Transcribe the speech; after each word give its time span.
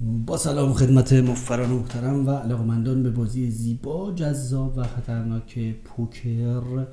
با 0.00 0.36
سلام 0.36 0.72
خدمت 0.72 1.12
مفران 1.12 1.70
محترم 1.70 2.26
و 2.26 2.30
علاقمندان 2.30 3.02
به 3.02 3.10
بازی 3.10 3.50
زیبا 3.50 4.12
جذاب 4.12 4.78
و 4.78 4.82
خطرناک 4.82 5.74
پوکر 5.84 6.86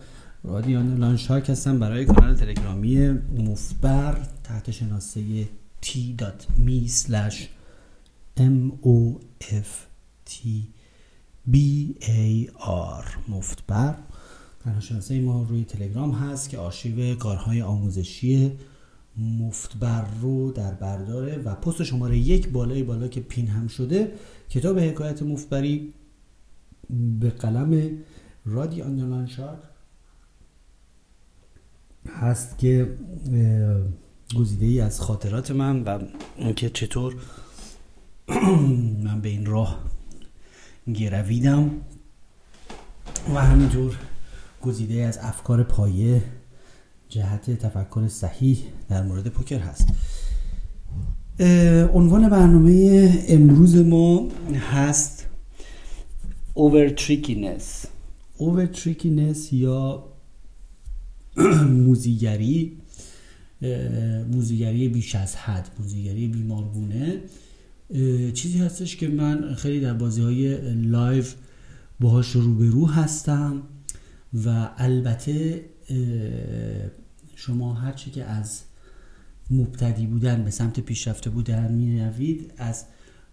رادیان 0.43 0.97
لانشاک 0.97 1.50
هستم 1.50 1.79
برای 1.79 2.06
کانال 2.06 2.35
تلگرامی 2.35 3.09
مفبر 3.37 4.17
تحت 4.43 4.72
شناسه 4.72 5.48
t.me 5.85 6.90
slash 6.90 7.35
m-o-f-t-b-a-r 8.38 9.39
مفتبر 13.29 13.95
تنها 14.63 14.79
شناسه 14.79 15.21
ما 15.21 15.45
روی 15.49 15.63
تلگرام 15.63 16.11
هست 16.11 16.49
که 16.49 16.57
آرشیو 16.57 17.15
کارهای 17.15 17.61
آموزشی 17.61 18.52
مفتبر 19.18 20.05
رو 20.21 20.52
در 20.52 20.73
برداره 20.73 21.38
و 21.38 21.55
پست 21.55 21.84
شماره 21.84 22.18
یک 22.18 22.50
بالای 22.50 22.84
بالا 22.84 23.07
که 23.07 23.21
پین 23.21 23.48
هم 23.48 23.68
شده 23.68 24.11
کتاب 24.50 24.79
حکایت 24.79 25.24
مفتبری 25.24 25.93
به 27.19 27.29
قلم 27.29 27.97
رادی 28.46 28.82
آندرلان 28.82 29.28
شارک 29.28 29.60
هست 32.10 32.58
که 32.58 32.98
گزیده 34.36 34.66
ای 34.66 34.82
از 34.82 35.02
خاطرات 35.02 35.52
من 35.52 35.84
و 35.84 36.00
اینکه 36.38 36.70
چطور 36.70 37.16
من 39.05 39.22
به 39.22 39.30
این 39.30 39.46
راه 39.46 39.80
گرویدم 40.94 41.72
و 43.36 43.41
همینطور 43.41 43.98
گزیده‌ای 44.62 45.04
از 45.04 45.18
افکار 45.18 45.64
پایه 45.64 46.24
جهت 47.12 47.52
تفکر 47.52 48.08
صحیح 48.08 48.58
در 48.90 49.04
مورد 49.04 49.28
پوکر 49.28 49.60
هست. 49.60 49.88
عنوان 51.94 52.30
برنامه 52.30 53.14
امروز 53.28 53.76
ما 53.76 54.28
هست 54.72 55.26
overtrickiness 56.54 57.85
overtrickiness 58.38 59.54
یا 59.54 60.04
موذیگری. 61.85 62.77
موذیگری 64.31 64.89
بیش 64.89 65.16
از 65.16 65.35
حد 65.35 65.69
موذیگری 65.80 66.27
بیمارگونه. 66.28 67.22
چیزی 68.33 68.59
هستش 68.59 68.95
که 68.95 69.07
من 69.07 69.55
خیلی 69.55 69.80
در 69.80 69.94
بازی 69.94 70.22
های 70.22 70.73
live 70.73 71.23
باهاش 72.00 72.31
روبرو 72.31 72.88
هستم 72.88 73.63
و 74.45 74.69
البته 74.78 75.66
شما 77.45 77.73
هرچی 77.73 78.11
که 78.11 78.23
از 78.23 78.61
مبتدی 79.52 80.06
بودن 80.06 80.44
به 80.44 80.52
سمت 80.52 80.80
پیشرفته 80.80 81.30
بودن 81.30 81.72
می 81.72 82.00
روید 82.00 82.53
از 82.58 82.86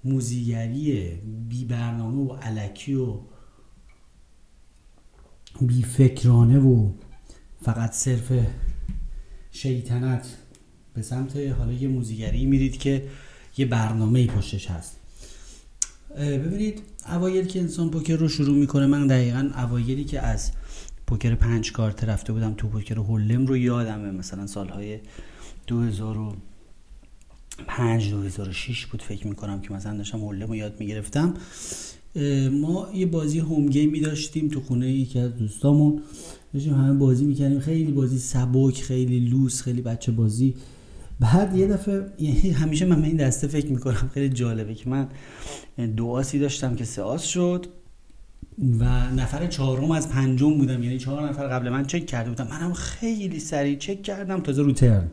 موزیگری 0.04 1.10
بی 1.48 1.64
برنامه 1.64 2.32
و 2.32 2.32
علکی 2.32 2.94
و 2.94 3.20
بی 5.60 5.82
فکرانه 5.82 6.58
و 6.58 6.90
فقط 7.62 7.92
صرف 7.92 8.32
شیطنت 9.50 10.26
به 10.94 11.02
سمت 11.02 11.36
حالا 11.36 11.72
یه 11.72 11.88
موزیگری 11.88 12.46
میرید 12.46 12.78
که 12.78 13.08
یه 13.56 13.66
برنامه 13.66 14.26
پشتش 14.26 14.70
هست. 14.70 14.96
ببینید 16.16 16.82
اوایل 17.06 17.46
که 17.46 17.60
انسان 17.60 17.90
پوکر 17.90 18.16
رو 18.16 18.28
شروع 18.28 18.58
می‌کنه 18.58 18.86
من 18.86 19.06
دقیقا 19.06 19.50
اوایلی 19.56 20.04
که 20.04 20.20
از 20.20 20.52
پوکر 21.08 21.34
پنج 21.34 21.72
کارت 21.72 22.04
رفته 22.04 22.32
بودم 22.32 22.54
تو 22.54 22.68
پوکر 22.68 22.94
هولم 22.94 23.46
رو 23.46 23.56
یادمه. 23.56 24.10
مثلا 24.10 24.46
سالهای 24.46 24.98
2005 25.66 28.10
2006 28.10 28.86
بود 28.86 29.02
فکر 29.02 29.26
می‌کنم 29.26 29.60
که 29.60 29.72
مثلا 29.72 29.96
داشتم 29.96 30.18
هولم 30.18 30.48
رو 30.48 30.56
یاد 30.56 30.80
می‌گرفتم. 30.80 31.34
ما 32.52 32.88
یه 32.94 33.06
بازی 33.06 33.38
هوم 33.38 33.66
گیمی 33.66 34.00
داشتیم 34.00 34.48
تو 34.48 34.60
خونه 34.60 34.90
یکی 34.90 35.18
از 35.18 35.36
دوستامون. 35.36 36.02
داشتیم 36.54 36.74
همه 36.74 36.92
بازی 36.92 37.24
می‌کردیم. 37.24 37.60
خیلی 37.60 37.92
بازی 37.92 38.18
سبک 38.18 38.82
خیلی 38.82 39.20
لوس 39.20 39.62
خیلی 39.62 39.82
بچه 39.82 40.12
بازی. 40.12 40.54
بعد 41.20 41.56
یه 41.56 41.66
دفعه 41.66 42.06
یعنی 42.18 42.50
همیشه 42.50 42.86
من 42.86 43.00
به 43.00 43.06
این 43.06 43.16
دسته 43.16 43.46
فکر 43.46 43.66
می‌کنم. 43.66 44.10
خیلی 44.14 44.28
جالبه 44.28 44.74
که 44.74 44.90
من 44.90 45.08
دو 45.96 46.06
آسی 46.06 46.38
داشتم 46.38 46.74
که 46.74 46.84
سه 46.84 47.02
آس 47.02 47.24
شد. 47.24 47.66
و 48.80 49.10
نفر 49.10 49.46
چهارم 49.46 49.90
از 49.90 50.08
پنجم 50.08 50.58
بودم. 50.58 50.82
یعنی 50.82 50.98
چهار 50.98 51.28
نفر 51.28 51.48
قبل 51.48 51.68
من 51.68 51.84
چک 51.84 52.06
کرده 52.06 52.30
بودم. 52.30 52.46
منم 52.50 52.72
خیلی 52.72 53.40
سریع 53.40 53.78
چک 53.78 54.02
کردم 54.02 54.40
تازه 54.40 54.62
رو 54.62 54.72
ترن. 54.72 55.10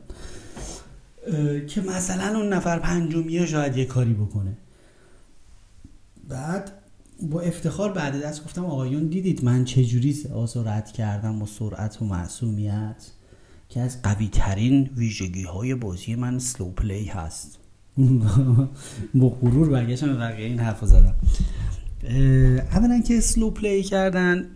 که 1.67 1.81
مثلا 1.81 2.39
اون 2.39 2.53
نفر 2.53 2.79
پنجمیه 2.79 3.45
شاید 3.45 3.77
یه 3.77 3.85
کاری 3.85 4.13
بکنه. 4.13 4.57
بعد 6.29 6.71
با 7.21 7.41
افتخار 7.41 7.93
بعد 7.93 8.23
دست 8.23 8.43
گفتم 8.43 8.65
آقایون 8.65 9.07
دیدید 9.07 9.43
من 9.43 9.65
چجوری 9.65 10.23
آس 10.33 10.57
رد 10.57 10.91
کردم 10.91 11.39
با 11.39 11.45
سرعت 11.45 12.01
و 12.01 12.05
معصومیت؟ 12.05 13.11
که 13.69 13.81
از 13.81 14.01
قوی 14.01 14.27
ترین 14.27 14.89
ویژگی 14.95 15.43
های 15.43 15.75
بازی 15.75 16.15
من 16.15 16.39
slow 16.39 16.69
play 16.69 17.05
هست. 17.05 17.59
با 19.15 19.29
غرور 19.29 19.69
برگشتم 19.69 20.17
بقیه 20.17 20.45
این 20.45 20.59
حرف 20.59 20.85
زدم. 20.85 21.15
اولا 22.71 23.01
که 23.01 23.19
slow 23.19 23.49
play 23.49 23.83
کردن 23.83 24.47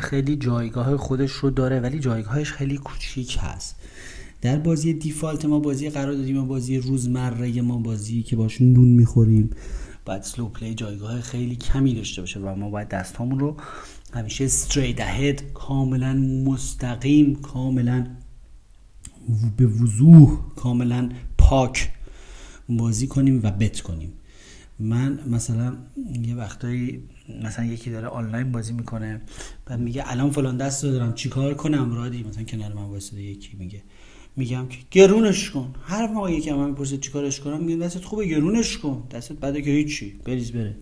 خیلی 0.00 0.36
جایگاه 0.36 0.96
خودش 0.96 1.30
رو 1.30 1.50
داره 1.50 1.80
ولی 1.80 1.98
جایگاهش 1.98 2.52
خیلی 2.52 2.76
کوچیک 2.76 3.38
هست. 3.40 3.76
در 4.40 4.56
بازی 4.56 4.94
default 4.94 5.44
ما 5.44 5.60
بازی 5.60 5.90
قرار 5.90 6.12
دادیم 6.14 6.36
ما 6.36 6.44
بازی 6.44 6.78
روزمره 6.78 7.62
ما 7.62 7.78
بازی 7.78 8.22
که 8.22 8.36
باش 8.36 8.60
نون 8.60 8.88
می‌خوریم. 8.88 9.50
باید 10.04 10.22
slow 10.22 10.48
play 10.48 10.74
جایگاه 10.74 11.20
خیلی 11.20 11.56
کمی 11.56 11.94
داشته 11.94 12.22
باشه 12.22 12.40
و 12.40 12.54
ما 12.54 12.70
باید 12.70 12.88
دستامون 12.88 13.38
رو 13.38 13.56
همیشه 14.12 14.44
استریت 14.44 15.00
اهد 15.00 15.52
کاملا 15.54 16.12
مستقیم 16.46 17.34
کاملا 17.34 18.06
به 19.56 19.66
وضوح 19.66 20.38
کاملا 20.56 21.08
پاک 21.38 21.90
بازی 22.68 23.06
کنیم 23.06 23.40
و 23.42 23.50
بت 23.50 23.80
کنیم. 23.80 24.12
من 24.78 25.18
مثلا 25.26 25.76
یه 26.22 26.34
وقتایی 26.34 27.02
مثلا 27.44 27.64
یکی 27.64 27.90
داره 27.90 28.08
آنلاین 28.08 28.52
بازی 28.52 28.72
می‌کنه 28.72 29.20
بعد 29.66 29.80
میگه 29.80 30.04
الان 30.06 30.30
فلان 30.30 30.56
دست 30.56 30.84
رو 30.84 30.90
دارم 30.90 31.14
چیکار 31.14 31.54
کنم؟ 31.54 31.94
رادی 31.94 32.22
مثلا 32.22 32.44
کنار 32.44 32.72
من 32.72 32.82
وایساده 32.82 33.22
یکی 33.22 33.56
میگه 33.58 33.82
میگم 34.36 34.68
که 34.68 34.78
گرونش 34.90 35.50
کن. 35.50 35.74
هر 35.82 36.06
موقع 36.06 36.32
یکی 36.32 36.52
من 36.52 36.68
می‌پرسه 36.68 36.96
چیکارش 36.96 37.40
کنم؟ 37.40 37.64
میگم 37.64 37.80
دستت 37.80 38.04
خوبه 38.04 38.26
گرونش 38.26 38.78
کن. 38.78 39.08
دستت 39.10 39.40
بده 39.40 39.62
که 39.62 39.70
هیچی. 39.70 40.20
بریز 40.24 40.52
بره. 40.52 40.76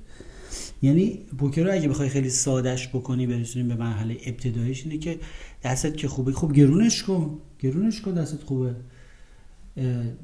یعنی 0.83 1.19
پوکر 1.39 1.65
رو 1.65 1.73
اگه 1.73 1.89
بخوای 1.89 2.09
خیلی 2.09 2.31
سادش 2.31 2.89
بکنی 2.89 3.27
برسونیم 3.27 3.69
به 3.69 3.75
مرحله 3.75 4.17
ابتداییش 4.27 4.85
اینه 4.85 4.99
که 4.99 5.19
دستت 5.63 5.97
که 5.97 6.09
خوبه 6.09 6.33
خوب 6.33 6.53
گرونش 6.53 7.03
کن. 7.03 7.39
گرونش 7.59 8.01
کن 8.01 8.15
دستت 8.15 8.43
خوبه. 8.43 8.77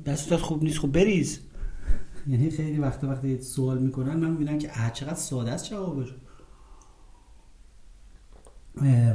دستت 0.07 0.37
خوب 0.37 0.65
نیست 0.65 0.79
خوب 0.79 0.93
بریز. 0.93 1.41
یعنی 2.29 2.51
خیلی 2.51 2.79
وقت 2.79 3.05
وقتی 3.05 3.43
سوال 3.43 3.79
می‌کنن 3.79 4.17
من 4.17 4.31
می‌بینم 4.31 4.59
که 4.59 4.71
چقدر 4.95 5.15
ساده 5.15 5.51
است 5.51 5.71
جوابش. 5.71 6.09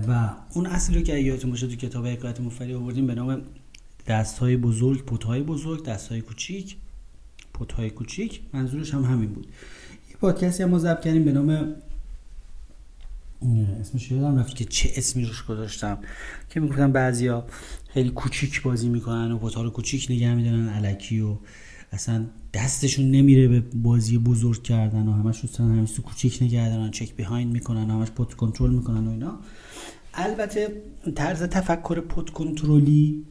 و 0.08 0.30
اون 0.54 0.66
اصلی 0.66 1.04
که 1.04 1.18
یادتون 1.18 1.50
باشه 1.50 1.68
تو 1.68 1.76
کتاب 1.76 2.08
حکایت 2.08 2.42
مفری 2.42 2.74
آوردیم 2.74 3.08
به 3.08 3.16
نام 3.16 3.42
دست 4.08 4.40
های 4.40 4.58
بزرگ 4.58 5.06
پوت 5.06 5.24
های 5.24 5.42
بزرگ 5.42 5.86
دست 5.86 6.10
های 6.10 6.22
کوچیک 6.22 6.78
پوت 7.54 7.72
های 7.72 7.90
کوچیک. 7.90 8.42
منظورش 8.54 8.94
هم 8.94 9.04
همین 9.04 9.30
بود. 9.30 9.48
یه 10.10 10.16
پادکستی 10.16 10.64
هم 10.64 10.70
ما 10.70 10.80
ضبط 10.80 11.02
کردیم 11.02 11.24
به 11.24 11.32
نام 11.32 11.76
اسمش 13.82 14.12
یادم 14.12 14.40
رفت 14.40 14.56
که 14.56 14.66
چه 14.66 14.92
اسمی 14.96 15.26
روش 15.26 15.44
گذاشتم 15.44 15.98
که 16.50 16.60
می‌گفتن 16.60 16.92
بعضیا 16.92 17.46
خیلی 17.90 18.10
کوچیک 18.10 18.62
بازی 18.62 18.90
می‌کنن 18.90 19.32
و 19.32 19.38
پوت 19.38 19.54
ها 19.54 19.62
رو 19.62 19.70
کوچیک 19.70 20.08
نگه 20.10 20.36
میدارن 20.36 20.70
علکی 20.70 21.22
و 21.22 21.36
اصلا 21.92 22.26
دستشون 22.54 23.12
نمیره 23.12 23.48
به 23.48 23.60
بازی 23.76 24.18
بزرگ 24.18 24.64
کردن 24.64 25.08
و 25.08 25.12
همش 25.12 25.42
دوستان 25.42 25.78
همیشه 25.78 26.02
کوچیک 26.02 26.40
نگه 26.42 26.70
دارن 26.70 26.92
چک 26.92 27.16
بیهایند 27.16 27.54
می‌کنن 27.54 27.90
همش 27.90 28.12
پوت 28.12 28.34
کنترل 28.34 28.70
می‌کنن 28.70 29.08
و 29.08 29.12
اینا. 29.12 29.40
البته 30.14 30.68
طرز 31.16 31.44
تفکر 31.44 32.00
پوت 32.00 32.30
کنترلی 32.30 33.26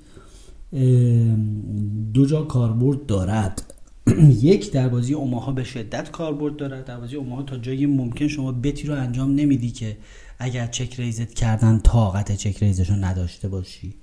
دو 2.15 2.27
جا 2.27 2.43
کاربرد 2.43 3.07
دارد. 3.07 3.75
یک 4.43 4.73
در 4.73 4.89
بازی 4.89 5.15
اوماها 5.15 5.53
به 5.53 5.65
شدت 5.65 6.11
کاربرد 6.11 6.57
دارد. 6.57 6.85
در 6.85 7.01
بازی 7.01 7.17
اوماها 7.17 7.43
تا 7.43 7.57
جایی 7.57 7.87
ممکن 7.87 8.29
شما 8.29 8.53
بتی 8.53 8.87
رو 8.87 8.95
انجام 8.95 9.35
نمیدی 9.35 9.71
که 9.71 9.97
اگر 10.39 10.67
چک 10.67 11.01
ریزت 11.01 11.35
کردن 11.35 11.79
طاقت 11.79 12.37
چک 12.37 12.63
ریزش 12.63 12.91
نداشته 12.91 13.49
باشی. 13.49 13.95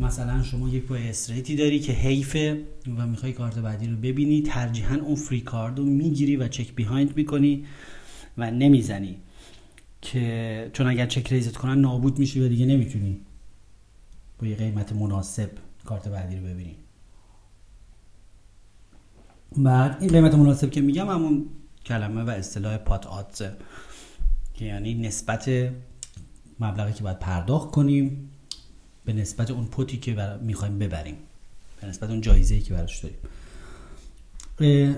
مثلا 0.00 0.42
شما 0.42 0.68
یک 0.68 0.84
پای 0.84 1.08
استریتی 1.08 1.56
داری 1.56 1.80
که 1.80 1.92
حیفه 1.92 2.62
و 2.96 3.06
می‌خوای 3.06 3.32
کارت 3.32 3.58
بعدی 3.58 3.86
رو 3.86 3.96
ببینی 3.96 4.42
ترجیحا 4.42 4.96
اون 4.96 5.14
فری 5.14 5.40
کارد 5.40 5.78
رو 5.78 5.84
می‌گیری 5.84 6.36
و 6.36 6.48
چک 6.48 6.74
بیهایند 6.74 7.16
می‌کنی 7.16 7.64
و 8.38 8.50
نمی‌زنی 8.50 9.16
که 10.02 10.70
چون 10.72 10.86
اگر 10.86 11.06
چک 11.06 11.32
ریزت 11.32 11.56
کنن 11.56 11.80
نابود 11.80 12.18
میشی 12.18 12.40
و 12.40 12.48
دیگه 12.48 12.66
نمی‌تونی 12.66 13.20
با 14.38 14.46
یه 14.46 14.56
قیمت 14.56 14.92
مناسب 14.92 15.50
کارت 15.84 16.08
بعدی 16.08 16.36
رو 16.36 16.42
ببینی. 16.42 16.76
بعد 19.56 19.96
این 20.00 20.10
قیمت 20.10 20.34
مناسب 20.34 20.70
که 20.70 20.80
میگم 20.80 21.08
همون 21.08 21.46
کلمه 21.86 22.22
و 22.22 22.30
اصطلاح 22.30 22.76
پات 22.76 23.06
آدزه 23.06 23.56
که 24.54 24.64
یعنی 24.64 24.94
نسبت 24.94 25.50
مبلغی 26.60 26.92
که 26.92 27.02
باید 27.02 27.18
پرداخت 27.18 27.70
کنیم. 27.70 28.29
به 29.04 29.12
نسبت 29.12 29.50
اون 29.50 29.66
پوتی 29.66 29.96
که 29.96 30.38
می‌خوایم 30.42 30.78
ببریم. 30.78 31.16
به 31.80 31.86
نسبت 31.86 32.10
اون 32.10 32.20
جایزه 32.20 32.60
که 32.60 32.74
براش 32.74 33.04
داریم. 33.04 33.18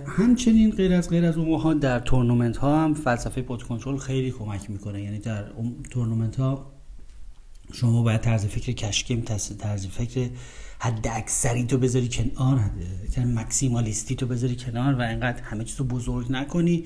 همچنین 0.07 0.71
غیر 0.71 0.93
از 0.93 1.11
غیر 1.11 1.25
از 1.25 1.37
اون 1.37 1.79
در 1.79 1.99
تورنمنت 1.99 2.57
ها 2.57 2.85
هم 2.85 2.95
فلسفه 2.95 3.43
پوت 3.43 3.63
کنترل 3.63 3.97
خیلی 3.97 4.31
کمک 4.31 4.71
می‌کنه. 4.71 5.03
یعنی 5.03 5.19
در 5.19 5.45
تورنمنت 5.91 6.37
ها 6.37 6.73
شما 7.73 8.03
باید 8.03 8.21
طرز 8.21 8.47
فکر 8.47 8.73
کشکیم 8.73 9.21
طرز 9.21 9.87
فکر 9.87 10.31
حد 10.79 11.09
اکثری 11.11 11.65
تو 11.65 11.79
بذاری 11.79 12.09
کنار 12.09 12.71
مکسیمالیستی 13.17 14.15
تو 14.15 14.27
بذاری 14.27 14.57
کنار 14.57 14.95
و 14.95 15.01
اینقدر 15.01 15.43
همه 15.43 15.65
چیز 15.65 15.77
رو 15.77 15.85
بزرگ 15.85 16.33
نکنی 16.33 16.85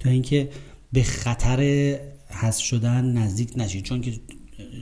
تا 0.00 0.10
اینکه 0.10 0.50
به 0.92 1.02
خطر 1.02 1.60
حذف 2.30 2.64
شدن 2.64 3.04
نزدیک 3.04 3.52
نشید 3.56 3.84
چون 3.84 4.00
که 4.00 4.12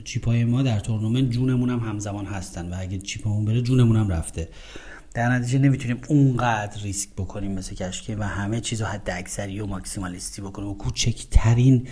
چیپای 0.03 0.45
ما 0.45 0.61
در 0.61 0.79
تورنمنت 0.79 1.31
جونمون 1.31 1.69
هم 1.69 1.79
همزمان 1.79 2.25
هستن 2.25 2.69
و 2.69 2.75
اگه 2.79 2.97
چیپمون 2.97 3.45
بره 3.45 3.61
جونمون 3.61 3.95
هم 3.95 4.09
رفته. 4.09 4.49
در 5.13 5.29
نتیجه 5.29 5.59
نمی‌تونیم 5.59 5.97
اونقدر 6.07 6.81
ریسک 6.81 7.09
بکنیم 7.17 7.51
مثل 7.51 7.75
کشکی 7.75 8.15
و 8.15 8.23
همه 8.23 8.61
چیز 8.61 8.81
رو 8.81 8.87
حد 8.87 9.09
اکثری 9.09 9.59
و 9.59 9.65
ماکسیمالیستی 9.65 10.41
بکنیم 10.41 10.69
و 10.69 10.73
کوچکترین 10.73 11.87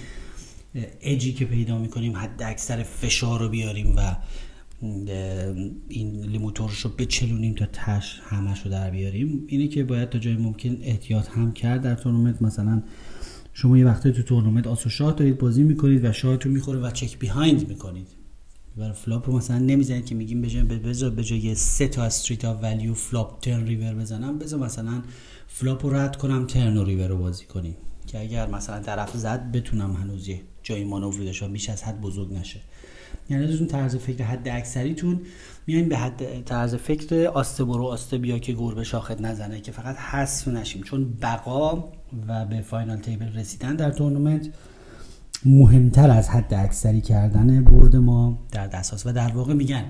اجی 1.02 1.34
که 1.34 1.46
پیدا 1.46 1.78
می‌کنیم 1.78 2.18
حد 2.18 2.44
اکثر 2.44 2.84
فشار 2.84 3.40
رو 3.40 3.50
بیاریم 3.50 3.96
و 3.98 4.16
این 5.90 6.26
لیموترش 6.26 6.80
رو 6.80 6.90
بچلونیم 6.90 7.54
تا 7.54 7.66
تهش 7.66 8.22
همش 8.26 8.62
رو 8.62 8.72
در 8.72 8.90
بیاریم. 8.90 9.44
اینه 9.48 9.68
که 9.68 9.84
باید 9.84 10.10
تا 10.10 10.20
جای 10.20 10.36
ممکن 10.36 10.78
احتیاط 10.82 11.30
هم 11.30 11.52
کرد 11.52 11.82
در 11.82 11.96
تورنمنت. 11.96 12.42
مثلا 12.42 12.84
شما 13.54 13.78
یه 13.78 13.86
وقتی 13.86 14.12
تو 14.12 14.24
تورنمنت 14.24 14.68
آس 14.68 14.82
و 14.82 14.90
شاه 14.90 15.14
دارید 15.14 15.38
بازی 15.38 15.64
می‌کنید 15.64 16.06
و 16.06 16.12
شاهتون 16.12 16.52
می‌خوره 16.52 16.80
و 16.80 16.92
check 16.92 17.20
behind 17.20 17.70
می‌کنید. 17.70 18.08
برای 18.78 18.94
flop 18.94 19.30
رو 19.30 19.38
مثلا 19.38 19.60
نمی‌زنید 19.60 20.06
که 20.06 20.16
میگیم 20.16 20.42
بجای 20.42 20.64
بذار 20.64 21.10
به 21.10 21.24
جای 21.24 21.56
سه 21.56 21.88
تا 21.88 22.04
street 22.04 22.46
of 22.46 22.64
value 22.64 22.94
flop 22.94 23.40
turn 23.40 23.66
river 23.66 23.94
بزنم 23.94 24.40
بذار 24.40 24.60
مثلا 24.60 25.02
flop 25.48 25.86
رو 25.86 25.94
رد 25.94 26.16
کنم 26.16 26.48
turn 26.48 26.78
و 26.78 26.84
river 26.84 27.08
رو 27.08 27.18
بازی 27.18 27.46
کنیم. 27.46 27.76
که 28.08 28.20
اگر 28.22 28.48
مثلا 28.48 28.80
طرف 28.80 29.18
زد 29.18 29.52
بتونم 29.52 29.94
هنوز 29.94 30.28
یه 30.28 30.42
جای 30.64 30.84
مانور 30.84 31.24
داشته 31.24 31.48
بیش 31.48 31.70
از 31.70 31.84
حد 31.84 32.02
بزرگ 32.02 32.34
نشه. 32.34 32.60
یعنی 33.30 33.44
از 33.46 33.56
اون 33.56 33.68
طرز 33.68 33.96
فکر 33.96 34.24
حد 34.24 34.48
اکثریتون 34.48 35.22
میایم 35.68 35.90
به 35.90 35.98
حد 35.98 36.44
طرز 36.46 36.76
فکر 36.76 37.28
آسته 37.28 37.64
برو 37.64 37.86
آسته 37.86 38.18
بیا 38.18 38.40
که 38.40 38.54
گربه 38.54 38.84
شاخت 38.84 39.22
نزنه 39.22 39.62
که 39.62 39.72
فقط 39.72 39.96
حذف 39.96 40.48
نشیم. 40.48 40.84
چون 40.84 41.14
بقا 41.22 41.92
و 42.28 42.46
به 42.46 42.62
final 42.62 42.98
table 42.98 43.34
رسیدن 43.34 43.76
در 43.76 43.92
تورنمنت 43.92 44.50
مهمتر 45.46 46.12
از 46.12 46.30
حد 46.30 46.54
اکثری 46.54 47.02
کردن 47.02 47.64
برد 47.64 47.96
ما 47.96 48.40
در 48.52 48.68
دست 48.68 49.08
و 49.08 49.12
در 49.12 49.32
واقع 49.32 49.54
میگن 49.54 49.86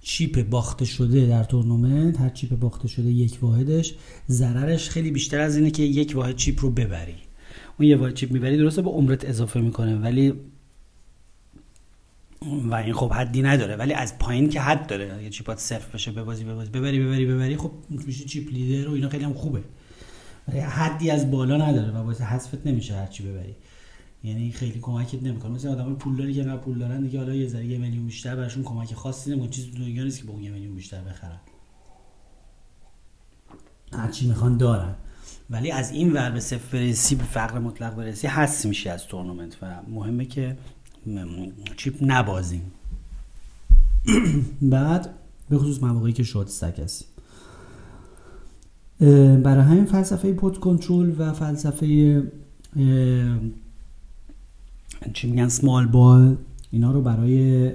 chip 0.00 0.48
باخته 0.48 0.84
شده 0.84 1.26
در 1.26 1.44
تورنمنت 1.44 2.20
هر 2.20 2.28
chip 2.28 2.58
باخته 2.58 2.88
شده 2.88 3.10
یک 3.10 3.38
واحدش 3.42 3.94
ضررش 4.28 4.88
خیلی 4.88 5.10
بیشتر 5.10 5.40
از 5.40 5.56
اینه 5.56 5.70
که 5.70 5.82
یک 5.82 6.12
واحد 6.16 6.36
چیپ 6.36 6.60
رو 6.60 6.70
ببری. 6.70 7.14
اون 7.78 7.88
یه 7.88 7.96
واحد 7.96 8.14
چیپ 8.14 8.32
می‌بری 8.32 8.56
درسته 8.56 8.82
به 8.82 8.90
عمرت 8.90 9.24
اضافه 9.24 9.60
می‌کنه 9.60 9.96
ولی 9.96 10.34
و 12.70 12.74
این 12.74 12.92
خب 12.92 13.12
حدی 13.12 13.42
نداره 13.42 13.76
ولی 13.76 13.92
از 13.92 14.18
پایین 14.18 14.48
که 14.48 14.60
حد 14.60 14.86
داره. 14.86 15.22
یه 15.22 15.30
چیپات 15.30 15.58
صرف 15.58 15.94
بشه 15.94 16.12
ببازی 16.12 16.44
ببازی 16.44 16.70
ببری 16.70 17.00
ببری 17.04 17.26
ببری 17.26 17.56
خب 17.56 17.70
میشه 17.90 18.24
چیپ 18.24 18.52
لیدر 18.52 18.88
و 18.88 18.92
اینا 18.92 19.08
خیلی 19.08 19.24
هم 19.24 19.34
خوبه. 19.34 19.62
ولی 20.48 20.58
حدی 20.58 21.10
از 21.10 21.30
بالا 21.30 21.56
نداره 21.56 21.92
و 21.92 22.04
باعث 22.04 22.20
حذفت 22.20 22.66
نمیشه 22.66 22.94
هرچی 22.94 23.22
ببری. 23.22 23.56
یعنی 24.24 24.52
خیلی 24.52 24.78
کمکت 24.80 25.22
نمی‌کنه. 25.22 25.52
مثلا 25.52 25.72
آدم 25.72 25.94
پولداری 25.94 26.34
که 26.34 26.44
نه 26.44 26.56
پول 26.56 26.78
دارن 26.78 27.00
دیگه 27.00 27.18
حالا 27.18 27.34
یه 27.34 27.48
ذره 27.48 27.64
یه 27.64 27.78
میلیون 27.78 28.06
بیشتر 28.06 28.36
براشون 28.36 28.62
کمک 28.62 28.94
خاصی 28.94 29.30
نمی‌کنه. 29.30 29.50
چیزی 29.50 29.70
تو 29.70 29.78
دنیا 29.78 30.04
نیست 30.04 30.18
که 30.20 30.24
با 30.24 30.32
اون 30.32 30.42
یه 30.42 30.50
میلیون 30.50 30.74
بیشتر 30.74 31.00
بخرن. 31.00 31.40
هرچی 33.92 34.28
می‌خوان 34.28 34.56
دارن. 34.56 34.94
ولی 35.50 35.70
از 35.70 35.92
این 35.92 36.12
ور 36.12 36.30
به 36.30 36.40
صفر 36.40 36.78
برسی 36.78 37.14
به 37.14 37.24
فقر 37.24 37.58
مطلق 37.58 37.96
برسی 37.96 38.26
حس 38.26 38.66
میشه 38.66 38.90
از 38.90 39.06
تورنمنت. 39.06 39.56
و 39.62 39.82
مهمه 39.88 40.24
که 40.24 40.56
چیپ 41.76 41.94
نبازیم. 42.00 42.62
بعد 44.62 45.10
به 45.50 45.58
خصوص 45.58 45.82
مواقعی 45.82 46.12
که 46.12 46.38
استک 46.38 46.78
هستیم 46.78 47.08
برای 49.42 49.64
همین 49.64 49.84
فلسفه 49.84 50.32
پوت 50.32 50.58
کنترل 50.58 51.12
و 51.18 51.32
فلسفه 51.32 52.22
چی 55.12 55.30
میگن 55.30 55.48
سمال 55.48 55.86
بال 55.86 56.36
اینا 56.70 56.92
رو 56.92 57.02
برای 57.02 57.70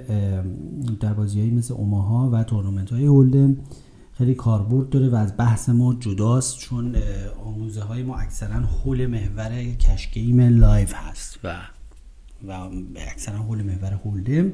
در 1.00 1.14
بازی 1.14 1.50
مثل 1.50 1.74
اوماها 1.74 2.30
و 2.30 2.44
تورنمنت 2.44 2.92
های 2.92 3.06
هولدم 3.06 3.56
خیلی 4.18 4.34
کاربرد 4.34 4.88
داره 4.88 5.08
و 5.08 5.14
از 5.14 5.36
بحث 5.36 5.68
ما 5.68 5.94
جداست 5.94 6.58
چون 6.58 6.96
آموزه 7.44 7.82
های 7.82 8.02
ما 8.02 8.16
اکثرا 8.16 8.60
حول 8.60 9.06
محور 9.06 9.64
cash 9.64 10.02
game 10.02 10.40
live 10.40 10.92
هست 10.94 11.38
و 11.44 11.56
و 12.48 12.52
اکثرا 12.96 13.38
حول 13.38 13.62
محور 13.62 13.92
hold'em 13.92 14.52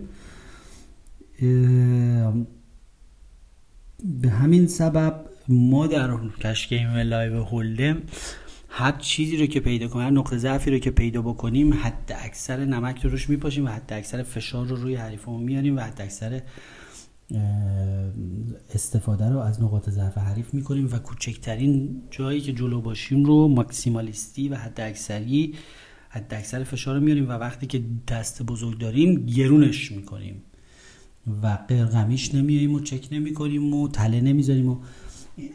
به 4.04 4.30
همین 4.30 4.66
سبب 4.66 5.24
ما 5.48 5.86
در 5.86 6.18
cash 6.40 6.68
game 6.68 6.96
live 6.96 7.42
hold'em 7.42 8.02
هر 8.68 8.92
چیزی 8.92 9.36
رو 9.36 9.46
که 9.46 9.60
پیدا 9.60 9.88
کنیم 9.88 10.04
هر 10.04 10.10
نقطه 10.10 10.38
ضعفی 10.38 10.70
رو 10.70 10.78
که 10.78 10.90
پیدا 10.90 11.22
بکنیم 11.22 11.74
حد 11.74 12.16
اکثر 12.24 12.64
نمک 12.64 13.02
رو 13.04 13.10
روش 13.10 13.30
میپاشیم 13.30 13.64
و 13.64 13.68
حد 13.68 13.92
اکثر 13.92 14.22
فشار 14.22 14.66
رو 14.66 14.76
روی 14.76 14.94
حریفمون 14.94 15.42
میاریم 15.42 15.76
و 15.76 15.80
حد 15.80 16.00
اکثر 16.00 16.42
استفاده 18.74 19.28
رو 19.28 19.38
از 19.38 19.62
نقاط 19.62 19.90
ضعف 19.90 20.18
حریف 20.18 20.54
می‌کنیم 20.54 20.88
و 20.92 20.98
کوچکترین 20.98 22.02
جایی 22.10 22.40
که 22.40 22.52
جلو 22.52 22.80
باشیم 22.80 23.24
رو 23.24 23.48
ماکسیمالیستی 23.48 24.48
و 24.48 24.54
حد 24.54 24.80
اکثری 24.80 25.54
حد 26.08 26.34
اکثر 26.34 26.64
فشار 26.64 26.94
رو 26.94 27.00
میاریم 27.00 27.28
و 27.28 27.32
وقتی 27.32 27.66
که 27.66 27.82
دست 28.08 28.42
بزرگ 28.42 28.78
داریم 28.78 29.26
گرونش 29.26 29.92
می‌کنیم. 29.92 30.42
و 31.42 31.58
قرقمیش 31.68 32.34
نمیاییم 32.34 32.74
و 32.74 32.80
چک 32.80 33.08
نمی‌کنیم 33.12 33.74
و 33.74 33.88
تله 33.88 34.20
نمی‌ذاریم 34.20 34.68
و 34.68 34.76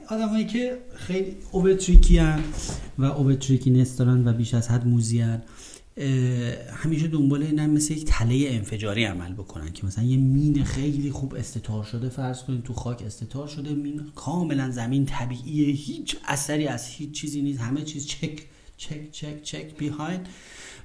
آدمایی 0.09 0.45
که 0.45 0.77
خیلی 0.95 1.35
اوبتریکی 1.51 2.19
و 2.97 3.03
اوبتریکی 3.03 3.69
نست 3.69 3.99
دارن 3.99 4.27
و 4.27 4.33
بیش 4.33 4.53
از 4.53 4.69
حد 4.69 4.87
موزی 4.87 5.25
همیشه 6.73 7.07
دنبال 7.07 7.43
اینن 7.43 7.69
مثل 7.69 7.93
یک 7.93 8.05
تله 8.05 8.47
انفجاری 8.49 9.03
عمل 9.03 9.33
بکنن 9.33 9.73
که 9.73 9.85
مثلا 9.85 10.03
یه 10.03 10.17
مین 10.17 10.63
خیلی 10.63 11.11
خوب 11.11 11.35
استتار 11.35 11.83
شده 11.83 12.09
فرض 12.09 12.43
کنید 12.43 12.63
تو 12.63 12.73
خاک 12.73 13.01
استتار 13.01 13.47
شده 13.47 13.73
مین 13.73 14.01
کاملا 14.15 14.71
زمین 14.71 15.05
طبیعیه 15.05 15.67
هیچ 15.67 16.17
اثری 16.27 16.67
از 16.67 16.87
هیچ 16.87 17.11
چیزی 17.11 17.41
نیست 17.41 17.59
همه 17.59 17.81
چیز 17.81 18.07
چک 18.07 18.41
چک 18.81 19.11
چک 19.11 19.41
چک 19.43 19.77
بیهایند 19.77 20.27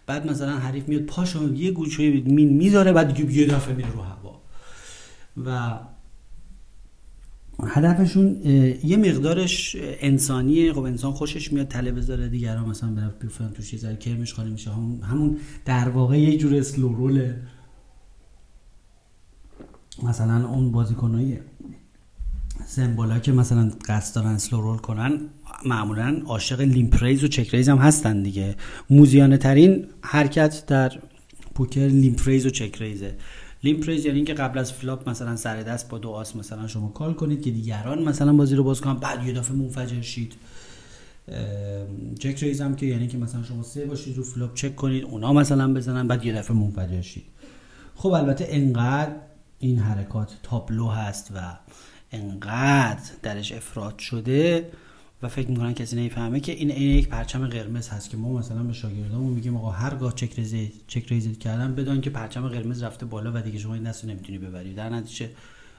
بعد 0.07 0.31
مثلا 0.31 0.59
حریف 0.59 0.88
میاد 0.88 1.03
پاشو 1.03 1.55
یه 1.55 1.71
گوشه 1.71 2.11
مین 2.11 2.57
می‌ذاره 2.57 2.93
بعد 2.93 3.21
یه 3.21 3.47
دفعه 3.47 3.75
میره 3.75 3.93
رو 3.93 4.00
هوا. 4.00 4.41
و 5.45 5.79
هدفشون 7.62 8.43
یه 8.85 8.97
مقدارش 8.97 9.76
انسانیه. 9.81 10.73
خب 10.73 10.83
انسان 10.83 11.12
خوشش 11.12 11.53
میاد 11.53 11.69
تله 11.69 11.93
بذاره 11.93 12.29
دیگران 12.29 12.69
مثلا 12.69 12.91
برای 12.91 13.11
بیفن 13.21 13.50
توش 13.50 13.73
یه 13.73 13.79
ذره 13.79 13.97
کرمش 13.97 14.35
خالی 14.35 14.50
میشه. 14.50 14.71
همون 15.03 15.38
در 15.65 15.88
واقع 15.88 16.21
یه 16.21 16.37
جور 16.37 16.55
اسلو 16.55 16.88
روله 16.88 17.43
مثلا 20.03 20.49
اون 20.49 20.73
بازیکنای 20.73 21.38
سمبولا 22.66 23.18
که 23.18 23.32
مثلا 23.32 23.70
قصد 23.88 24.14
دارن 24.14 24.35
اسلو 24.35 24.61
رول 24.61 24.78
کنن 24.78 25.20
معمولا 25.66 26.20
عاشق 26.26 26.61
limp 26.61 27.02
raise 27.02 27.25
و 27.25 27.28
check 27.28 27.54
raise 27.54 27.68
هم 27.68 27.78
هستن 27.78 28.23
دیگه. 28.23 28.56
موزیانه 28.90 29.37
ترین 29.37 29.87
حرکت 30.00 30.66
در 30.66 30.92
پوکر 31.54 31.80
limp 31.80 32.28
raise 32.28 32.47
و 32.46 32.50
check 32.50 32.76
raise 32.83 33.14
ه 33.64 33.69
limp 33.69 33.88
raise 33.88 34.04
یعنی 34.04 34.16
اینکه 34.16 34.35
قبل 34.35 34.58
از 34.58 34.73
flop 34.73 35.09
مثلا 35.08 35.37
سر 35.37 35.62
دست 35.62 35.88
با 35.88 35.99
دو 35.99 36.11
آس 36.11 36.37
مثلا 36.37 36.66
شما 36.66 36.88
call 36.88 37.14
کنید 37.14 37.42
که 37.42 37.50
دیگران 37.50 38.02
مثلا 38.02 38.32
بازی 38.32 38.54
رو 38.54 38.64
باز 38.64 38.80
کنن 38.80 38.94
بعد 38.94 39.26
یه 39.26 39.32
دفعه 39.32 39.56
منفجر 39.56 40.00
شید. 40.00 40.35
check 42.18 42.42
raise 42.42 42.61
هم 42.61 42.76
که 42.76 42.87
یعنی 42.87 43.08
که 43.08 43.18
مثلا 43.18 43.42
شما 43.42 43.62
سه 43.62 43.87
باشید 43.87 44.16
رو 44.16 44.23
flop 44.23 44.54
check 44.54 44.76
کنید 44.76 45.04
اونا 45.04 45.32
مثلا 45.32 45.75
بزنن 45.75 46.08
بعد 46.08 46.25
یه 46.25 46.32
دفعه 46.32 46.56
منفجر 46.56 47.00
شید. 47.00 47.25
خب 47.94 48.08
البته 48.08 48.46
انقدر 48.49 49.12
این 49.58 49.78
حرکات 49.78 50.37
تابلو 50.42 50.88
هست 50.88 51.30
و 51.35 51.58
انقدر 52.12 53.10
درش 53.22 53.52
افراط 53.52 53.99
شده 53.98 54.70
و 55.22 55.28
فکر 55.28 55.48
می‌کنن 55.50 55.75
کسی 55.75 55.96
نمی‌فهمه 55.96 56.40
که 56.40 56.52
این 56.52 56.70
این 56.70 56.98
یک 56.98 57.08
پرچم 57.08 57.46
قرمز 57.46 57.88
هست 57.88 58.10
که 58.10 58.16
ما 58.16 58.32
مثلا 58.32 58.62
به 58.62 58.72
شاگردامون 58.72 59.32
میگیم 59.32 59.56
آقا 59.56 59.70
هرگاه 59.70 60.14
check 60.14 60.35
raise 60.38 60.73
ی 60.87 60.95
check 60.95 61.38
کردن 61.38 61.75
بدون 61.75 62.00
که 62.00 62.10
پرچم 62.10 62.48
قرمز 62.48 62.82
رفته 62.82 63.06
بالا 63.06 63.32
و 63.34 63.40
دیگه 63.40 63.58
شما 63.58 63.75
این 63.75 63.82
دستو 63.82 64.06
نمی‌تونی 64.06 64.38
ببری. 64.38 64.75
در 64.75 64.88
نتیجه 64.88 65.30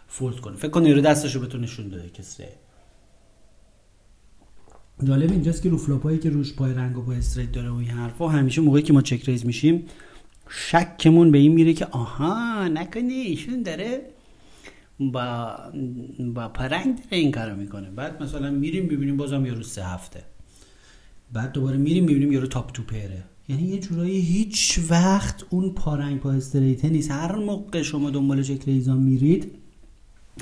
fold 0.07 0.39
کنه. 0.39 0.55
فکر 0.57 0.69
کن 0.69 0.87
رو 0.87 1.01
دستشو 1.01 1.39
بهتون 1.39 1.61
نشون 1.61 1.87
داده 1.87 2.09
کسی 2.09 2.43
جالب 5.03 5.31
اینجاست 5.31 5.61
که 5.61 5.69
رو 5.69 5.77
flop 5.77 6.05
ایی 6.05 6.19
که 6.19 6.29
روش 6.29 6.53
پای 6.53 6.73
رنگ 6.73 6.97
و 6.97 7.01
پای 7.01 7.17
straight 7.17 7.51
داره 7.51 7.69
و 7.69 7.75
این 7.75 7.89
حرفا 7.89 8.27
همیشه 8.27 8.61
موقعی 8.61 8.81
که 8.81 8.93
ما 8.93 9.01
check 9.01 9.29
raise 9.29 9.45
میشیم 9.45 9.85
شکمون 10.49 11.31
به 11.31 11.37
این 11.37 11.53
میره 11.53 11.73
که 11.73 11.85
آها 11.85 12.67
نکنه 12.67 13.13
ایشون 13.13 13.63
داره 13.63 14.01
با 14.99 15.57
با 16.35 16.47
پرنگ 16.47 16.95
داره 16.95 17.17
این 17.17 17.31
کارو 17.31 17.55
می‌کنه. 17.55 17.89
بعد 17.89 18.23
مثلا 18.23 18.51
میریم 18.51 18.85
می‌بینیم 18.85 19.17
بازم 19.17 19.45
یارو 19.45 19.63
سه 19.63 19.85
هفته. 19.85 20.23
بعد 21.33 21.51
دوباره 21.51 21.77
میریم 21.77 22.03
می‌بینیم 22.03 22.31
یارو 22.31 22.47
تاپ 22.47 22.71
تو 22.71 22.83
پره 22.83 23.23
یعنی 23.49 23.63
یه 23.63 23.79
جورایی 23.79 24.19
هیچ 24.21 24.79
وقت 24.89 25.43
اون 25.49 25.69
پارنگ 25.69 26.19
پا 26.19 26.31
استریته 26.31 26.89
نیست. 26.89 27.11
هر 27.11 27.35
موقع 27.35 27.81
شما 27.81 28.09
دنبال 28.09 28.43
چک 28.43 28.63
ریزا 28.65 28.95
میرید 28.95 29.51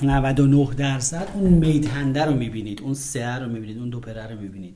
99 0.03 0.69
درصد 0.77 1.27
اون 1.33 1.53
میتنده 1.53 2.25
رو 2.25 2.35
می‌بینید. 2.35 2.81
اون 2.81 2.93
سه 2.93 3.35
رو 3.35 3.49
می‌بینید. 3.51 3.77
اون 3.77 3.89
دو 3.89 3.99
پره 3.99 4.27
رو 4.27 4.41
می‌بینید. 4.41 4.75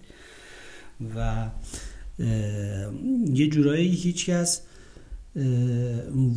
و 1.16 1.48
یه 3.34 3.48
جورایی 3.48 3.88
هیچ 3.88 4.30
کس 4.30 4.62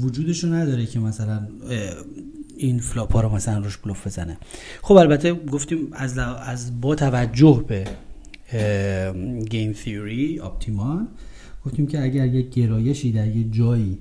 وجودشو 0.02 0.49
نداره 0.49 0.87
که 0.87 0.99
مثلا 0.99 1.49
این 2.62 2.78
flop 2.78 3.12
ها 3.12 3.21
رو 3.21 3.28
مثلا 3.28 3.59
روش 3.59 3.76
بلوف 3.76 4.07
بزنه. 4.07 4.37
خب 4.83 4.95
البته 4.95 5.35
گفتیم 5.35 5.88
از, 5.92 6.19
از 6.19 6.81
با 6.81 6.95
توجه 6.95 7.64
به 7.69 7.85
game 9.50 9.72
theory 9.72 10.40
optimal 10.40 11.08
گفتیم 11.66 11.87
که 11.87 12.02
اگر 12.02 12.26
یک 12.26 12.50
گرایشی 12.50 13.12
در 13.12 13.26
یک 13.26 13.52
جایی 13.52 13.99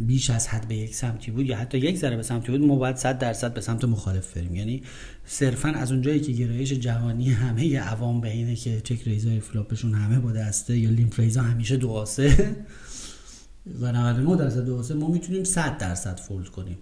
بیش 0.00 0.30
از 0.30 0.48
حد 0.48 0.68
به 0.68 0.74
یک 0.76 0.94
سمتی 0.94 1.30
بود 1.30 1.46
یا 1.46 1.56
حتی 1.56 1.78
یک 1.78 1.98
ذره 1.98 2.16
به 2.16 2.22
سمتی 2.22 2.52
بود 2.52 2.60
ما 2.60 2.76
باید 2.76 2.96
100 2.96 3.18
درصد 3.18 3.54
به 3.54 3.60
سمت 3.60 3.84
مخالف 3.84 4.36
بریم. 4.36 4.54
یعنی 4.54 4.82
صرفا 5.24 5.68
از 5.68 5.92
اونجایی 5.92 6.20
که 6.20 6.32
گرایش 6.32 6.72
جهانی 6.72 7.30
همه 7.30 7.78
عوام 7.78 8.20
به 8.20 8.30
اینه 8.30 8.56
که 8.56 8.80
check 8.80 9.02
raise 9.02 9.40
ای 9.40 9.46
flop 9.46 9.70
شون 9.70 9.94
همه 9.94 10.18
با 10.18 10.32
دسته 10.32 10.78
یا 10.78 10.90
limp 10.90 11.18
raise 11.18 11.38
ا 11.38 11.42
همیشه 11.42 11.76
دو 11.76 11.90
آسه 11.90 12.56
و 13.80 13.92
99 13.92 14.36
درصد 14.36 14.64
دو 14.64 14.76
آسه 14.78 14.94
ما 14.94 15.08
می‌تونیم 15.08 15.44
100 15.44 15.78
درصد 15.78 16.20
fold 16.20 16.48
کنیم. 16.48 16.78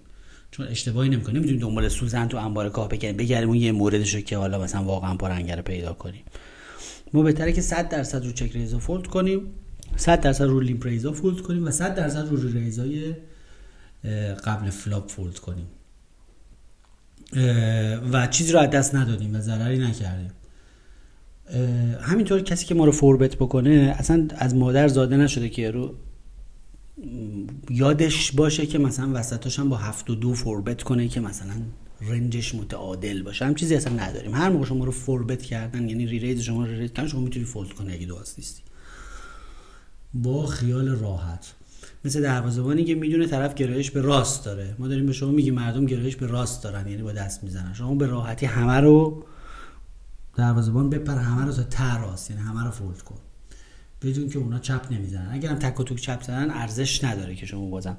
چون 0.51 0.67
اشتباهی 0.67 1.09
نمی‌کنیم 1.09 1.37
نمی‌تونیم 1.37 1.61
دنبال 1.61 1.89
سوزن 1.89 2.27
تو 2.27 2.37
انبار 2.37 2.69
کاه 2.69 2.89
بگیریم 2.89 3.17
بگیریم 3.17 3.47
اون 3.47 3.57
یه 3.57 3.71
موردشو 3.71 4.21
که 4.21 4.37
حالا 4.37 4.61
مثلا 4.61 4.83
واقعا 4.83 5.15
پای 5.15 5.28
رنگ 5.28 5.48
رو 5.48 5.61
پیدا 5.61 5.93
کنیم. 5.93 6.23
ما 7.13 7.21
بهتره 7.21 7.53
که 7.53 7.61
100 7.61 7.89
درصد 7.89 8.25
رو 8.25 8.31
check 8.31 8.51
raise 8.51 8.79
ا 8.79 8.85
fold 8.85 9.07
کنیم. 9.07 9.41
100 9.95 10.21
درصد 10.21 10.43
رو 10.43 10.59
limp 10.59 10.85
raise 10.85 11.11
ا 11.11 11.17
fold 11.17 11.41
کنیم 11.41 11.65
و 11.65 11.71
100 11.71 11.95
درصد 11.95 12.29
رو 12.29 12.37
raise 12.47 13.02
ای 13.02 13.13
قبل 14.45 14.69
flop 14.69 15.09
fold 15.09 15.39
کنیم. 15.39 15.67
و 18.11 18.27
چیزی 18.27 18.53
رو 18.53 18.59
از 18.59 18.69
دست 18.69 18.95
ندادیم 18.95 19.35
و 19.35 19.39
ضرری 19.39 19.77
نکردیم. 19.77 20.31
همینطور 22.01 22.41
کسی 22.41 22.65
که 22.65 22.75
ما 22.75 22.85
رو 22.85 22.91
four-bet 22.91 23.35
بکنه 23.35 23.95
اصلا 23.99 24.27
از 24.35 24.55
مادر 24.55 24.87
زاده 24.87 25.17
نشده 25.17 25.49
که 25.49 25.71
رو 25.71 25.95
یادش 27.69 28.31
باشه 28.31 28.65
که 28.65 28.77
مثلا 28.77 29.11
وسطاش 29.13 29.59
هم 29.59 29.69
با 29.69 29.77
هفت 29.77 30.09
و 30.09 30.15
دو 30.15 30.33
four-bet 30.33 30.83
کنه 30.83 31.07
که 31.07 31.19
مثلا 31.19 31.53
range 32.01 32.40
ش 32.40 32.55
متعادل 32.55 33.23
باشه. 33.23 33.45
همچین 33.45 33.55
چیزی 33.55 33.75
اصلا 33.75 33.93
نداریم. 33.93 34.35
هر 34.35 34.49
موقع 34.49 34.65
شما 34.65 34.85
رو 34.85 34.91
four-bet 34.91 35.41
کردن 35.41 35.89
یعنی 35.89 36.05
re-raise 36.05 36.41
شما 36.41 36.65
رو 36.65 36.71
raise 36.71 36.91
کردن 36.91 37.07
شما 37.07 37.21
می‌تونی 37.21 37.45
fold 37.45 37.73
کنی 37.73 37.93
اگه 37.93 38.05
دو 38.05 38.17
نیستی. 38.37 38.61
با 40.13 40.45
خیال 40.45 40.89
راحت. 40.89 41.53
مثل 42.05 42.21
دروازه‌بانی 42.21 42.83
که 42.83 42.95
می‌دونه 42.95 43.27
طرف 43.27 43.55
گرایش 43.55 43.91
به 43.91 44.01
راست 44.01 44.45
داره. 44.45 44.75
ما 44.79 44.87
داریم 44.87 45.05
به 45.05 45.13
شما 45.13 45.31
میگیم 45.31 45.53
مردم 45.53 45.85
گرایش 45.85 46.15
به 46.15 46.27
راست 46.27 46.63
دارن 46.63 46.87
یعنی 46.87 47.03
با 47.03 47.11
دست 47.11 47.43
می‌زنن. 47.43 47.73
شما 47.73 47.95
به 47.95 48.05
راحتی 48.05 48.45
همه 48.45 48.79
رو 48.79 49.23
دروازه‌بان 50.35 50.89
بپر 50.89 51.15
همه 51.15 51.45
رو 51.45 51.51
تا 51.51 51.63
راست 51.63 52.29
یعنی 52.29 52.41
همه 52.41 52.63
رو 52.63 52.71
fold 52.71 53.01
کن. 53.01 53.17
بدون 54.01 54.29
که 54.29 54.39
اونا 54.39 54.59
چپ 54.59 54.87
نمی‌زنن. 54.91 55.29
اگرم 55.31 55.55
تک 55.55 55.79
و 55.79 55.83
توک 55.83 55.97
چپ 55.97 56.23
زنن 56.23 56.49
ارزش 56.49 57.03
نداره 57.03 57.35
که 57.35 57.45
شما 57.45 57.69
بازم 57.69 57.97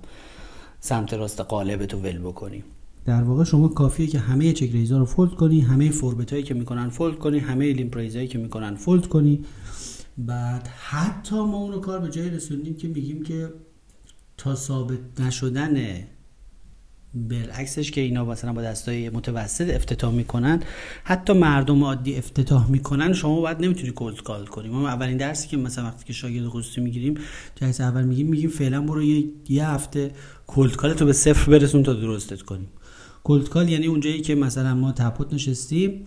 سمت 0.80 1.14
راست 1.14 1.40
قالب 1.40 1.87
تو 1.87 1.99
ول 1.99 2.18
بکنی. 2.18 2.64
در 3.04 3.23
واقع 3.23 3.44
شما 3.44 3.68
کافیه 3.68 4.06
که 4.06 4.18
همه 4.18 4.52
check 4.52 4.72
raise 4.72 4.94
ا 4.94 4.99
رو 4.99 5.04
fold 5.04 5.30
کنی 5.30 5.61
همه 5.61 5.90
four-bet 5.90 6.30
هایی 6.30 6.42
که 6.44 6.54
می‌کنن 6.54 6.88
fold 6.88 7.18
کنی 7.18 7.38
همه 7.38 7.73
limp 7.72 7.96
هایی 7.97 8.28
که 8.28 8.38
می‌کنن 8.38 8.75
fold 8.75 9.06
کنی. 9.06 9.44
بعد 10.18 10.68
حتی 10.68 11.37
ما 11.37 11.56
اون 11.56 11.80
کار 11.80 11.99
به 11.99 12.11
جای 12.11 12.30
رسوندیم 12.30 12.76
که 12.76 12.88
میگیم 12.88 13.23
که 13.23 13.49
تا 14.37 14.54
ثابت 14.54 15.21
نشدن 15.21 16.04
بالعکسش 17.14 17.90
که 17.90 18.00
اینا 18.00 18.25
مثلا 18.25 18.52
با 18.52 18.62
دستای 18.62 19.11
متوسط 19.11 19.75
افتتاح 19.75 20.14
می‌کنن 20.14 20.62
حتی 21.04 21.33
مردم 21.33 21.85
عادی 21.85 22.16
افتتاح 22.16 22.71
می‌کنن 22.71 23.12
شما 23.12 23.40
باید 23.40 23.61
نمی‌تونی 23.61 23.90
cold 23.90 24.22
call 24.22 24.46
کنی. 24.47 24.69
ما 24.69 24.88
اولین 24.88 25.16
درسی 25.16 25.49
که 25.49 25.57
مثلا 25.57 25.85
وقتی 25.85 26.04
که 26.04 26.12
شاگرد 26.12 26.47
خصوصی 26.47 26.81
می‌گیریم 26.81 27.14
جلسه 27.57 27.85
اول 27.85 28.04
میگیم 28.04 28.26
میگیم 28.26 28.50
فعلا 28.50 28.81
برو 28.81 29.02
یه, 29.02 29.25
یه 29.49 29.69
هفته 29.69 30.11
cold 30.46 30.76
call 30.76 30.94
تو 30.95 31.07
به 31.07 31.12
صفر 31.12 31.50
برسون 31.50 31.83
تا 31.83 31.92
درستت 31.92 32.42
کنیم. 32.42 32.69
cold 33.25 33.49
call 33.49 33.68
یعنی 33.69 33.87
اونجایی 33.87 34.21
که 34.21 34.35
مثلا 34.35 34.75
ما 34.75 34.92
ته 34.92 35.09
pot 35.09 35.34
نشستیم 35.35 36.04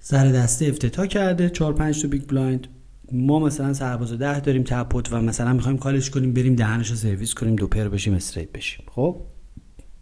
سر 0.00 0.32
دسته 0.32 0.66
افتتاح 0.66 1.06
کرده 1.06 1.50
4 1.50 1.72
5 1.72 2.02
تا 2.02 2.08
big 2.08 2.22
blind. 2.26 2.66
ما 3.12 3.38
مثلا 3.38 3.72
سرباز 3.72 4.12
ده 4.12 4.40
داریم 4.40 4.62
ته 4.62 4.82
pot 4.82 5.12
و 5.12 5.22
مثلا 5.22 5.52
می‌خوایم 5.52 5.78
call 5.78 5.99
ش 5.99 6.10
کنیم 6.10 6.32
بریم 6.32 6.54
دهنش 6.54 6.90
رو 6.90 6.96
سرویس 6.96 7.34
کنیم 7.34 7.56
دو 7.56 7.66
پر 7.66 7.88
بشیم 7.88 8.14
straight 8.14 8.52
بشیم. 8.52 8.84
خب؟ 8.90 9.16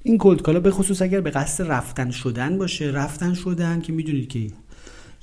این 0.02 0.18
کولد 0.18 0.42
کالا 0.42 0.60
به 0.60 0.70
خصوص 0.70 1.02
اگر 1.02 1.20
به 1.20 1.30
قصد 1.30 1.64
رفتن 1.70 2.10
شدن 2.10 2.58
باشه. 2.58 2.84
رفتن 2.84 3.34
شدن 3.34 3.80
که 3.80 3.92
می‌دونید 3.92 4.28
که 4.28 4.50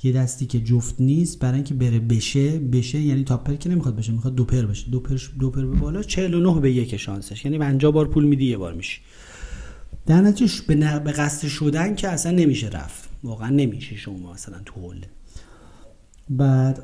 یه 0.02 0.12
دستی 0.12 0.46
که 0.46 0.60
جفت 0.60 1.00
نیست 1.00 1.38
برای 1.38 1.54
اینکه 1.54 1.74
بره 1.74 1.98
بشه 1.98 2.58
بشه 2.58 3.00
یعنی 3.00 3.24
تاپر 3.24 3.54
که 3.54 3.68
نمی‌خواد 3.68 3.96
بشه 3.96 4.12
می‌خواد 4.12 4.34
دو 4.34 4.44
پر 4.44 4.62
بشه. 4.62 4.90
دو 4.90 5.00
پر 5.00 5.16
دو 5.38 5.50
پر 5.50 5.66
به 5.66 5.76
بالا 5.76 6.02
49 6.02 6.60
به 6.60 6.72
یک 6.72 6.96
شانسش. 6.96 7.44
یعنی 7.44 7.58
50 7.58 7.92
بار 7.92 8.08
پول 8.08 8.24
میدی 8.24 8.44
یه 8.44 8.56
بار 8.56 8.74
میشی. 8.74 9.00
در 10.06 10.20
نتیجه 10.20 10.62
به, 10.66 10.74
به 10.98 11.12
قصد 11.12 11.48
شدن 11.48 11.94
که 11.94 12.08
اصلا 12.08 12.32
نمیشه 12.32 12.68
رفت. 12.68 13.08
واقعا 13.22 13.48
نمیشه 13.48 13.96
شما 13.96 14.32
مثلا 14.32 14.58
تو 14.64 14.94
بعد 16.30 16.82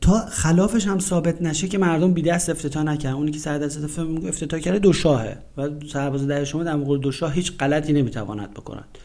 تا 0.00 0.26
خلافش 0.28 0.86
هم 0.86 0.98
ثابت 0.98 1.42
نشه 1.42 1.68
که 1.68 1.78
مردم 1.78 2.12
بی 2.12 2.22
دست 2.22 2.50
افتتاح 2.50 2.82
نکردن. 2.82 3.16
اونی 3.16 3.30
که 3.30 3.38
سر 3.38 3.58
دست 3.58 3.98
افتتاح 3.98 4.60
کرده 4.60 4.78
دو 4.78 4.92
شاهه 4.92 5.38
و 5.56 5.68
سرباز 5.92 6.26
در 6.26 6.44
شما 6.44 6.64
در 6.64 6.76
مقابل 6.76 6.98
دو 6.98 7.12
شاه 7.12 7.32
هیچ 7.32 7.52
غلطی 7.56 7.92
نمی‌تواند 7.92 8.50
بکنند 8.50 8.98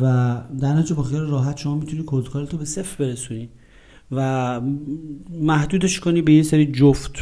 و 0.00 0.36
در 0.60 0.72
نتیجه 0.72 0.94
با 0.94 1.02
خیال 1.02 1.26
راحت 1.26 1.56
شما 1.56 1.74
می‌تونی 1.74 2.04
تو 2.46 2.56
به 2.56 2.64
صفر 2.64 3.04
برسونی 3.04 3.48
و 4.12 4.60
محدودش 5.30 6.00
کنی 6.00 6.22
به 6.22 6.32
یه 6.32 6.42
سری 6.42 6.72
جفت 6.72 7.12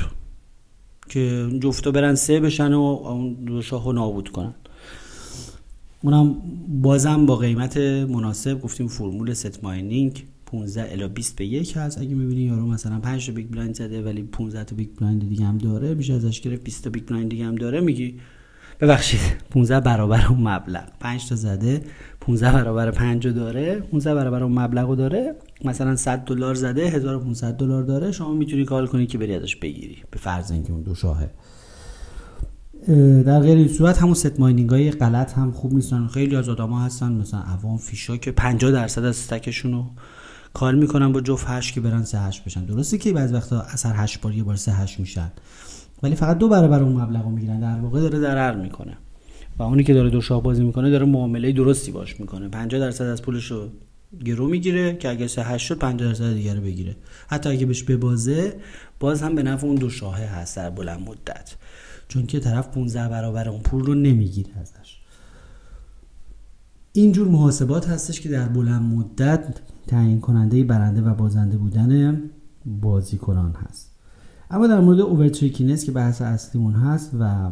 که 1.09 1.51
جفتا 1.61 1.91
برن 1.91 2.15
سه 2.15 2.41
بشن 2.41 2.73
و 2.73 2.81
اون 2.81 3.35
دو 3.35 3.63
شاه 3.63 3.85
رو 3.85 3.93
نابود 3.93 4.29
کنن. 4.29 4.55
اونم 6.03 6.37
بازم 6.69 7.27
با 7.27 7.37
قیمت 7.37 7.77
مناسب 7.77 8.61
گفتیم 8.61 8.89
فرمول 8.89 9.35
set 9.35 9.65
mining. 9.65 10.25
15 10.47 10.93
الی 10.93 11.09
20 11.09 11.37
به 11.37 11.47
یک 11.47 11.77
هست. 11.77 11.99
اگه 11.99 12.15
می‌بینی 12.15 12.41
یارو 12.41 12.67
مثلا 12.67 12.99
5 12.99 13.27
تا 13.27 13.33
big 13.33 13.47
blind 13.47 13.75
زده 13.75 14.03
ولی 14.03 14.23
15 14.23 14.65
تا 14.65 14.77
big 14.77 14.89
blind 15.01 15.29
دیگه 15.29 15.45
هم 15.45 15.59
داره 15.59 15.95
بیش 15.95 16.11
ازش 16.11 16.41
گرفت 16.41 16.65
20 16.65 16.85
تا 16.85 16.91
big 16.91 17.05
blind 17.07 17.31
دیگه 17.31 17.45
هم 17.45 17.55
داره 17.55 17.81
میگی؟ 17.81 18.19
ببخشید. 18.81 19.21
15 19.51 19.81
برابر 19.81 20.27
اون 20.27 20.49
مبلغ. 20.49 20.85
5 21.01 21.29
تا 21.29 21.35
زده 21.35 21.81
15 22.21 22.53
برابر 22.53 22.91
5 22.91 23.29
داره 23.29 23.81
15 23.81 24.15
برابر 24.15 24.43
اون 24.43 24.59
مبلغ 24.59 24.97
داره. 24.97 25.35
مثلا 25.65 25.97
100 25.97 26.25
دلار 26.25 26.55
زده 26.55 26.89
1500 26.89 27.57
دلار 27.57 27.83
داره. 27.83 28.13
شما 28.13 28.35
می‌تونی 28.35 28.65
call 28.65 28.87
کنی 28.87 29.07
که 29.07 29.19
بری 29.19 29.35
ازش 29.35 29.57
بگیری 29.57 29.97
به 30.11 30.19
فرض 30.19 30.51
اینکه 30.51 30.73
اون 30.73 30.83
دو 30.83 30.95
شاهه. 30.95 31.31
در 33.23 33.41
غیر 33.41 33.59
این 33.59 33.69
صورت 33.69 33.99
همون 33.99 34.15
set 34.15 34.41
mining 34.41 34.71
های 34.71 34.91
غلط 34.91 35.33
هم 35.33 35.53
خوب 35.53 35.75
نیستن. 35.75 36.07
خیلی 36.07 36.37
از 36.37 36.49
آدما 36.49 36.81
هستن 36.81 37.13
مثلا 37.13 37.41
عوام 37.41 37.77
فیشا 37.77 38.17
که 38.17 38.33
50 38.33 38.71
درصد 38.71 39.05
از 39.05 39.19
stack 39.19 39.49
شون 39.49 39.73
رو 39.73 39.85
call 40.55 40.79
می‌کنن 40.79 41.13
با 41.13 41.21
جفت 41.21 41.45
هشت 41.49 41.75
که 41.75 41.81
برن 41.81 42.05
سه 42.05 42.21
هشت 42.21 42.45
بشن. 42.45 42.65
درسته 42.65 42.99
که 42.99 43.13
بعضی 43.13 43.35
وقتا 43.35 43.61
از 43.61 43.72
هر 43.72 43.93
هشت 43.97 44.21
بار 44.21 44.35
یه 44.35 44.43
بار 44.43 44.57
سه 44.57 44.73
هشت 44.73 45.01
میشن. 45.01 45.33
ولی 46.03 46.15
فقط 46.15 46.39
دو 46.39 46.49
برابر 46.49 46.83
اون 46.83 47.01
مبلغ 47.03 47.23
رو 47.23 47.31
می‌گیرن. 47.31 47.61
در 47.61 47.81
واقع 47.81 48.01
داره 48.01 48.21
ضرر 48.21 48.57
می‌کنه. 48.57 48.97
و 49.59 49.63
اونی 49.63 49.85
که 49.85 49.95
داره 49.95 50.11
دو 50.11 50.21
شاه 50.21 50.43
بازی 50.43 50.65
می‌کنه 50.65 50.91
داره 50.91 51.05
معامله 51.05 51.53
درستی 51.53 51.93
باش 51.93 52.21
می‌کنه. 52.21 52.49
50 52.49 52.81
درصد 52.81 53.05
از 53.05 53.23
پولش 53.23 53.51
رو 53.51 53.69
گرو 54.25 54.49
می‌گیره 54.49 54.97
که 54.97 55.09
اگه 55.09 55.27
سه 55.27 55.43
هشت 55.43 55.67
شد 55.67 55.79
50 55.79 56.09
درصد 56.09 56.35
دیگه 56.35 56.55
رو 56.55 56.61
بگیره. 56.61 56.97
حتی 57.29 57.49
اگه 57.49 57.67
بهش 57.67 57.83
ببازه 57.83 58.57
باز 59.01 59.23
هم 59.23 59.35
به 59.35 59.43
نفع 59.43 59.67
اون 59.67 59.77
دو 59.77 59.91
شاهه 59.91 60.25
هست 60.25 60.57
در 60.57 60.71
بلند 60.71 61.01
مدت. 61.01 61.55
چون 62.09 62.27
که 62.27 62.41
طرف 62.41 62.69
15 62.69 63.09
برابر 63.09 63.49
اون 63.49 63.61
پول 63.61 63.85
رو 63.85 63.95
نمی‌گیره 63.95 64.51
ازش. 64.61 64.99
اینجور 66.93 67.29
محاسبات 67.29 67.89
هستش 67.89 68.21
که 68.21 68.29
در 68.29 68.49
بلند 68.49 68.83
مدت 68.83 69.61
تعیین 69.87 70.21
کننده 70.21 70.65
برنده 70.65 71.03
و 71.03 71.15
بازنده 71.15 71.57
بودن 71.57 72.23
بازیکنان 72.67 73.53
هست. 73.53 73.91
اما 74.51 74.67
در 74.67 74.81
مورد 74.81 75.01
overtrickiness 75.01 75.85
که 75.85 75.93
بحث 75.93 76.23
اصلیمون 76.23 76.75
هست 76.75 77.11
و 77.21 77.51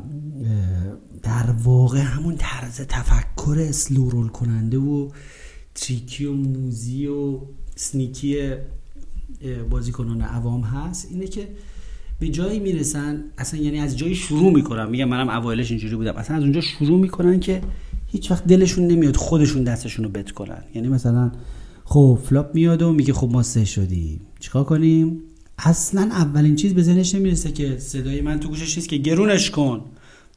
در 1.23 1.51
واقع 1.51 1.99
همون 1.99 2.35
طرز 2.39 2.81
تفکر 2.81 3.57
slow 3.59 4.11
roll 4.11 4.29
کننده 4.29 4.79
و 4.79 5.09
tricky 5.75 6.25
و 6.25 6.33
موزی 6.33 7.07
و 7.07 7.39
sneaky 7.77 8.37
بازیکنان 9.71 10.21
عوام 10.21 10.61
هست 10.61 11.09
اینه 11.11 11.27
که 11.27 11.49
به 12.21 12.29
جایی 12.29 12.59
می‌رسن 12.59 13.25
اصلا 13.39 13.61
یعنی 13.61 13.79
از 13.79 13.99
جایی 13.99 14.15
شروع 14.15 14.53
می‌کنن. 14.53 14.91
میگم 14.91 15.09
منم 15.09 15.29
اوایلش 15.29 15.71
اینجوری 15.71 15.97
بودم. 15.97 16.17
اصلا 16.17 16.37
از 16.37 16.43
اونجا 16.43 16.61
شروع 16.61 17.01
می‌کنن 17.01 17.41
که 17.41 17.61
هیچ 18.07 18.31
وقت 18.31 18.47
دلشون 18.47 18.87
نمیاد 18.87 19.17
خودشون 19.17 19.65
دستشون 19.65 20.05
رو 20.05 20.11
bet 20.11 20.31
کنن. 20.31 20.63
یعنی 20.75 20.89
مثلا 20.89 21.33
خب 21.85 22.19
flop 22.25 22.55
میاد 22.55 22.83
و 22.83 22.93
میگه 22.93 23.13
خب 23.13 23.31
ما 23.33 23.43
سه 23.43 23.65
شدیم. 23.65 24.21
چیکار 24.41 24.65
کنیم؟ 24.65 25.23
اصلا 25.59 26.03
اولین 26.03 26.57
چیز 26.57 26.75
به 26.75 26.83
ذهنش 26.83 27.15
نمی‌رسه 27.15 27.53
که 27.53 27.79
صدای 27.79 28.21
من 28.21 28.41
تو 28.41 28.49
گوشش 28.49 28.77
نیست 28.77 28.89
که 28.89 28.97
گرونش 28.97 29.51
کن. 29.51 29.85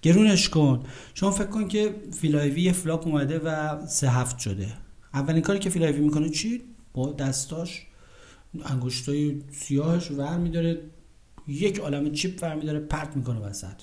گرونش 0.01 0.49
کن. 0.49 0.83
شما 1.13 1.31
فکر 1.31 1.47
کن 1.47 1.67
که 1.67 1.95
Phil 2.11 2.36
Ivey 2.36 2.61
یه 2.61 2.71
flop 2.71 3.07
اومده 3.07 3.39
و 3.39 3.79
سه 3.87 4.09
هفت 4.09 4.39
شده. 4.39 4.67
اولین 5.13 5.41
کاری 5.41 5.59
که 5.59 5.69
Phil 5.69 5.84
Ivey 5.84 5.99
می‌کنه 5.99 6.29
چی؟ 6.29 6.61
با 6.93 7.11
دستاش 7.11 7.85
انگشتای 8.65 9.41
سیاهش 9.51 10.11
ور 10.11 10.37
میداره 10.37 10.81
یک 11.47 11.79
عالم 11.79 12.11
chip 12.11 12.43
ور 12.43 12.55
میداره 12.55 12.79
پرت 12.79 13.17
می‌کنه 13.17 13.39
وسط. 13.39 13.81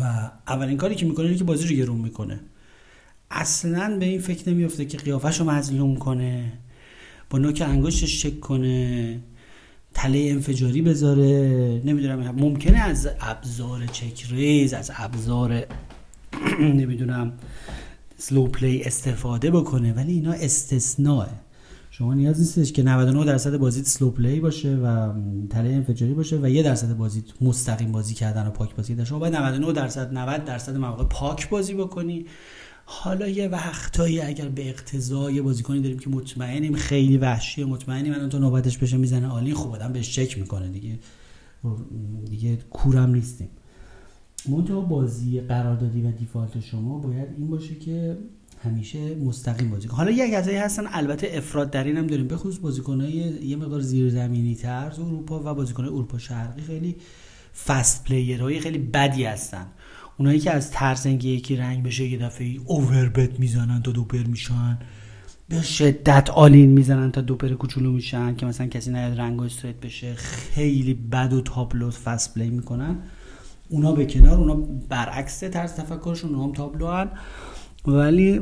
و 0.00 0.30
اولین 0.48 0.76
کاری 0.76 0.94
که 0.94 1.06
می‌کنه 1.06 1.26
اینه 1.26 1.38
که 1.38 1.44
بازی 1.44 1.68
رو 1.68 1.74
گرون 1.74 2.00
می‌کنه. 2.00 2.40
اصلا 3.30 3.96
به 3.98 4.04
این 4.04 4.20
فکر 4.20 4.48
نمیفته 4.48 4.84
که 4.84 4.98
قیافش 4.98 5.40
رو 5.40 5.50
مظلوم 5.50 5.96
کنه 5.96 6.52
با 7.30 7.38
نوک 7.38 7.62
انگشتش 7.66 8.22
چک 8.22 8.40
کنه 8.40 9.18
تله 9.94 10.28
انفجاری 10.30 10.82
بذاره. 10.82 11.82
نمی‌دونم 11.84 12.34
ممکنه 12.36 12.78
از 12.78 13.08
ابزار 13.20 13.86
check 13.86 14.26
raise 14.30 14.72
از 14.74 14.90
ابزار 14.96 15.66
نمی‌دونم 16.60 17.32
slow 18.16 18.46
play 18.46 18.82
استفاده 18.82 19.50
بکنه 19.50 19.92
ولی 19.92 20.12
اینا 20.12 20.32
استثناء 20.32 21.26
شما 21.90 22.14
نیاز 22.14 22.38
نیستش 22.38 22.72
که 22.72 22.82
99 22.82 23.24
درصد 23.24 23.56
بازیت 23.56 23.86
slow 23.86 24.10
play 24.10 24.40
باشه 24.40 24.76
و 24.76 25.12
تله 25.50 25.68
انفجاری 25.68 26.14
باشه 26.14 26.38
و 26.42 26.48
یه 26.48 26.62
درصد 26.62 26.96
بازیت 26.96 27.24
مستقیم 27.40 27.92
بازی 27.92 28.14
کردن 28.14 28.46
و 28.46 28.50
پاک 28.50 28.74
بازی 28.74 28.92
کردن. 28.92 29.04
شما 29.04 29.18
باید 29.18 29.36
99 29.36 29.72
درصد 29.72 30.12
90 30.12 30.44
درصد 30.44 30.76
مواقع 30.76 31.04
پاک 31.04 31.48
بازی 31.48 31.74
بکنی. 31.74 32.26
حالا 32.90 33.28
یه 33.28 33.48
وقتایی 33.48 34.20
اگر 34.20 34.48
به 34.48 34.68
اقتضای 34.68 35.40
بازیکنی 35.40 35.80
داریم 35.80 35.98
که 35.98 36.10
مطمئنیم 36.10 36.74
خیلی 36.76 37.16
وحشیه 37.16 37.64
مطمئنیم. 37.64 38.12
الان 38.12 38.28
تو 38.28 38.38
نوبتش 38.38 38.78
بشه 38.78 38.96
می‌زنه 38.96 39.26
عالی 39.26 39.54
خوب 39.54 39.72
آدم 39.72 39.92
بهش 39.92 40.14
چک 40.14 40.38
می‌کنه 40.38 40.68
دیگه. 40.68 40.98
دیگه 42.30 42.56
کورم 42.56 43.14
نیستیم. 43.14 43.48
منتها 44.48 44.80
بازی 44.80 45.40
قراردادی 45.40 46.02
و 46.02 46.10
دیفالت 46.10 46.60
شما 46.60 46.98
باید 46.98 47.28
این 47.36 47.46
باشه 47.46 47.74
که 47.74 48.18
همیشه 48.64 49.14
مستقیم 49.14 49.70
بازی 49.70 49.88
حالا 49.88 50.10
یک 50.10 50.30
کسایی 50.32 50.56
هستن 50.56 50.82
البته 50.92 51.30
افراد 51.32 51.70
در 51.70 51.84
این 51.84 51.96
هم 51.96 52.06
داریم 52.06 52.28
بخصوص 52.28 52.58
بازیکنای 52.58 53.12
یه 53.12 53.56
مقدار 53.56 53.80
زیرزمینی 53.80 54.54
تر 54.54 54.92
اروپا 54.98 55.40
و 55.40 55.54
بازیکنای 55.54 55.90
اروپا 55.90 56.18
شرقی 56.18 56.62
خیلی 56.62 56.96
فست 57.66 58.04
پلیرهای 58.04 58.60
خیلی 58.60 58.78
بدی 58.78 59.24
هستن. 59.24 59.66
اونایی 60.18 60.40
که 60.40 60.50
از 60.50 60.70
ترس 60.70 61.06
اینکه 61.06 61.28
یکی 61.28 61.56
رنگ 61.56 61.82
بشه 61.82 62.04
یه 62.04 62.18
دفعه 62.18 62.56
overbet 62.64 63.40
می‌زنن 63.40 63.82
تا 63.82 63.90
دوپر 63.92 64.22
میشن. 64.22 64.78
به 65.48 65.62
شدت 65.62 66.30
all 66.30 66.54
in 66.54 66.70
می‌زنن 66.70 67.12
تا 67.12 67.20
دوپر 67.20 67.48
کوچولو 67.48 67.92
میشن 67.92 68.34
که 68.34 68.46
مثلا 68.46 68.66
کسی 68.66 68.90
نیاد 68.90 69.20
رنگ 69.20 69.42
straight 69.42 69.80
بشه. 69.80 70.14
خیلی 70.14 70.94
بد 70.94 71.32
و 71.32 71.40
تابلو 71.40 71.90
fast 71.90 72.34
play 72.34 72.50
می‌کنن. 72.50 72.96
اونا 73.68 73.92
به 73.92 74.06
کنار 74.06 74.34
اونا 74.34 74.54
برعکس 74.88 75.44
طرز 75.44 75.72
تفکرشون 75.72 76.30
اونا 76.30 76.44
هم 76.44 76.52
تابلو 76.52 76.86
هن 76.86 77.08
ولی 77.86 78.40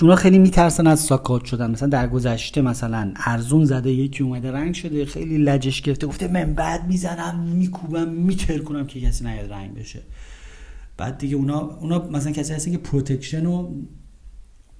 اونا 0.00 0.16
خیلی 0.16 0.38
میترسن 0.38 0.86
از 0.86 1.00
suckout 1.00 1.44
شدن. 1.44 1.70
مثلا 1.70 1.88
در 1.88 2.08
گذشته 2.08 2.60
مثلا 2.60 3.12
ارزون 3.16 3.64
زده 3.64 3.92
یکی 3.92 4.22
اومده 4.22 4.52
رنگ 4.52 4.74
شده 4.74 5.04
خیلی 5.04 5.38
لجش 5.38 5.82
گرفته 5.82 6.06
گفته 6.06 6.28
من 6.28 6.54
بد 6.54 6.86
می‌زنم 6.88 7.40
میکوبم 7.40 8.08
میترکنم 8.08 8.86
که 8.86 9.00
کسی 9.00 9.24
نیاد 9.24 9.52
رنگ 9.52 9.74
بشه. 9.74 10.00
بعد 10.98 11.18
دیگه 11.18 11.36
اونا 11.36 11.58
اونا 11.58 12.08
مثلا 12.08 12.32
کسی 12.32 12.52
هستن 12.52 12.72
که 12.72 12.78
protection 12.78 13.46
و 13.46 13.74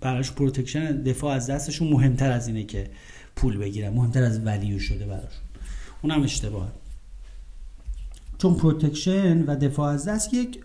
براش 0.01 0.33
protection 0.33 1.03
دفاع 1.03 1.35
از 1.35 1.47
دستشون 1.47 1.89
مهمتر 1.89 2.31
از 2.31 2.49
اینه 2.49 2.65
که 2.65 2.91
پول 3.37 3.57
بگیرن 3.57 3.93
مهمتر 3.93 4.23
از 4.23 4.47
value 4.47 4.79
شده 4.79 5.07
براشون. 5.07 5.43
اونم 6.03 6.23
اشتباهه. 6.23 6.71
چون 8.39 8.55
protection 8.55 9.43
و 9.43 9.57
دفاع 9.57 9.93
از 9.93 10.09
دست 10.09 10.35
یک 10.35 10.61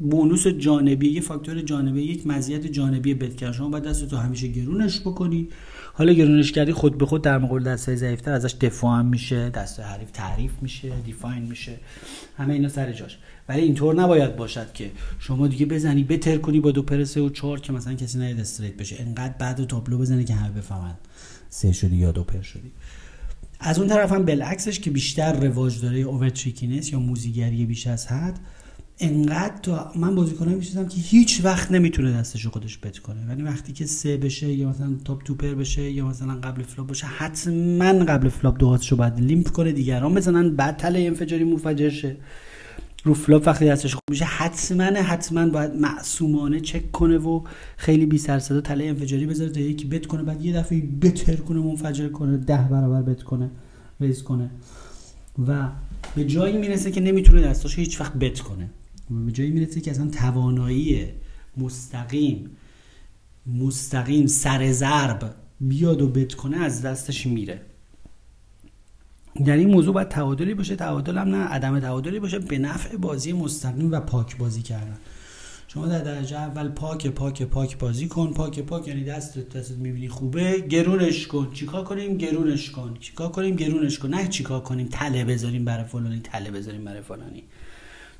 bonus 0.00 0.46
جانبی 0.46 1.08
یه 1.08 1.20
فاکتور 1.20 1.60
جانبی 1.60 2.02
یک 2.02 2.26
مزیت 2.26 2.66
جانبی 2.66 3.14
بعد 3.14 3.52
شما 3.52 3.68
باید 3.68 3.84
دست 3.84 4.08
تو 4.08 4.16
همیشه 4.16 4.48
گرونش 4.48 5.00
بکنی. 5.00 5.48
حالا 5.92 6.12
گرونش 6.12 6.52
کردی 6.52 6.72
خود 6.72 6.98
به 6.98 7.06
خود 7.06 7.22
در 7.22 7.38
مقابل 7.38 7.62
دستای 7.64 7.96
ضعیفتر 7.96 8.32
ازش 8.32 8.54
دفاع 8.54 8.98
هم 8.98 9.06
میشه 9.06 9.50
دست 9.50 9.80
حریف 9.80 10.10
تعریف 10.10 10.50
میشه 10.62 10.92
define 11.06 11.42
میشه. 11.42 11.72
همه 12.36 12.54
اینا 12.54 12.68
سر 12.68 12.92
جاش. 12.92 13.18
ولی 13.48 13.60
اینطور 13.60 13.94
نباید 13.94 14.36
باشد 14.36 14.72
که 14.72 14.90
شما 15.18 15.48
دیگه 15.48 15.66
بزنی 15.66 16.04
بترکونی 16.04 16.60
با 16.60 16.70
دو 16.70 16.82
پر 16.82 17.04
سه 17.04 17.20
و 17.20 17.28
چهار 17.28 17.60
که 17.60 17.72
مثلا 17.72 17.94
کسی 17.94 18.18
نیاد 18.18 18.40
straight 18.40 18.76
بشه. 18.76 18.96
انقدر 18.98 19.34
بد 19.38 19.66
تابلو 19.66 19.98
بزنی 19.98 20.24
که 20.24 20.34
همه 20.34 20.50
بفهمن 20.50 20.94
سه 21.48 21.72
شدی 21.72 21.96
یا 21.96 22.12
دو 22.12 22.24
پر 22.24 22.42
شدی. 22.42 22.72
از 23.60 23.78
اون 23.78 23.88
طرف 23.88 24.12
هم 24.12 24.24
بالعکسش 24.24 24.80
که 24.80 24.90
بیشتر 24.90 25.32
رواج 25.32 25.80
داره 25.80 25.98
overtrickiness 25.98 26.92
یا 26.92 26.98
موزیگری 26.98 27.66
بیش 27.66 27.86
از 27.86 28.06
حد 28.06 28.38
انقدر 29.00 29.58
تو 29.62 29.78
من 29.96 30.14
بازیکنایی 30.14 30.56
می‌شناسم 30.56 30.88
که 30.88 31.00
هیچ 31.00 31.40
وقت 31.44 31.72
نمی‌تونه 31.72 32.12
دستش 32.12 32.46
خودش 32.46 32.78
bet 32.78 32.98
کنه. 32.98 33.26
ولی 33.28 33.42
وقتی 33.42 33.72
که 33.72 33.86
سه 33.86 34.16
بشه 34.16 34.52
یا 34.52 34.68
مثلا 34.68 34.96
top 35.04 35.22
two 35.22 35.36
pair 35.36 35.54
بشه 35.54 35.90
یا 35.90 36.06
مثلا 36.06 36.34
قبل 36.34 36.62
flop 36.62 36.90
بشه 36.90 37.06
حتما 37.06 38.04
قبل 38.04 38.28
flop 38.28 38.58
دو 38.58 38.78
رو 38.90 38.96
باید 38.96 39.20
limp 39.20 39.48
کنه 39.48 39.72
دیگران 39.72 40.14
بزنن 40.14 40.56
بعد 40.56 40.76
تله 40.76 41.00
انفجاری 41.00 41.44
منفجر 41.44 41.90
شه 41.90 42.16
رو 43.04 43.14
flop 43.14 43.46
وقتی 43.46 43.66
دستش 43.66 43.94
خوب 43.94 44.02
میشه 44.10 44.24
حتما 44.24 44.84
حتما 44.84 45.48
باید 45.48 45.74
معصومانه 45.74 46.60
چک 46.60 46.92
کنه 46.92 47.18
و 47.18 47.42
خیلی 47.76 48.06
بی 48.06 48.18
سر 48.18 48.38
صدا 48.38 48.60
تله 48.60 48.84
انفجاری 48.84 49.26
بذاره 49.26 49.50
تا 49.50 49.60
یکی 49.60 49.86
bet 49.86 50.06
کنه 50.06 50.22
بعد 50.22 50.44
یه 50.44 50.52
دفعه 50.52 50.80
بترکونه 50.80 51.60
منفجر 51.60 52.08
کنه 52.08 52.36
ده 52.36 52.68
برابر 52.70 53.02
bet 53.02 53.22
کنه 53.22 53.50
raise 54.00 54.22
کنه. 54.22 54.50
و 55.48 55.68
به 56.16 56.24
جایی 56.24 56.56
می‌رسه 56.56 56.90
که 56.90 57.00
نمی‌تونه 57.00 57.42
دستاش 57.42 57.78
هیچ 57.78 58.00
وقت 58.00 58.12
bet 58.12 58.40
کنه. 58.40 58.70
به 59.10 59.32
جایی 59.32 59.50
می‌رسه 59.50 59.80
که 59.80 59.90
اصلا 59.90 60.10
توانایی 60.10 61.08
مستقیم 61.56 62.50
مستقیم 63.46 64.26
سر 64.26 64.72
ضرب 64.72 65.34
بیاد 65.60 66.02
و 66.02 66.08
bet 66.08 66.34
کنه 66.34 66.56
از 66.56 66.82
دستش 66.82 67.26
میره. 67.26 67.60
در 69.46 69.56
این 69.56 69.70
موضوع 69.70 69.94
باید 69.94 70.08
تعادلی 70.08 70.54
باشه. 70.54 70.76
تعادل 70.76 71.18
هم 71.18 71.28
نه 71.28 71.36
عدم 71.36 71.80
تعادلی 71.80 72.20
باشه 72.20 72.38
به 72.38 72.58
نفع 72.58 72.96
بازی 72.96 73.32
مستقیم 73.32 73.92
و 73.92 74.00
پاک 74.00 74.36
بازی 74.36 74.62
کردن. 74.62 74.98
شما 75.68 75.86
در 75.86 75.98
درجه 75.98 76.36
اول 76.36 76.68
پاک 76.68 77.06
پاک 77.06 77.42
پاک 77.42 77.78
بازی 77.78 78.08
کن. 78.08 78.32
پاک 78.32 78.60
پاک 78.60 78.88
یعنی 78.88 79.04
دست 79.04 79.38
دست 79.38 79.70
می‌بینی 79.70 80.08
خوبه. 80.08 80.60
گرونش 80.60 81.26
کن. 81.26 81.50
چیکار 81.52 81.84
کنیم؟ 81.84 82.16
گرونش 82.16 82.70
کن. 82.70 82.96
چیکار 83.00 83.28
کنیم؟ 83.28 83.56
گرونش 83.56 83.98
کن. 83.98 84.08
نه 84.08 84.28
چیکار 84.28 84.60
کنیم؟ 84.60 84.88
تله 84.92 85.24
بذاریم 85.24 85.64
برای 85.64 85.84
فلانی 85.84 86.20
تله 86.20 86.50
بذاریم 86.50 86.84
برای 86.84 87.02
فلانی. 87.02 87.42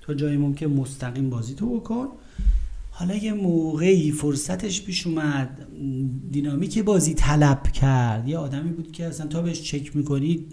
تا 0.08 0.14
جایی 0.14 0.36
ممکن 0.36 0.66
مستقیم 0.66 1.30
بازی 1.30 1.54
تو 1.54 1.80
بکن. 1.80 2.08
حالا 2.90 3.14
یه 3.14 3.32
موقعی 3.32 4.10
فرصتش 4.10 4.82
پیش 4.82 5.06
اومد. 5.06 5.66
دینامیک 6.30 6.78
بازی 6.78 7.14
طلب 7.14 7.62
کرد. 7.62 8.28
یه 8.28 8.38
آدمی 8.38 8.70
بود 8.70 8.92
که 8.92 9.06
اصلا 9.06 9.26
تا 9.26 9.42
بهش 9.42 9.62
چک 9.62 9.96
می‌کنی 9.96 10.46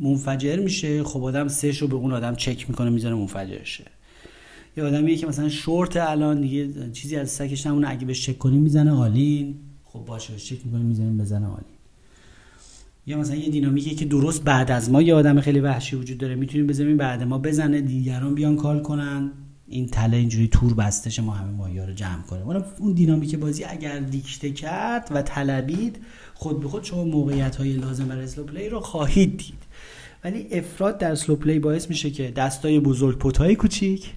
منفجر 0.00 0.56
میشه. 0.56 1.04
خب 1.04 1.24
آدم 1.24 1.48
سه 1.48 1.72
شو 1.72 1.88
به 1.88 1.94
اون 1.94 2.12
آدم 2.12 2.34
چک 2.34 2.70
می‌کنه 2.70 2.90
می‌ذاره 2.90 3.14
منفجر 3.14 3.64
شه 3.64 3.84
یه 4.76 4.84
آدمیه 4.84 5.16
که 5.16 5.26
مثلا 5.26 5.48
شورت 5.48 5.96
الان 5.96 6.40
دیگه 6.40 6.90
چیزی 6.92 7.16
از 7.16 7.30
stack 7.30 7.56
ش 7.56 7.66
نمونه. 7.66 7.90
اگه 7.90 8.06
بهش 8.06 8.26
چک 8.26 8.38
کنی 8.38 8.58
می‌زنه 8.58 8.90
all 8.90 9.22
in. 9.22 9.54
خب 9.84 10.04
باشه 10.04 10.36
چک 10.36 10.66
می‌کنی 10.66 10.82
می‌زنیم 10.82 11.18
بزنه 11.18 11.46
all 11.46 11.62
in. 11.62 11.79
یا 13.06 13.18
مثلا 13.18 13.36
یه 13.36 13.50
دینامیکی 13.50 13.94
که 13.94 14.04
درست 14.04 14.44
بعد 14.44 14.70
از 14.70 14.90
ما 14.90 15.02
یه 15.02 15.14
آدم 15.14 15.40
خیلی 15.40 15.60
وحشی 15.60 15.96
وجود 15.96 16.18
داره 16.18 16.34
می‌تونیم 16.34 16.66
بذاریم 16.66 16.96
بعد 16.96 17.22
ما 17.22 17.38
بزنه 17.38 17.80
دیگران 17.80 18.34
بیان 18.34 18.56
call 18.56 18.82
کنن. 18.82 19.32
این 19.66 19.86
تله 19.86 20.16
اینجوری 20.16 20.48
تور 20.48 20.74
بستش 20.74 21.18
ما 21.20 21.32
همه 21.32 21.50
ماهیا 21.52 21.84
رو 21.84 21.92
جمع 21.92 22.22
کنه. 22.22 22.64
اون 22.78 22.92
دینامیک 22.92 23.36
بازی 23.36 23.64
اگر 23.64 23.98
دیکته 23.98 24.50
کرد 24.50 25.08
و 25.10 25.22
طلبید 25.22 25.98
خود 26.34 26.60
به 26.60 26.68
خود 26.68 26.84
شما 26.84 27.04
موقعیت 27.04 27.56
های 27.56 27.72
لازم 27.72 28.08
برای 28.08 28.24
slow 28.24 28.44
play 28.44 28.68
رو 28.68 28.80
خواهید 28.80 29.36
دید. 29.36 29.62
ولی 30.24 30.46
افراط 30.50 30.98
در 30.98 31.12
slow 31.12 31.36
play 31.36 31.58
باعث 31.58 31.90
میشه 31.90 32.10
که 32.10 32.30
دستای 32.30 32.80
بزرگ 32.80 33.18
pot 33.18 33.47
ای 33.47 33.56
کوچیک 33.56 34.10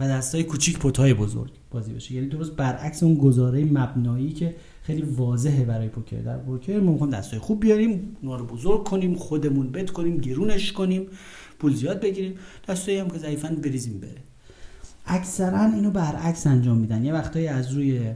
و 0.00 0.08
دستای 0.08 0.44
کوچیک 0.44 0.78
pot 0.78 1.05
ای 1.05 1.14
بزرگ 1.14 1.50
بازی 1.70 1.92
بشه. 1.92 2.14
یعنی 2.14 2.26
درست 2.26 2.52
برعکس 2.52 3.02
اون 3.02 3.14
گزاره 3.14 3.64
مبنایی 3.64 4.32
که 4.32 4.54
خیلی 4.82 5.02
واضحه 5.02 5.64
برای 5.64 5.88
پوکر. 5.88 6.20
در 6.20 6.38
پوکر 6.38 6.80
ما 6.80 6.92
می‌خوایم 6.92 7.12
دستای 7.12 7.38
خوب 7.38 7.60
بیاریم 7.60 8.16
اونا 8.22 8.36
رو 8.36 8.44
بزرگ 8.44 8.84
کنیم 8.84 9.14
خودمون 9.14 9.72
bet 9.72 9.90
کنیم 9.90 10.18
گرونش 10.18 10.72
کنیم 10.72 11.06
پول 11.58 11.74
زیاد 11.74 12.00
بگیریم. 12.00 12.34
دستایی 12.68 12.98
هم 12.98 13.10
که 13.10 13.18
ضعیفن 13.18 13.54
بریزیم 13.54 14.00
بره 14.00 14.22
اکثرا 15.06 15.64
اینو 15.64 15.90
برعکس 15.90 16.46
انجام 16.46 16.78
میدن. 16.78 17.04
یه 17.04 17.12
وقتایی 17.12 17.46
از 17.46 17.72
روی 17.72 18.12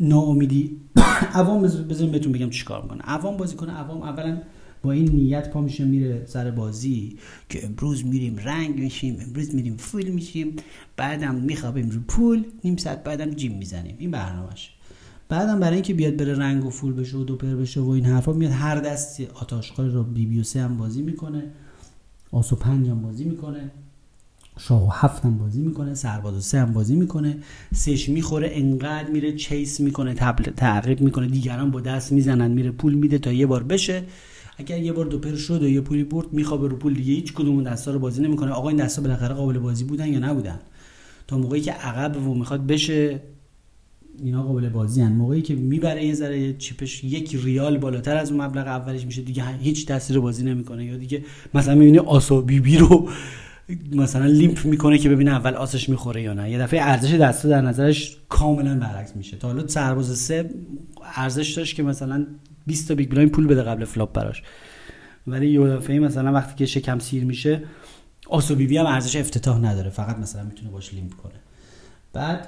ناامیدی 0.00 0.76
عوام 1.34 1.62
بذاریم 1.62 2.12
بهتون 2.12 2.32
بگم 2.32 2.50
چیکار 2.50 2.82
می‌کنه. 2.82 3.02
عوام 3.02 3.36
بازی 3.36 3.56
کنه. 3.56 3.72
عوام 3.72 4.02
اولا 4.02 4.38
با 4.82 4.92
این 4.92 5.12
نیت 5.12 5.50
پا 5.50 5.60
میشه 5.60 5.84
میره 5.84 6.22
سر 6.26 6.50
بازی 6.50 7.16
که 7.48 7.66
امروز 7.66 8.06
میریم 8.06 8.36
رنگ 8.36 8.78
میشیم 8.78 9.16
امروز 9.20 9.54
میریم 9.54 9.76
فول 9.76 10.08
میشیم 10.08 10.56
بعدم 10.96 11.34
میخوابیم 11.34 11.90
رو 11.90 12.00
پول 12.08 12.44
نیم 12.64 12.76
ساعت 12.76 13.04
بعدم 13.04 13.30
جیم 13.30 13.58
می‌زنیم. 13.58 13.96
این 13.98 14.10
برنامهش 14.10 14.70
بعدم 15.28 15.60
برای 15.60 15.74
اینکه 15.74 15.94
بیاد 15.94 16.16
بره 16.16 16.34
رنگ 16.34 16.66
و 16.66 16.70
فول 16.70 16.92
بشه 16.92 17.16
و 17.16 17.24
دوپر 17.24 17.54
بشه 17.54 17.80
و 17.80 17.88
این 17.88 18.04
حرفا 18.04 18.32
میاد 18.32 18.52
هر 18.52 18.80
دستی 18.80 19.26
آتاشقال 19.26 19.90
رو 19.90 20.02
بی 20.02 20.26
بی 20.26 20.40
و 20.40 20.44
هم 20.60 20.76
بازی 20.76 21.02
می‌کنه 21.02 21.42
آسو 22.32 22.56
پنج 22.56 22.88
هم 22.88 23.02
بازی 23.02 23.24
می‌کنه 23.24 23.70
شاه 24.58 24.86
و 24.86 24.90
هفت 24.90 25.24
هم 25.24 25.38
بازی 25.38 25.60
می‌کنه 25.60 25.94
سرباز 25.94 26.34
و 26.34 26.40
سه 26.40 26.58
هم 26.58 26.72
بازی 26.72 26.96
می‌کنه 26.96 27.38
سش 27.74 28.08
می‌خوره 28.08 28.50
انقدر 28.52 29.10
میره 29.10 29.36
چیس 29.36 29.80
می‌کنه 29.80 30.14
تبل 30.14 30.44
تعقیب 30.44 31.00
می‌کنه 31.00 31.26
دیگران 31.26 31.70
با 31.70 31.80
دست 31.80 32.12
می‌زنن 32.12 32.50
میره 32.50 32.70
پول 32.70 32.94
میده 32.94 33.18
تا 33.18 33.32
یه 33.32 33.46
بار 33.46 33.62
بشه. 33.62 34.02
اگر 34.60 34.78
یه 34.78 34.92
بار 34.92 35.04
دوپر 35.04 35.34
شد 35.34 35.62
و 35.62 35.68
یه 35.68 35.80
پولی 35.80 36.04
برد 36.04 36.32
میخوابه 36.32 36.68
رو 36.68 36.76
پول 36.76 36.94
دیگه. 36.94 37.12
هیچ 37.12 37.32
کدوم 37.32 37.62
دستا 37.62 37.90
رو 37.92 37.98
بازی 37.98 38.22
نمی‌کنه. 38.22 38.50
آقا 38.50 38.68
این 38.68 38.78
دستا 38.78 39.02
بالاخره 39.02 39.34
قابل 39.34 39.58
بازی 39.58 39.84
بودن 39.84 40.08
یا 40.08 40.18
نبودن؟ 40.18 40.58
تا 41.26 41.38
موقعی 41.38 41.60
که 41.60 41.72
عقب 41.72 42.26
و 42.26 42.34
می‌خواد 42.34 42.66
بشه 42.66 43.20
اینا 44.22 44.42
قابل 44.42 44.68
بازی 44.68 45.02
هن. 45.02 45.12
موقعی 45.12 45.42
که 45.42 45.54
می‌بره 45.54 46.04
یه 46.04 46.14
ذره 46.14 46.52
چیپش 46.52 47.04
یک 47.04 47.38
ریال 47.44 47.78
بالاتر 47.78 48.16
از 48.16 48.32
اون 48.32 48.40
مبلغ 48.40 48.66
اولش 48.66 49.04
میشه 49.04 49.22
دیگه 49.22 49.44
هیچ 49.46 49.86
دستی 49.86 50.18
بازی 50.18 50.44
نمی‌کنه. 50.44 50.84
یا 50.84 50.96
دیگه 50.96 51.24
مثلا 51.54 51.74
می‌بینه 51.74 52.00
آسا 52.00 52.40
بی 52.40 52.60
بی 52.60 52.76
رو 52.76 53.08
مثلا 53.92 54.26
limp 54.26 54.64
می‌کنه 54.64 54.98
که 54.98 55.08
ببینه 55.08 55.30
اول 55.30 55.54
آسش 55.54 55.88
می‌خوره 55.88 56.22
یا 56.22 56.34
نه. 56.34 56.50
یه 56.50 56.58
دفعه 56.58 56.80
ارزش 56.82 57.14
دستا 57.14 57.48
در 57.48 57.60
نظرش 57.60 58.16
کاملا 58.28 58.78
برعکس 58.78 59.16
میشه. 59.16 59.36
تا 59.36 59.48
حالا 59.48 59.66
سرباز 59.66 60.18
سه 60.18 60.50
ارزش 61.14 61.52
داشت 61.52 61.76
که 61.76 61.82
مثلا 61.82 62.26
20 62.66 62.88
تا 62.88 62.94
big 62.94 63.10
blind 63.10 63.30
پول 63.30 63.46
بده 63.46 63.62
قبل 63.62 63.84
flop 63.84 64.12
براش. 64.12 64.42
ولی 65.26 65.50
یه 65.50 65.60
دفعه 65.60 65.98
مثلا 65.98 66.32
وقتی 66.32 66.54
که 66.56 66.66
شکم 66.66 66.98
سیر 66.98 67.24
میشه 67.24 67.62
آسو 68.28 68.54
بی 68.54 68.66
بی 68.66 68.76
هم 68.76 68.86
ارزش 68.86 69.16
افتتاح 69.16 69.58
نداره 69.58 69.90
فقط 69.90 70.18
مثلا 70.18 70.44
می‌تونه 70.44 70.70
باش 70.70 70.94
limp 70.94 71.14
کنه. 71.14 71.32
بعد 72.12 72.46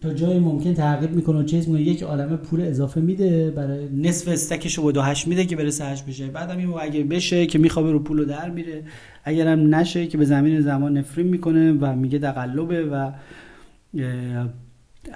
تا 0.00 0.14
جای 0.14 0.38
ممکن 0.38 0.74
تعقیب 0.74 1.10
می‌کنه 1.10 1.38
و 1.38 1.42
چیز 1.42 1.68
می‌کنه 1.68 1.82
یک 1.82 2.02
عالمه 2.02 2.36
پول 2.36 2.60
اضافه 2.60 3.00
میده 3.00 3.50
برای 3.50 3.88
نصف 3.88 4.28
stack 4.28 4.64
ش 4.64 4.78
رو 4.78 5.00
هشت 5.00 5.28
میده 5.28 5.46
که 5.46 5.56
برسه 5.56 5.84
هشت 5.84 6.06
بشه. 6.06 6.26
بعدم 6.26 6.58
این 6.58 6.74
اگه 6.80 7.04
بشه 7.04 7.46
که 7.46 7.58
میخوابه 7.58 7.92
رو 7.92 7.98
پول 7.98 8.18
رو 8.18 8.24
در 8.24 8.50
میره. 8.50 8.84
اگرم 9.24 9.74
نشه 9.74 10.06
که 10.06 10.18
به 10.18 10.24
زمین 10.24 10.60
زمان 10.60 10.98
نفرین 10.98 11.26
می‌کنه 11.26 11.72
و 11.72 11.94
میگه 11.94 12.18
تقلبه 12.18 12.84
و 12.84 13.12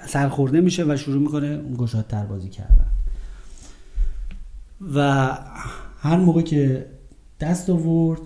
سرخورده 0.07 0.61
میشه 0.61 0.85
و 0.87 0.97
شروع 0.97 1.21
می‌کنه 1.21 1.57
گشادتر 1.57 2.25
بازی 2.25 2.49
کردن. 2.49 2.87
و 4.95 5.27
هر 5.99 6.17
موقع 6.17 6.41
که 6.41 6.85
دست 7.39 7.69
آورد 7.69 8.21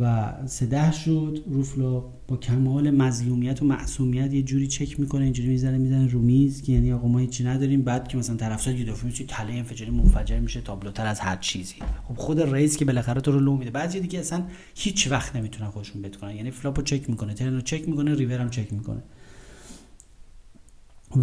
و 0.00 0.34
سده 0.46 0.92
شد 0.92 1.44
روفلا 1.46 2.00
با 2.28 2.36
کمال 2.36 2.90
مظلومیت 2.90 3.62
و 3.62 3.64
معصومیت 3.64 4.32
یه 4.32 4.42
جوری 4.42 4.66
چک 4.66 5.00
می‌کنه 5.00 5.24
اینجوری 5.24 5.48
می‌زنه 5.48 5.78
می‌زنه 5.78 6.08
رو 6.08 6.20
میز 6.20 6.62
که 6.62 6.72
یعنی 6.72 6.92
آقا 6.92 7.08
ما 7.08 7.18
هیچی 7.18 7.44
نداریم. 7.44 7.82
بعد 7.82 8.08
که 8.08 8.16
مثلا 8.16 8.36
طرفدار 8.36 8.74
یه 8.74 8.84
دفعه 8.84 9.10
تله 9.10 9.52
انفجاری 9.52 9.90
منفجر 9.90 10.38
میشه 10.38 10.60
تابلوتر 10.60 11.06
از 11.06 11.20
هر 11.20 11.36
چیزی. 11.36 11.74
خب 12.08 12.14
خود 12.14 12.40
raise 12.40 12.76
که 12.76 12.84
بالاخره 12.84 13.20
تو 13.20 13.32
رو 13.32 13.40
لو 13.40 13.56
میده. 13.56 13.70
بعضی 13.70 14.00
دیگه 14.00 14.18
اصلا 14.18 14.42
هیچ 14.74 15.10
وقت 15.10 15.36
نمی‌تونن 15.36 15.70
خودشون 15.70 16.02
bet 16.02 16.16
کنن 16.16 16.36
یعنی 16.36 16.50
flop 16.50 16.82
و 16.82 16.87
check 16.87 17.10
می‌کنه 17.10 17.34
turn 17.34 17.60
و 17.60 17.65
check 17.65 17.88
می‌کنه 17.88 18.14
river 18.14 18.38
هم 18.38 18.50
چک 18.50 18.72
می‌کنه. 18.72 19.02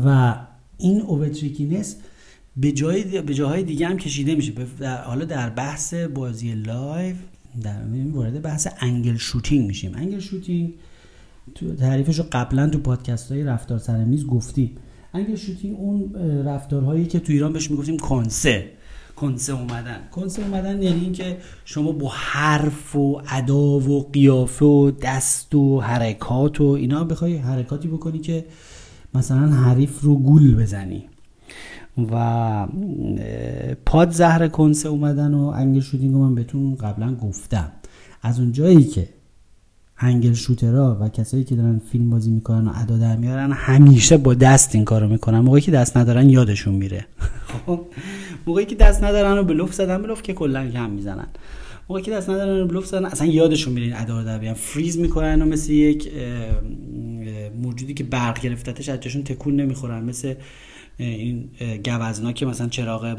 و 0.06 0.36
این 0.78 1.02
overtrickiness 1.02 1.96
به 2.58 2.72
جای 2.72 3.22
به 3.22 3.34
جاهای 3.34 3.64
دیگه 3.64 3.88
هم 3.88 3.98
کشیده 3.98 4.36
میشه. 4.36 4.54
حالا 5.06 5.26
در 5.26 5.50
بحث 5.50 5.94
بازی 5.94 6.54
live 6.54 7.16
در 7.64 7.78
وارد 8.14 8.42
بحث 8.42 8.68
angle 8.80 9.18
shooting 9.18 9.68
میشیم. 9.68 9.92
angle 9.96 10.20
shooting 10.20 10.74
تو 11.56 11.76
تعریفش 11.76 12.20
رو 12.20 12.26
قبلا 12.32 12.70
تو 12.70 12.80
پادکست 12.80 13.32
های 13.32 13.44
رفتار 13.44 13.78
سر 13.78 14.04
میز 14.04 14.26
گفتیم. 14.26 14.78
angle 15.14 15.36
shooting 15.36 15.76
اون 15.80 16.14
رفتارهایی 16.46 17.06
که 17.06 17.20
تو 17.20 17.34
ایران 17.34 17.54
بهش 17.54 17.72
می‌گفتیم 17.72 17.98
کنسه. 17.98 18.72
کنسه 19.16 19.54
اومدن. 19.54 20.00
کنسه 20.12 20.42
اومدن 20.42 20.82
یعنی 20.82 21.02
اینکه 21.02 21.38
شما 21.66 21.92
با 21.92 22.10
حرف 22.10 22.96
و 22.96 23.22
ادا 23.30 23.80
و 23.80 24.10
قیافه 24.14 24.66
و 24.66 24.92
دست 24.92 25.56
و 25.56 25.82
حرکات 25.82 26.62
و 26.62 26.64
اینا 26.64 27.04
بخوای 27.04 27.36
حرکاتی 27.36 27.88
بکنی 27.88 28.20
که 28.20 28.46
مثلا 29.14 29.48
حریف 29.48 30.02
رو 30.02 30.20
گول 30.20 30.56
بزنی. 30.56 31.06
و 32.12 32.68
پاد 33.86 34.12
زهر 34.12 34.48
کنسه 34.48 34.90
اومدن 34.90 35.34
و 35.34 35.46
انگل 35.46 35.80
شوتینگ 35.80 36.16
من 36.16 36.36
بهتون 36.36 36.76
قبلا 36.76 37.16
گفتم. 37.16 37.72
از 38.22 38.40
اون 38.40 38.52
جایی 38.52 38.84
که 38.84 39.10
انگل 39.98 40.34
شوترها 40.34 40.98
و 41.02 41.10
کسایی 41.10 41.44
که 41.44 41.56
دارن 41.56 41.82
فیلم 41.92 42.10
بازی 42.10 42.32
می‌کنن 42.32 42.68
و 42.68 42.72
ادا 42.76 42.98
در 42.98 43.16
میارن 43.16 43.52
همیشه 43.52 44.18
با 44.18 44.34
دست 44.34 44.76
این 44.76 44.86
کارو 44.86 45.08
می‌کنن. 45.08 45.40
موقعی 45.40 45.62
که 45.62 45.72
دست 45.72 45.98
ندارن 45.98 46.30
یادشون 46.30 46.76
میره. 46.76 47.06
خب 47.66 47.80
موقعی 48.48 48.66
که 48.66 48.76
دست 48.76 49.04
ندارن 49.04 49.38
و 49.38 49.44
بلوف 49.44 49.74
زدن 49.74 50.02
بلوف 50.02 50.22
که 50.22 50.34
کلا 50.34 50.70
کم 50.70 50.90
می‌زنن. 50.90 51.28
موقعی 51.90 52.04
که 52.04 52.12
دست 52.12 52.30
ندارن 52.30 52.62
و 52.62 52.68
بلوف 52.68 52.86
زدن 52.86 53.06
اصلا 53.06 53.28
یادشون 53.28 53.74
میره 53.74 54.02
ادا 54.02 54.24
در 54.24 54.38
بیان 54.38 54.54
فریز 54.54 54.98
می‌کنن 55.00 55.42
و 55.42 55.46
مثل 55.46 55.72
یک 55.72 56.12
موجودی 57.62 57.94
که 57.94 58.04
برق 58.04 58.42
گرفتتش 58.42 58.90
از 58.90 59.00
تکون 59.00 59.56
نمی‌خورن. 59.56 60.04
مثل 60.04 60.34
این 60.98 61.50
گوزنا 61.86 62.32
که 62.32 62.46
مثلا 62.46 62.68
چراغ 62.68 63.18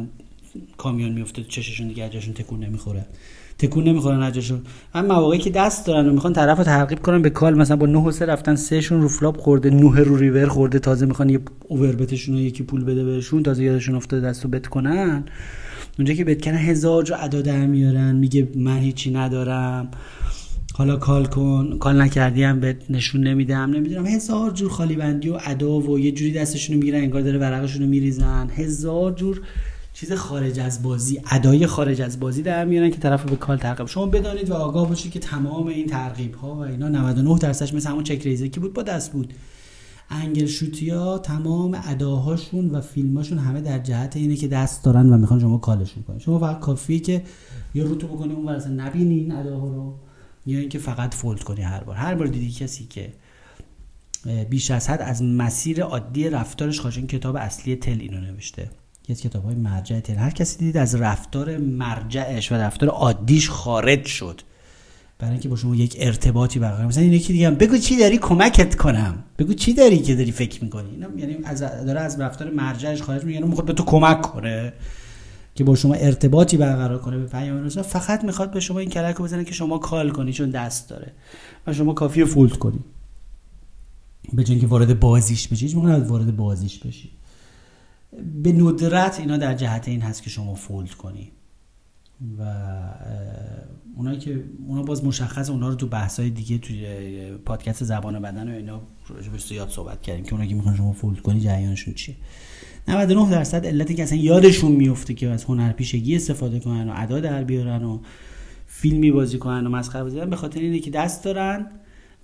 کامیون 0.77 1.13
میفته 1.13 1.43
چششون 1.43 1.89
دیگه 1.89 2.05
از 2.05 2.10
جاشون 2.10 2.35
تکون 2.35 2.65
نمی‌خوره. 2.65 3.07
تکون 3.59 3.85
نمی‌خورن 3.85 4.23
از 4.23 4.29
جاشون 4.29 4.63
من 4.95 5.07
مواقعی 5.07 5.39
که 5.39 5.51
دست 5.51 5.87
دارن 5.87 6.09
و 6.09 6.13
می‌خوان 6.13 6.33
طرف 6.33 6.59
رو 6.59 6.65
ترغیب 6.65 7.03
کنن 7.03 7.23
به 7.23 7.31
call 7.31 7.55
مثلا 7.55 7.77
با 7.77 7.87
9 7.87 7.99
و 7.99 8.11
3 8.11 8.27
رفتن 8.27 8.57
سهشون 8.57 9.03
رو 9.03 9.09
flop 9.09 9.37
خورده 9.37 9.71
9 9.71 10.01
رو 10.01 10.17
ریور 10.17 10.49
خورده 10.49 10.79
تازه 10.79 11.07
می‌خوان 11.07 11.29
یه 11.29 11.41
اوور 11.69 11.97
بتشون 11.97 12.37
یکی 12.37 12.63
پول 12.63 12.85
بده 12.85 13.05
بهشون 13.05 13.43
تازه 13.43 13.65
یادشون 13.65 13.95
افتاده 13.95 14.29
دستو 14.29 14.49
بت 14.49 14.67
کنن. 14.67 15.25
اونجا 15.99 16.15
که 16.15 16.25
بتکنه 16.25 16.59
هزار 16.59 17.03
جو 17.03 17.15
ادا 17.19 17.41
در 17.41 17.67
میارن 17.67 18.17
میگه 18.17 18.49
من 18.57 18.79
هیچی 18.79 19.11
ندارم. 19.11 19.89
حالا 20.75 20.97
کال 20.97 21.27
کن. 21.27 21.79
کال 21.79 22.03
نکردی 22.03 22.43
هم 22.43 22.61
به 22.61 22.77
نشون 22.91 23.21
نمیدم. 23.21 23.71
نمی‌دونم. 23.71 24.07
هزار 24.07 24.51
جور 24.51 24.71
خالی 24.71 24.97
بندی 24.97 25.29
و 25.29 25.39
ادا 25.45 25.79
و 25.79 25.99
یه 25.99 26.13
جوری 26.13 26.33
دستشون 26.33 26.77
می‌گیرن 26.77 27.01
انگار 27.01 27.23
داره 27.23 27.39
ورقشون 27.39 27.83
رو 27.83 27.89
میریزن. 27.89 28.51
هزار 28.51 29.13
جور 29.13 29.41
چیز 29.95 30.13
خارج 30.13 30.61
از 30.61 30.83
بازی 30.83 31.21
ادای 31.31 31.67
خارج 31.67 32.01
از 32.03 32.21
بازی 32.21 32.43
در 32.43 32.65
میارن 32.65 32.91
که 32.91 32.97
طرف 32.97 33.25
به 33.25 33.37
کال 33.37 33.57
ترغیب 33.57 33.87
شما 33.87 34.07
بدانید 34.07 34.51
و 34.51 34.55
آگاه 34.55 34.89
باشید 34.89 35.13
که 35.13 35.19
تمام 35.19 35.67
این 35.67 35.87
ترغیب 35.87 36.35
ها 36.35 36.55
و 36.55 36.59
اینا 36.59 36.89
99 36.89 37.39
درصدش 37.39 37.75
مثل 37.75 37.91
همون 37.91 38.05
چک 38.05 38.23
ریزه 38.23 38.49
که 38.49 38.61
بود 38.61 38.75
با 38.75 38.83
دست 38.83 39.13
بود. 39.13 39.35
انگل 40.11 40.47
شوتی 40.47 40.91
ها 40.91 41.19
تمام 41.19 41.81
اداهاشون 41.89 42.71
و 42.71 42.81
فیلماشون 42.81 43.39
همه 43.39 43.61
در 43.61 43.79
جهت 43.79 44.17
اینه 44.17 44.37
که 44.37 44.49
دست 44.49 44.85
دارن 44.85 45.13
و 45.13 45.19
می‌خوان 45.19 45.41
شما 45.41 45.59
کالشون 45.59 46.03
کنید 46.03 46.21
شما 46.21 46.39
فقط 46.39 46.61
کافیه 46.61 46.99
که 46.99 47.23
یه 47.75 47.85
روتو 47.85 48.07
بکنی 48.07 48.33
اون 48.33 48.81
نبینین 48.81 49.33
اداها 49.33 49.69
رو. 49.69 49.95
یا 50.47 50.59
اینکه 50.59 50.79
فقط 50.79 51.15
فولد 51.15 51.43
کنی 51.43 51.63
هر 51.63 51.85
بار. 51.85 51.97
هر 51.97 52.15
بار 52.15 52.27
دیدی 52.27 52.51
کسی 52.51 52.85
که 52.85 53.13
بیش 54.51 54.71
از 54.71 54.91
حد 54.91 55.03
از 55.03 55.23
مسیر 55.23 55.83
عادی 55.83 56.29
رفتارش 56.29 56.81
خارج 56.81 56.99
این 56.99 57.07
کتاب 57.07 57.37
اصلی 57.37 57.77
تل 57.77 58.01
اینو 58.01 58.21
نوشته. 58.21 58.71
یه 59.09 59.17
کتاب 59.17 59.45
های 59.45 59.55
مرجع 59.55 60.01
تل. 60.01 60.15
هر 60.15 60.31
کسی 60.31 60.59
دید 60.59 60.77
از 60.77 60.95
رفتار 60.95 61.57
مرجعش 61.57 62.53
و 62.53 62.55
رفتار 62.55 62.89
عادیش 62.89 63.51
خارج 63.51 64.05
شد. 64.05 64.41
برای 65.19 65.33
اینکه 65.33 65.49
با 65.49 65.57
شما 65.57 65.77
یک 65.77 65.97
ارتباطی 65.99 66.59
برقرار 66.59 66.87
مثلا 66.87 67.03
اینه 67.03 67.19
که 67.19 67.33
دیگه 67.33 67.51
بگو 67.51 67.79
چی 67.79 67.97
داری؟ 67.97 68.19
کمکت 68.19 68.75
کنم. 68.77 69.25
بگو 69.39 69.55
چی 69.55 69.75
داری 69.75 69.99
که 69.99 70.15
داری 70.15 70.33
فکر 70.33 70.65
می‌کنی؟ 70.65 70.91
اینا 70.91 71.09
یعنی 71.17 71.37
از 71.45 71.61
داره 71.61 72.01
از 72.01 72.21
رفتار 72.21 72.51
مرجعش 72.51 73.03
خارج 73.03 73.25
میگه 73.25 73.41
می‌خواد 73.41 73.67
به 73.67 73.73
تو 73.73 73.85
کمک 73.85 74.23
کنه. 74.23 74.73
که 75.55 75.65
با 75.65 75.75
شما 75.75 75.95
ارتباطی 75.95 76.57
برقرار 76.57 76.99
کنه 76.99 77.19
به 77.19 77.27
پیام 77.27 77.65
رسول 77.65 77.83
فقط 77.83 78.25
می‌خواد 78.25 78.51
به 78.51 78.61
شما 78.61 78.79
این 78.79 78.91
کلک 78.91 79.17
رو 79.17 79.25
بزنه 79.25 79.45
که 79.45 79.55
شما 79.55 79.79
کال 79.79 80.11
کنی 80.11 80.33
چون 80.33 80.51
دست 80.51 80.89
داره 80.89 81.13
و 81.67 81.73
شما 81.73 81.93
کافی 81.93 82.25
فولد 82.25 82.53
کنی. 82.53 82.81
به 84.33 84.45
که 84.45 84.67
وارد 84.67 85.01
بازیش 85.01 85.49
بشی 85.49 85.67
هیچ 85.67 85.77
وارد 85.77 86.37
بازیش 86.37 86.79
بشی. 86.79 87.11
به 88.43 88.53
ندرت 88.53 89.21
اینا 89.21 89.37
در 89.37 89.55
جهت 89.55 89.89
این 89.89 90.01
هست 90.01 90.23
که 90.23 90.31
شما 90.31 90.55
فولد 90.55 90.91
کنی. 90.91 91.33
و 92.39 92.43
اونایی 93.97 94.19
که 94.19 94.45
اونا 94.67 94.83
باز 94.83 95.05
مشخص 95.05 95.51
اونا 95.51 95.69
رو 95.69 95.75
تو 95.75 95.87
بحثای 95.87 96.31
دیگه 96.31 96.59
توی 96.59 96.87
پادکست 97.37 97.85
زبان 97.85 98.23
بدن 98.23 98.53
و 98.53 98.57
اینا 98.57 98.81
راجبش 99.09 99.47
زیاد 99.47 99.69
صحبت 99.69 100.03
کردیم 100.03 100.25
که 100.25 100.33
اونا 100.33 100.47
که 100.47 100.55
می‌خوان 100.55 100.77
شما 100.77 100.93
فولد 100.93 101.21
کنی 101.21 101.41
جریانشون 101.41 101.95
چیه. 101.95 102.17
99 102.89 103.31
درصد 103.31 103.67
علتی 103.67 103.95
که 103.95 104.03
اصلا 104.03 104.19
یادشون 104.19 104.73
میفته 104.73 105.15
که 105.15 105.29
از 105.29 105.45
هنرپیشگی 105.45 106.17
استفاده 106.17 106.61
کنن 106.61 106.89
و 106.89 106.93
ادا 106.97 107.21
در 107.21 107.45
بیارن 107.45 107.85
و 107.85 107.99
فیلمی 108.67 109.11
بازی 109.11 109.39
کنن 109.39 109.67
و 109.67 109.71
مسخره 109.71 110.03
بازی 110.03 110.21
به 110.21 110.37
خاطر 110.37 110.61
اینه 110.61 110.79
که 110.79 110.91
دست 110.91 111.25
دارن 111.25 111.67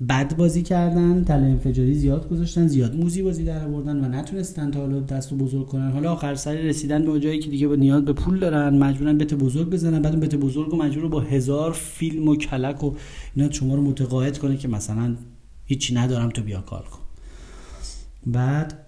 بد 0.08 0.36
بازی 0.36 0.62
کردن 0.62 1.24
تله 1.24 1.46
انفجاری 1.46 1.94
زیاد 1.94 2.28
گذاشتن 2.28 2.66
زیاد 2.66 2.96
موزی 2.96 3.22
بازی 3.22 3.44
در 3.44 3.64
آوردن 3.64 4.04
و 4.04 4.08
نتونستن 4.08 4.70
تا 4.70 4.80
حالا 4.80 5.00
دست 5.00 5.34
بزرگ 5.34 5.66
کنن. 5.66 5.90
حالا 5.90 6.12
آخر 6.12 6.34
سر 6.34 6.54
رسیدن 6.54 7.12
به 7.12 7.20
جایی 7.20 7.38
که 7.38 7.50
دیگه 7.50 7.68
با 7.68 7.74
نیاز 7.74 8.04
به 8.04 8.12
پول 8.12 8.38
دارن 8.38 8.78
مجبورن 8.78 9.18
بت 9.18 9.34
بزرگ 9.34 9.70
بزنن 9.70 10.02
بعد 10.02 10.20
بت 10.20 10.34
بزرگ 10.34 10.74
مجبور 10.74 11.08
با 11.08 11.20
هزار 11.20 11.72
فیلم 11.72 12.28
و 12.28 12.36
کلک 12.36 12.84
و 12.84 12.92
اینا 13.36 13.50
شما 13.50 13.74
رو 13.74 13.82
متقاعد 13.82 14.38
کنه 14.38 14.56
که 14.56 14.68
مثلا 14.68 15.16
هیچی 15.64 15.94
ندارم 15.94 16.28
تو 16.28 16.42
بیا 16.42 16.60
کار 16.60 16.82
کن. 16.82 17.00
بعد 18.26 18.87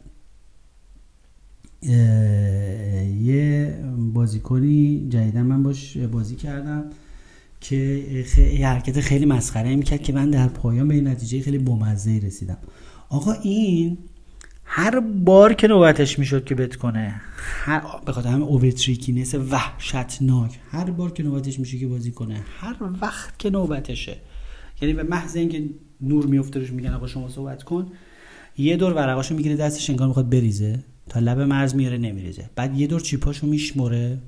یه 1.82 3.74
بازیکنی 4.14 5.06
جدیدا 5.08 5.42
من 5.42 5.62
باش 5.62 5.96
بازی 5.96 6.36
کردم 6.36 6.84
که 7.60 8.04
خیلی 8.26 8.62
حرکت 8.62 9.00
خیلی 9.00 9.26
مسخره 9.26 9.76
می‌کرد 9.76 10.02
که 10.02 10.12
من 10.12 10.30
در 10.30 10.48
پایان 10.48 10.88
به 10.88 11.00
نتیجه 11.00 11.40
خیلی 11.40 11.58
بامزه 11.58 12.20
رسیدم. 12.24 12.58
آقا 13.08 13.32
این 13.32 13.98
هر 14.64 15.00
بار 15.00 15.54
که 15.54 15.68
نوبتش 15.68 16.18
می‌شد 16.18 16.44
که 16.44 16.54
بت 16.54 16.76
کنه 16.76 17.20
هر 17.36 17.82
به 18.06 18.12
خاطر 18.12 18.28
همین 18.28 18.42
اوورتریکینس 18.42 19.34
وحشتناک 19.34 20.58
هر 20.70 20.90
بار 20.90 21.12
که 21.12 21.22
نوبتش 21.22 21.58
میشه 21.60 21.78
که 21.78 21.86
بازی 21.86 22.10
کنه 22.10 22.40
هر 22.60 22.76
وقت 23.00 23.38
که 23.38 23.50
نوبتشه. 23.50 24.16
یعنی 24.82 24.94
به 24.94 25.02
محض 25.02 25.36
اینکه 25.36 25.64
نور 26.00 26.26
میفته 26.26 26.60
روش 26.60 26.70
میگن 26.70 26.94
آقا 26.94 27.06
شما 27.06 27.28
صحبت 27.28 27.62
کن 27.62 27.86
یه 28.58 28.76
دور 28.76 28.92
ورقاشو 28.92 29.34
می‌گیره 29.34 29.56
دستش 29.56 29.90
انگار 29.90 30.08
می‌خواد 30.08 30.30
بریزه. 30.30 30.78
تا 31.10 31.20
لب 31.20 31.40
مرز 31.40 31.74
میاره 31.74 31.98
نمیریزه. 31.98 32.50
بعد 32.56 32.80
یه 32.80 32.86
دور 32.86 33.00
chip 33.00 33.27
اشو 33.27 33.46
میشمره 33.46 34.18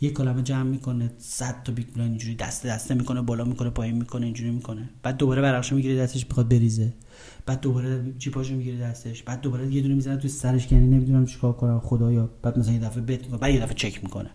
یه 0.00 0.10
کلمه 0.10 0.42
جمع 0.42 0.62
می‌کنه 0.62 1.10
صد 1.18 1.62
تا 1.64 1.72
big 1.72 1.86
blind 1.94 2.10
اینجوری 2.10 2.34
دست 2.34 2.66
دسته 2.66 2.94
می‌کنه 2.94 3.22
بالا 3.22 3.44
می‌کنه 3.44 3.70
پایین 3.70 3.96
می‌کنه 3.96 4.26
اینجوری 4.26 4.50
می‌کنه. 4.50 4.90
بعد 5.02 5.16
دوباره 5.16 5.42
ورقشو 5.42 5.76
می‌گیره 5.76 5.96
دستش 5.96 6.26
می‌خواد 6.26 6.48
بریزه. 6.48 6.92
بعد 7.46 7.60
دوباره 7.60 8.12
chip 8.18 8.39
اشو 8.39 8.54
می‌گیره 8.54 8.78
دستش. 8.78 9.22
بعد 9.22 9.40
دوباره 9.40 9.74
یه 9.74 9.82
دونه 9.82 9.94
می‌زنه 9.94 10.16
تو 10.16 10.28
سرش 10.28 10.72
یعنی 10.72 10.86
نمی‌دونم 10.86 11.26
چیکار 11.26 11.52
کنم 11.52 11.80
خدایا. 11.80 12.30
بعد 12.42 12.58
مثلا 12.58 12.72
یه 12.74 12.80
دفعه 12.80 13.02
bet 13.02 13.24
می‌کنه 13.24 13.38
بعد 13.38 13.54
یه 13.54 13.60
دفعه 13.60 13.74
چک 13.74 14.04
می‌کنه. 14.04 14.30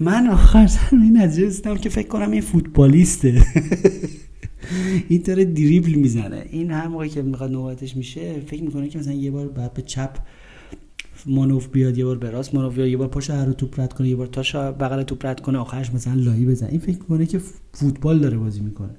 من 0.00 0.26
آخر 0.28 0.66
سر 0.66 0.88
این 0.92 1.22
نتیجه 1.22 1.76
که 1.76 1.88
فکر 1.88 2.08
کنم 2.08 2.30
این 2.36 2.40
فوتبالیسته. 2.40 3.42
این 5.08 5.22
طور 5.22 5.44
دریبل 5.44 5.94
می‌زنه. 5.94 6.46
این 6.50 6.70
هر 6.70 6.88
موقعی 6.88 7.08
که 7.08 7.22
می‌خواد 7.22 7.50
نوبتش 7.50 7.96
میشه 7.96 8.40
فکر 8.40 8.62
می‌کنه 8.62 8.88
که 8.88 8.98
مثلا 8.98 9.12
یه 9.12 9.30
بار 9.30 9.48
بعد 9.48 9.74
به 9.74 9.82
چپ 9.82 10.16
مانوف 11.28 11.68
بیاد 11.68 11.98
یه 11.98 12.04
بار 12.04 12.18
به 12.18 12.30
راست 12.30 12.54
مانوف 12.54 12.74
بیاد 12.74 12.88
یه 12.88 12.96
بار 12.96 13.08
پاش 13.08 13.30
هر 13.30 13.52
توپ 13.52 13.80
رد 13.80 13.92
کنه 13.92 14.08
یه 14.08 14.16
بار 14.16 14.26
تاش 14.26 14.56
بغل 14.56 15.02
توپ 15.02 15.26
رد 15.26 15.40
کنه 15.40 15.58
آخرش 15.58 15.94
مثلا 15.94 16.14
لایی 16.14 16.46
بزن 16.46 16.66
این 16.66 16.80
فکر 16.80 16.98
می‌کنه 16.98 17.26
که 17.26 17.40
فوتبال 17.72 18.18
داره 18.18 18.36
بازی 18.38 18.60
می‌کنه. 18.60 18.94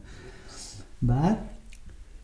بعد 1.01 1.37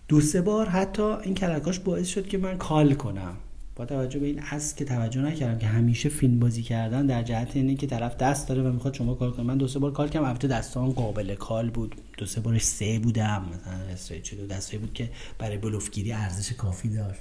دو 0.08 0.22
سه 0.22 0.42
بار 0.42 0.70
حتی 0.70 1.04
این 1.04 1.34
کلکاش 1.34 1.80
باعث 1.80 2.08
شد 2.08 2.28
که 2.28 2.38
من 2.38 2.58
call 2.58 2.94
کنم. 2.94 3.36
با 3.76 3.86
توجه 3.86 4.20
به 4.20 4.26
این 4.26 4.42
از 4.52 4.76
که 4.76 4.86
توجه 4.86 5.22
نکردم 5.22 5.58
که 5.58 5.68
همیشه 5.68 6.10
فیلم 6.10 6.40
بازی 6.40 6.64
کردن 6.64 7.06
در 7.06 7.24
جهت 7.24 7.56
اینه 7.56 7.76
که 7.76 7.88
طرف 7.88 8.18
دست 8.18 8.48
داره 8.48 8.62
و 8.62 8.72
می‌خواد 8.74 8.94
شما 8.94 9.14
call 9.14 9.32
کنه. 9.32 9.46
من 9.46 9.58
دو 9.58 9.68
سه 9.68 9.80
بار 9.80 9.92
call 9.92 10.10
کردم. 10.10 10.26
البته 10.26 10.48
دستام 10.48 10.90
قابل 10.90 11.36
call 11.36 11.70
بود. 11.70 11.96
دو 12.18 12.26
سه 12.26 12.42
بارش 12.42 12.64
سه 12.64 13.00
بودم. 13.00 13.46
مثلا 13.54 13.94
straight 13.94 14.24
شده 14.24 14.46
دستایی 14.46 14.80
بود 14.80 14.94
که 14.94 15.10
برای 15.40 15.58
بلوفگیری 15.58 16.12
ارزش 16.12 16.54
کافی 16.54 16.90
داشت. 16.90 17.20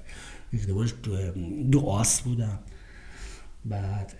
یک 0.52 0.66
دو, 0.66 1.14
دو 1.70 1.80
آس 1.80 2.20
بودم. 2.20 2.58
بعد 3.64 4.12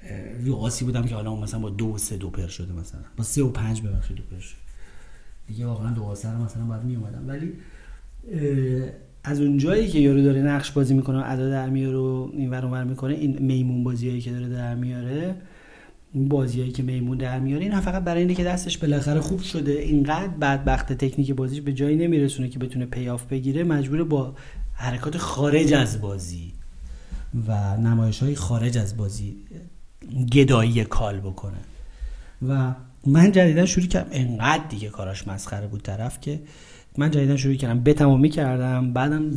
دو 0.44 0.56
آسی 0.56 0.84
بودم 0.84 1.02
که 1.02 1.14
حالا 1.14 1.36
مثلا 1.36 1.60
با 1.60 1.70
دو 1.70 1.98
سه 1.98 2.16
دو 2.16 2.30
پر 2.30 2.46
شده 2.46 2.72
مثلا. 2.72 3.00
با 3.16 3.24
سه 3.24 3.42
و 3.42 3.48
پنج 3.48 3.82
ببخشید 3.82 4.16
دو 4.16 4.22
پر 4.22 4.40
شده 4.40 4.58
دیگه 5.48 5.66
واقعا 5.66 5.90
دو 5.90 6.02
آسه 6.02 6.32
رو 6.32 6.44
مثلا 6.44 6.64
باید 6.64 6.82
می 6.82 6.96
اومدم 6.96 7.28
ولی 7.28 7.52
از 9.24 9.40
اون 9.40 9.58
جایی 9.58 9.88
که 9.88 9.98
یارو 9.98 10.22
داره 10.22 10.42
نقش 10.42 10.70
بازی 10.70 10.94
می‌کنه 10.94 11.18
و 11.18 11.22
ادا 11.26 11.48
در 11.48 11.68
میاره 11.68 11.96
و 11.98 12.30
این 12.32 12.50
ور 12.50 12.84
می‌کنه 12.84 13.14
این 13.14 13.42
میمون 13.42 13.84
بازیایی 13.84 14.20
که 14.20 14.30
داره 14.30 14.48
در 14.48 14.74
میاره 14.74 15.34
بازیایی 16.14 16.72
که 16.72 16.82
میمون 16.82 17.18
در 17.18 17.40
میاره 17.40 17.62
این 17.62 17.80
فقط 17.80 18.04
برای 18.04 18.22
اینه 18.22 18.34
که 18.34 18.44
دستش 18.44 18.78
بالاخره 18.78 19.20
خوب 19.20 19.40
شده. 19.40 19.72
اینقدر 19.72 20.28
بدبخت 20.28 20.92
تکنیک 20.92 21.32
بازیش 21.32 21.60
به 21.60 21.72
جایی 21.72 21.96
نمیرسونه 21.96 22.48
که 22.48 22.58
بتونه 22.58 22.86
پیاف 22.86 23.26
بگیره. 23.26 23.64
مجبور 23.64 24.04
با 24.04 24.34
حرکات 24.74 25.18
خارج 25.18 25.72
از 25.72 26.00
بازی. 26.00 26.52
و 27.48 27.76
نمایش 27.76 28.22
های 28.22 28.34
خارج 28.34 28.78
از 28.78 28.96
بازی 28.96 29.36
گدایی 30.32 30.84
کال 30.84 31.20
بکنه. 31.20 31.58
و 32.48 32.74
من 33.06 33.32
جدیدا 33.32 33.66
شروع 33.66 33.86
کردم 33.86 34.08
انقدر 34.12 34.64
دیگه 34.68 34.88
کاراش 34.88 35.28
مسخره 35.28 35.66
بود 35.66 35.82
طرف 35.82 36.20
که 36.20 36.40
من 36.98 37.10
جدیدا 37.10 37.36
شروع 37.36 37.54
کردم. 37.54 37.80
بتمام 37.80 38.20
می‌کردم 38.20 38.92
بعدم 38.92 39.30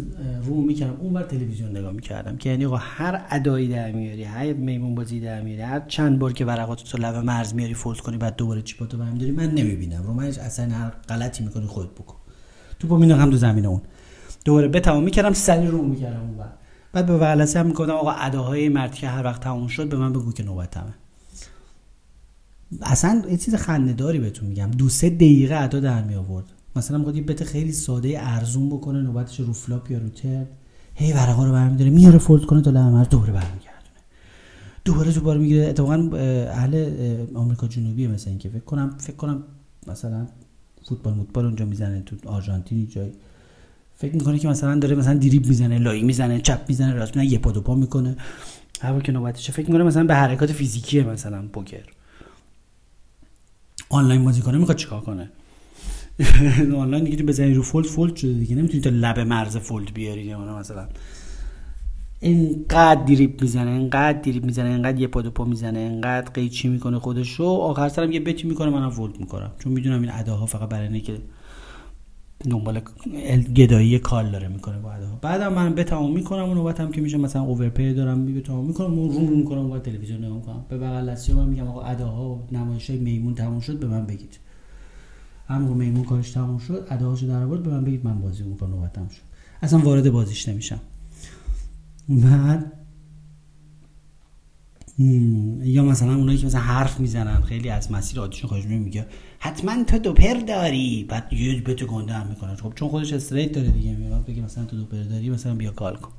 رو 0.43 0.61
می‌کردم 0.61 0.97
اون 0.99 1.13
بر 1.13 1.23
تلویزیون 1.23 1.77
نگاه 1.77 1.91
می‌کردم 1.91 2.37
که 2.37 2.49
یعنی 2.49 2.65
هر 2.79 3.25
ادایی 3.29 3.67
در 3.67 3.91
میاری 3.91 4.23
هر 4.23 4.53
میمون 4.53 4.95
بازی 4.95 5.19
در 5.19 5.41
میاری 5.41 5.61
هر 5.61 5.79
چند 5.79 6.19
بار 6.19 6.33
که 6.33 6.45
ورقات 6.45 6.83
تو 6.83 6.97
لب 6.97 7.15
مرز 7.15 7.53
میاری 7.53 7.73
فولد 7.73 7.99
کنی 7.99 8.17
بعد 8.17 8.35
دوباره 8.35 8.61
چیپاتو 8.61 8.97
برم 8.97 9.17
داری 9.17 9.31
من 9.31 9.51
نمی‌بینم. 9.51 10.03
رو 10.03 10.13
من 10.13 10.23
اصلا 10.23 10.75
هر 10.75 10.89
غلطی 10.89 11.43
می‌کنی 11.43 11.65
خود 11.65 11.95
بکن. 11.95 12.15
تو 12.79 12.87
با 12.87 12.97
هم 12.97 13.29
دو 13.29 13.37
زمین 13.37 13.65
اون. 13.65 13.81
دوباره 14.45 14.67
بتمام 14.67 15.03
می‌کردم 15.03 15.33
سری 15.33 15.67
رو 15.67 15.81
می‌کردم 15.81 16.19
اون 16.19 16.37
بر. 16.37 16.49
بعد 16.97 17.05
به 17.05 17.17
ولسه 17.17 17.59
هم 17.59 17.65
می‌گفتم 17.65 17.91
آقا 17.91 18.11
اداهای 18.11 18.69
مرتی 18.69 19.01
که 19.01 19.07
هر 19.07 19.23
وقت 19.23 19.41
تموم 19.41 19.67
شد 19.67 19.89
به 19.89 19.97
من 19.97 20.13
بگو 20.13 20.31
که 20.31 20.43
نوبتمه. 20.43 20.93
اصلا 22.81 23.23
یه 23.29 23.37
چیز 23.37 23.55
خنده‌داری 23.55 24.19
بهتون 24.19 24.47
میگم. 24.49 24.71
دو 24.71 24.89
سه 24.89 25.09
دقیقه 25.09 25.55
ادا 25.55 25.79
در 25.79 26.03
می 26.03 26.15
آورد 26.15 26.45
مثلا 26.75 26.97
می‌خواد 26.97 27.15
یه 27.15 27.23
bet 27.23 27.43
خیلی 27.43 27.71
ساده 27.71 28.15
ارزون 28.21 28.69
بکنه 28.69 29.01
نوبتش 29.01 29.39
رو 29.39 29.53
flop 29.53 29.91
یا 29.91 29.97
رو 29.97 30.09
turn. 30.09 30.47
هی 30.95 31.13
ورقا 31.13 31.45
رو 31.45 31.51
برمیداره 31.51 31.89
میاره 31.89 32.17
fold 32.17 32.45
کنه 32.45 32.61
تا 32.61 32.71
لمر 32.71 33.03
دوباره 33.03 33.33
برمیگردونه. 33.33 34.01
دوباره 34.85 35.11
دوباره 35.11 35.39
می‌گیره. 35.39 35.67
اتفاقا 35.67 36.09
اهل 36.47 36.89
آمریکا 37.35 37.67
جنوبی 37.67 38.07
مثلا 38.07 38.29
اینکه 38.29 38.49
فکر 38.49 38.59
کنم 38.59 38.95
فکر 38.97 39.15
کنم 39.15 39.43
مثلا 39.87 40.27
فوتبال 40.83 41.13
فوتبال 41.13 41.45
اونجا 41.45 41.65
می‌زنه 41.65 42.01
تو 42.01 42.15
آرژانتین 42.29 42.87
جای 42.87 43.11
فکر 43.97 44.13
می‌کنه 44.15 44.39
که 44.39 44.47
مثلا 44.47 44.79
داره 44.79 44.95
مثلا 44.95 45.13
دریب 45.13 45.45
می‌زنه 45.47 45.79
لایی 45.79 46.03
می‌زنه 46.03 46.41
چپ 46.41 46.61
می‌زنه 46.67 46.93
راست 46.93 47.17
می‌زنه 47.17 47.33
یه 47.33 47.39
پا 47.39 47.51
دو 47.51 47.61
پا 47.61 47.75
می‌کنه. 47.75 48.15
هر 48.81 48.99
که 48.99 49.11
نوبتشه. 49.11 49.51
فکر 49.53 49.65
می‌کنه 49.67 49.83
مثلا 49.83 50.03
به 50.03 50.15
حرکات 50.15 50.51
فیزیکیه 50.51 51.03
مثلا 51.03 51.47
پوکر. 51.53 51.83
آنلاین 53.89 54.25
بازی 54.25 54.41
کنه 54.41 54.57
می‌خواد 54.57 54.77
چیکار 54.77 55.01
کنه؟ 55.01 55.29
آنلاین 56.77 57.03
دیگه 57.03 57.23
بزنی 57.23 57.53
رو 57.53 57.63
fold 57.63 57.85
fold 57.85 58.15
شده 58.15 58.33
دیگه. 58.33 58.55
نمی‌تونی 58.55 58.81
تا 58.81 58.89
لب 58.89 59.19
مرز 59.19 59.57
fold 59.57 59.93
بیاری 59.93 60.35
مثلا. 60.35 60.87
اینقدر 62.19 63.03
دریب 63.03 63.41
می‌زنه 63.41 63.71
اینقدر 63.71 64.21
دریب 64.21 64.45
می‌زنه 64.45 64.69
اینقدر 64.69 64.99
یه 64.99 65.07
پا 65.07 65.21
دو 65.21 65.31
پا 65.31 65.45
می‌زنه 65.45 65.79
اینقدر 65.79 66.31
قیچی 66.31 66.67
می‌کنه 66.67 66.99
خودشو. 66.99 67.43
آخر 67.43 67.89
سرم 67.89 68.11
یه 68.11 68.19
bet 68.19 68.40
ی 68.40 68.47
می‌کنه 68.47 68.69
منم 68.69 68.89
fold 68.89 69.19
می‌کنم. 69.19 69.51
چون 69.59 69.73
می‌دونم 69.73 70.01
این 70.01 70.11
اداها 70.13 70.45
فقط 70.45 70.69
برای 70.69 70.87
اینه 70.87 70.99
که 70.99 71.17
دنبال 72.43 72.81
گدایی 73.55 73.99
کال 73.99 74.31
داره 74.31 74.47
می‌کنه 74.47 74.79
بعد. 74.79 75.21
بعدم 75.21 75.53
من 75.53 75.75
به 75.75 75.83
تمام 75.83 76.13
می‌کنم 76.13 76.49
و 76.49 76.53
نوبتم 76.53 76.91
که 76.91 77.01
میشه 77.01 77.17
مثلا 77.17 77.41
اوورپی 77.41 77.93
دارم 77.93 78.25
به 78.25 78.41
تمام 78.41 78.65
می‌کنم 78.65 78.99
و 78.99 79.11
روم 79.11 79.27
رو 79.27 79.35
می‌کنم 79.35 79.71
و 79.71 79.79
تلویزیون 79.79 80.25
نگاه 80.25 80.37
می‌کنم. 80.37 80.65
به 80.69 80.77
بغل 80.77 81.09
دستی 81.09 81.33
من 81.33 81.49
میگم 81.49 81.67
آقا 81.67 81.81
اداها 81.81 82.29
و 82.29 82.47
نمایشای 82.51 82.97
میمون 82.97 83.35
تموم 83.35 83.59
شد 83.59 83.79
به 83.79 83.87
من 83.87 84.05
بگید. 84.05 84.39
هم 85.47 85.61
میمون 85.61 86.03
کارش 86.03 86.31
تموم 86.31 86.57
شد 86.57 86.87
اداهاشو 86.89 87.27
در 87.27 87.43
آورد 87.43 87.63
به 87.63 87.69
من 87.69 87.83
بگید 87.83 88.05
من 88.05 88.21
بازی 88.21 88.43
می‌کنم 88.43 88.69
نوبتم 88.69 89.07
شد. 89.07 89.21
اصلا 89.61 89.79
وارد 89.79 90.11
بازیش 90.11 90.49
نمیشم. 90.49 90.79
بعد 92.09 92.71
یا 94.99 95.83
مثلا 95.83 96.15
اونایی 96.15 96.37
که 96.37 96.45
مثلا 96.45 96.61
حرف 96.61 96.99
می‌زنن 96.99 97.41
خیلی 97.41 97.69
از 97.69 97.91
مسیر 97.91 98.19
عادیشون 98.19 98.49
خارج 98.49 98.65
میگه 98.65 99.05
حتما 99.39 99.83
تو 99.83 99.97
دوپر 99.97 100.33
داری. 100.33 101.05
بعد 101.09 101.33
یه 101.33 101.61
بهت 101.61 101.83
گنده 101.83 102.13
هم 102.13 102.27
می‌کنه. 102.27 102.55
خب 102.55 102.73
چون 102.75 102.89
خودش 102.89 103.13
استریت 103.13 103.51
داره 103.51 103.67
دیگه. 103.67 103.95
میاد 103.95 104.25
بگه 104.25 104.41
مثلا 104.41 104.65
تو 104.65 104.77
دوپر 104.77 105.03
داری 105.03 105.29
مثلا 105.29 105.55
بیا 105.55 105.71
کال 105.71 105.95
کن. 105.95 106.11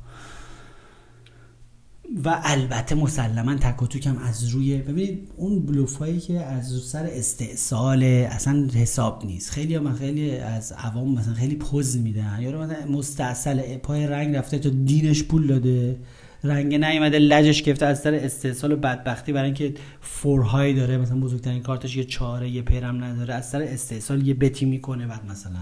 و 2.25 2.41
البته 2.43 2.95
مسلما 2.95 3.55
تک 3.55 3.83
و 3.83 3.87
توکم 3.87 4.19
از 4.19 4.49
روی 4.49 4.79
ببینید 4.79 5.29
اون 5.37 5.67
بلوفایی 5.67 6.21
که 6.21 6.41
از 6.41 6.69
سر 6.69 7.09
استعصال 7.13 8.03
اصلا 8.03 8.69
حساب 8.75 9.25
نیست. 9.27 9.51
خیلی 9.51 9.75
هم 9.75 9.95
خیلی 9.95 10.31
از 10.31 10.73
عوام 10.73 11.15
مثلا 11.15 11.35
خیلی 11.35 11.57
پوز 11.57 11.97
میدن. 11.97 12.39
یا 12.41 12.61
مثلا 12.61 12.87
مستاصل 12.87 13.77
پای 13.77 14.07
رنگ 14.07 14.37
رفته 14.37 14.59
تا 14.59 14.69
دینش 14.69 15.23
پول 15.23 15.47
داده. 15.47 15.97
رنگ 16.45 16.75
نیومده 16.75 17.19
لجش 17.19 17.63
گرفته 17.63 17.87
از 17.87 18.01
سر 18.01 18.15
استحصال 18.15 18.73
و 18.73 18.77
بدبختی 18.77 19.33
برای 19.33 19.45
اینکه 19.45 19.75
فورهای 20.01 20.75
داره. 20.75 20.99
مثلا 20.99 21.21
بزرگترین 21.21 21.63
کارتش 21.63 21.97
یه 21.97 22.05
چهاره 22.05 22.49
یه 22.49 22.63
پیرم 22.63 23.05
نداره. 23.05 23.35
از 23.35 23.49
سر 23.49 23.63
استحصال 23.63 24.27
یه 24.27 24.35
بتی 24.35 24.65
می‌کنه 24.65 25.07
بعد 25.07 25.27
مثلا 25.27 25.61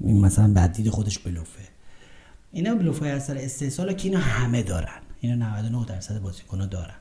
این 0.00 0.20
مثلا 0.20 0.52
بعد 0.52 0.88
خودش 0.88 1.18
بلوفه. 1.18 1.62
اینا 2.52 2.74
بلوف 2.74 2.98
های 2.98 3.10
از 3.10 3.24
سر 3.24 3.36
استحصال 3.36 3.92
که 3.92 4.08
اینا 4.08 4.20
همه 4.20 4.62
دارن. 4.62 5.00
اینا 5.20 5.56
99 5.56 5.84
درصد 5.84 6.20
بازیکن‌ها 6.20 6.66
دارن. 6.66 6.94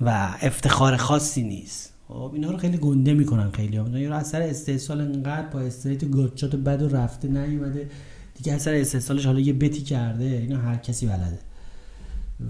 و 0.00 0.34
افتخار 0.40 0.96
خاصی 0.96 1.42
نیست. 1.42 1.92
خب 2.08 2.30
اینا 2.34 2.50
رو 2.50 2.56
خیلی 2.56 2.76
گنده 2.76 3.14
می‌کنن 3.14 3.50
خیلی 3.50 3.76
ها 3.76 4.16
از 4.16 4.28
سر 4.28 4.42
استحصال 4.42 5.00
انقدر 5.00 5.46
با 5.46 5.60
استریت 5.60 6.10
گاتشات 6.10 6.56
بد 6.56 6.82
و 6.82 6.88
رفته 6.88 7.28
نیومده. 7.28 7.90
دیگه 8.34 8.52
اثر 8.52 8.74
استحصالش 8.74 9.26
حالا 9.26 9.40
یه 9.40 9.52
بتی 9.52 9.80
کرده. 9.80 10.24
اینو 10.24 10.56
هر 10.60 10.76
کسی 10.76 11.06
بلده. 11.06 11.38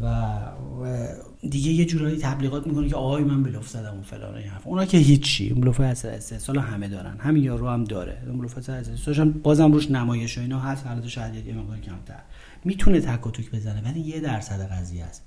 و 0.02 1.08
دیگه 1.50 1.70
یه 1.70 1.84
جورایی 1.84 2.16
تبلیغات 2.16 2.66
می‌کنه 2.66 2.88
که 2.88 2.96
آقای 2.96 3.24
من 3.24 3.42
بلوف 3.42 3.68
زدم 3.68 3.98
و 3.98 4.02
فلان 4.02 4.34
این 4.34 4.48
حرف 4.48 4.66
اونا 4.66 4.84
که 4.84 4.98
هیچی. 4.98 5.54
بلوف 5.54 5.80
از 5.80 5.90
سر 5.90 6.08
استیصال 6.08 6.58
همه 6.58 6.88
دارن. 6.88 7.16
همین 7.18 7.44
یارو 7.44 7.68
هم 7.68 7.84
داره. 7.84 8.22
بلوف 8.26 8.58
از 8.58 8.63
سر 8.63 8.72
استیصالش 8.72 9.18
هم 9.18 9.32
بازم 9.32 9.72
روش 9.72 9.90
نمایش 9.90 10.38
اینا 10.38 10.60
هست. 10.60 10.86
حالت 10.86 11.06
شاید 11.06 11.46
یه 11.46 11.54
مقدار 11.54 11.78
کمتر. 11.78 12.20
می‌تونه 12.64 13.00
تک 13.00 13.26
و 13.26 13.30
توک 13.30 13.50
بزنه 13.50 13.82
ولی 13.84 14.00
یه 14.00 14.20
درصد 14.20 14.68
قضیه 14.72 15.04
است. 15.04 15.22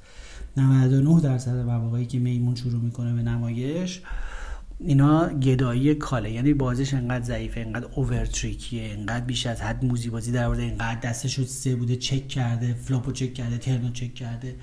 99 0.58 1.22
درصد 1.22 1.56
مواقعی 1.56 2.06
که 2.06 2.20
میمون 2.20 2.56
شروع 2.56 2.82
می‌کنه 2.82 3.14
به 3.14 3.22
نمایش. 3.22 4.02
اینا 4.86 5.30
گدایی 5.30 5.96
call 5.96 6.20
ه. 6.20 6.32
یعنی 6.32 6.54
بازش 6.54 6.94
انقدر 6.94 7.26
ضعیفه 7.26 7.60
انقدر 7.60 7.88
overtricky 7.96 8.76
ه 8.76 8.84
انقدر 8.84 9.26
بیش 9.26 9.46
از 9.46 9.62
حد 9.62 9.86
موزی 9.86 10.10
بازی 10.10 10.32
در 10.32 10.48
ورده 10.50 10.64
انقدر 10.64 11.00
دستش 11.00 11.42
سه 11.42 11.76
بوده 11.76 11.96
چک 11.96 12.28
کرده 12.28 12.74
flop 12.74 13.04
و 13.04 13.12
چک 13.12 13.34
کرده 13.34 13.58
turn 13.58 13.85
و 13.85 13.92
چک 13.92 14.14
کرده. 14.14 14.56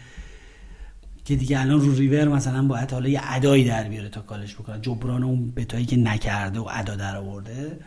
که 1.24 1.37
دیگه 1.37 1.61
الان 1.61 1.81
رو 1.81 1.94
ریور 1.94 2.29
مثلا 2.29 2.66
باید 2.66 2.92
حالا 2.92 3.09
یه 3.09 3.20
ادایی 3.22 3.64
در 3.64 3.88
بیاره 3.88 4.09
تا 4.09 4.20
call 4.20 4.43
ش 4.43 4.55
بکنه. 4.55 4.81
جبران 4.81 5.22
اون 5.22 5.52
bet 5.57 5.73
ایی 5.73 5.85
که 5.85 5.96
نکرده 5.96 6.61
و 6.61 6.68
ادا 6.70 6.96
در 6.96 7.16
آورده. 7.16 7.79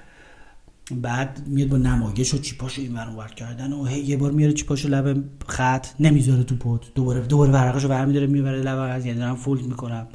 بعد 0.91 1.47
میاد 1.47 1.69
با 1.69 1.77
نمایش 1.77 2.33
و 2.33 2.37
chip 2.38 2.63
اشو 2.63 2.81
این 2.81 2.95
ور 2.95 3.27
کردن 3.27 3.73
و 3.73 3.91
یه 3.91 4.17
بار 4.17 4.31
میاره 4.31 4.53
chip 4.53 4.73
اشو 4.73 4.88
لب 4.87 5.23
خط 5.47 5.87
نمی‌ذاره 5.99 6.43
تو 6.43 6.55
pot. 6.55 6.93
دوباره 6.95 7.19
دوباره 7.21 7.51
ورقشو 7.51 7.87
برمیداره 7.87 8.27
می‌بره 8.27 8.61
لب 8.61 8.77
از 8.77 9.05
یعنی 9.05 9.19
دارم 9.19 9.35
fold 9.35 9.62
می‌کنم. 9.61 10.07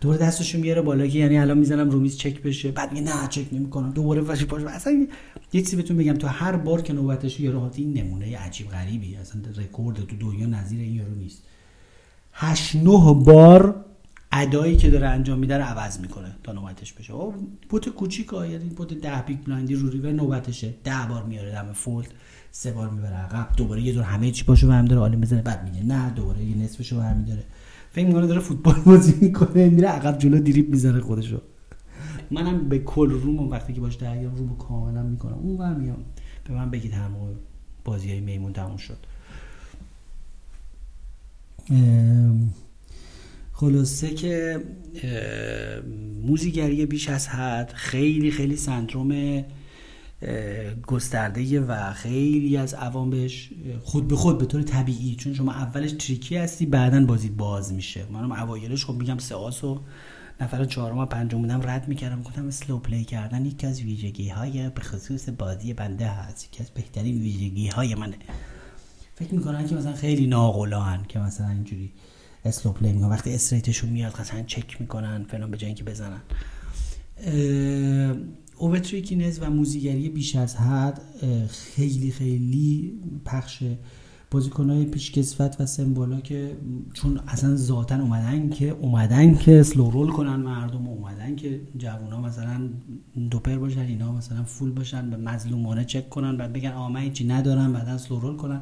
دوباره 0.00 0.20
دستشو 0.20 0.58
میاره 0.58 0.82
بالا 0.82 1.06
که 1.06 1.18
یعنی 1.18 1.38
الان 1.38 1.58
می‌زنم 1.58 1.90
رو 1.90 2.00
میز 2.00 2.16
چک 2.16 2.42
بشه. 2.42 2.72
بعد 2.72 2.92
میگه 2.92 3.04
نه 3.04 3.28
چک 3.28 3.46
نمی‌کنم. 3.52 3.90
دوباره 3.92 4.20
واسه 4.20 4.44
پاش 4.44 4.62
اصلا 4.62 5.06
یه 5.52 5.62
چیزی 5.62 5.76
بهتون 5.76 5.96
بگم 5.96 6.12
تو 6.12 6.26
هر 6.26 6.56
بار 6.56 6.82
که 6.82 6.92
نوبتش 6.92 7.40
یارو 7.40 7.60
هاتی 7.60 7.82
این 7.82 7.98
نمونه 7.98 8.38
عجیب 8.38 8.68
غریبی. 8.68 9.16
اصلا 9.16 9.42
رکورد 9.56 9.96
تو 9.96 10.16
دنیا 10.16 10.46
نظیر 10.46 10.80
این 10.80 10.94
یارو 10.94 11.14
نیست. 11.14 11.42
هشت 12.32 12.76
نه 12.76 13.14
بار 13.14 13.84
ادایی 14.32 14.76
که 14.76 14.90
داره 14.90 15.06
انجام 15.06 15.38
میده 15.38 15.56
رو 15.56 15.64
عوض 15.64 16.00
می‌کنه 16.00 16.34
تا 16.42 16.52
نوبتش 16.52 16.92
بشه. 16.92 17.12
او 17.12 17.34
bet 17.68 17.88
کوچیک 17.88 18.32
یعنی 18.32 18.64
bet 18.76 18.94
ده 18.94 19.24
big 19.26 19.38
blind 19.46 19.69
ی 19.69 19.74
رو 19.74 19.90
ریور 19.90 20.12
نوبتشه. 20.12 20.74
ده 20.84 21.06
بار 21.08 21.22
میاره 21.22 21.52
دم 21.52 21.72
fold 21.72 22.08
سه 22.50 22.72
بار 22.72 22.90
می‌بره 22.90 23.16
عقب. 23.16 23.48
دوباره 23.56 23.82
یه 23.82 23.92
دور 23.92 24.02
همه 24.02 24.30
chip 24.30 24.44
اشو 24.44 24.68
برمی 24.68 24.88
داره 24.88 25.00
all 25.00 25.10
in 25.10 25.16
بزنه 25.16 25.42
بعد 25.42 25.64
میگه 25.64 25.84
نه 25.84 26.10
دوباره 26.10 26.44
یه 26.44 26.56
نصفشو 26.56 26.98
برمی 26.98 27.24
داره 27.24 27.42
فکر 27.92 28.06
می‌کنه 28.06 28.26
داره 28.26 28.40
فوتبال 28.40 28.74
بازی 28.74 29.14
می‌کنه 29.20 29.68
میره 29.68 29.88
عقب 29.88 30.18
جلو 30.18 30.38
دریب 30.38 30.70
می‌زنه 30.70 31.00
خودشو. 31.00 31.40
منم 32.30 32.68
به 32.68 32.78
کل 32.78 33.10
روم 33.10 33.48
وقتی 33.50 33.72
که 33.72 33.80
باش 33.80 33.94
درگیرم 33.94 34.34
روم 34.34 34.56
کاملا 34.56 35.02
می‌کنم. 35.02 35.38
اون 35.38 35.56
ور 35.58 35.74
میام. 35.74 36.04
به 36.44 36.54
من 36.54 36.70
بگید 36.70 36.92
هم 36.92 37.14
بازی 37.84 38.10
های 38.10 38.20
میمون 38.20 38.52
تموم 38.52 38.76
شد. 38.76 38.96
خلاصه 43.52 44.14
که 44.14 44.64
موزیگری 46.26 46.86
بیش 46.86 47.08
از 47.08 47.28
حد 47.28 47.72
خیلی 47.74 48.30
خیلی 48.30 48.56
سندروم 48.56 49.42
گسترده 50.86 51.60
و 51.60 51.92
خیلی 51.92 52.56
از 52.56 52.74
عواملش 52.74 53.50
خود 53.82 54.08
به 54.08 54.16
خود 54.16 54.38
به 54.38 54.46
طور 54.46 54.62
طبیعی 54.62 55.14
چون 55.14 55.34
شما 55.34 55.52
اولش 55.52 55.92
tricky 55.92 56.36
هستی 56.36 56.66
بعدا 56.66 57.04
بازی 57.06 57.28
باز 57.28 57.72
میشه. 57.72 58.04
منم 58.10 58.32
اوایلش 58.32 58.84
خب 58.84 58.94
میگم 58.94 59.18
سه 59.18 59.36
و 59.36 59.78
نفر 60.40 60.64
چهارم 60.64 60.98
و 60.98 61.06
پنجم 61.06 61.40
بودم 61.40 61.62
رد 61.62 61.88
می‌کردم 61.88 62.22
گفتم 62.22 62.46
slow 62.46 62.78
play 62.78 63.04
کردن 63.04 63.46
یکی 63.46 63.66
از 63.66 63.82
ویژگی 63.82 64.28
های 64.28 64.70
به 64.70 64.80
خصوص 64.80 65.28
بازی 65.28 65.74
بنده 65.74 66.06
هست 66.06 66.44
یکی 66.44 66.62
از 66.62 66.70
بهترین 66.70 67.20
ویژگی 67.20 67.68
های 67.68 67.94
منه. 67.94 68.16
فکر 69.14 69.34
می‌کنن 69.34 69.66
که 69.66 69.74
مثلا 69.74 69.92
خیلی 69.92 70.26
ناقلان 70.26 71.04
که 71.08 71.18
مثلا 71.18 71.48
اینجوری 71.48 71.92
slow 72.44 72.72
play 72.72 72.92
می‌کنن. 72.92 73.10
وقتی 73.10 73.34
straight 73.34 73.71
شون 73.71 73.90
میاد 73.90 74.20
مثلا 74.20 74.42
چک 74.42 74.80
می‌کنن 74.80 75.24
فلان 75.24 75.50
به 75.50 75.56
جای 75.56 75.66
اینکه 75.66 75.84
بزنن. 75.84 76.20
overtrickiness 78.60 79.38
و 79.42 79.50
موزیگری 79.50 80.08
بیش 80.08 80.36
از 80.36 80.56
حد 80.56 81.00
خیلی 81.48 82.10
خیلی 82.10 82.92
پخش 83.24 83.62
های 84.58 84.84
پیشکسوت 84.84 85.56
و 85.60 85.66
سمبولا 85.66 86.20
که 86.20 86.56
چون 86.92 87.20
اصلا 87.28 87.56
ذاتا 87.56 87.94
اومدن 87.94 88.48
که 88.50 88.68
اومدن 88.70 89.34
که 89.34 89.62
slow 89.62 89.90
roll 89.90 90.10
کنن 90.10 90.36
مردم 90.36 90.88
اومدن 90.88 91.36
که 91.36 91.60
جوونا 91.78 92.20
مثلا 92.20 92.68
two 93.30 93.41
pair 93.41 93.56
باشن 93.56 93.80
اینا 93.80 94.12
مثلا 94.12 94.42
full 94.44 94.70
باشن 94.70 95.10
به 95.10 95.16
مظلومانه 95.16 95.84
چک 95.84 96.08
کنن 96.10 96.36
بعد 96.36 96.52
بگن 96.52 96.72
آ 96.72 96.88
من 96.88 97.00
هیچی 97.00 97.26
ندارم 97.26 97.72
بعدا 97.72 97.98
slow 97.98 98.20
roll 98.20 98.36
کنن. 98.36 98.60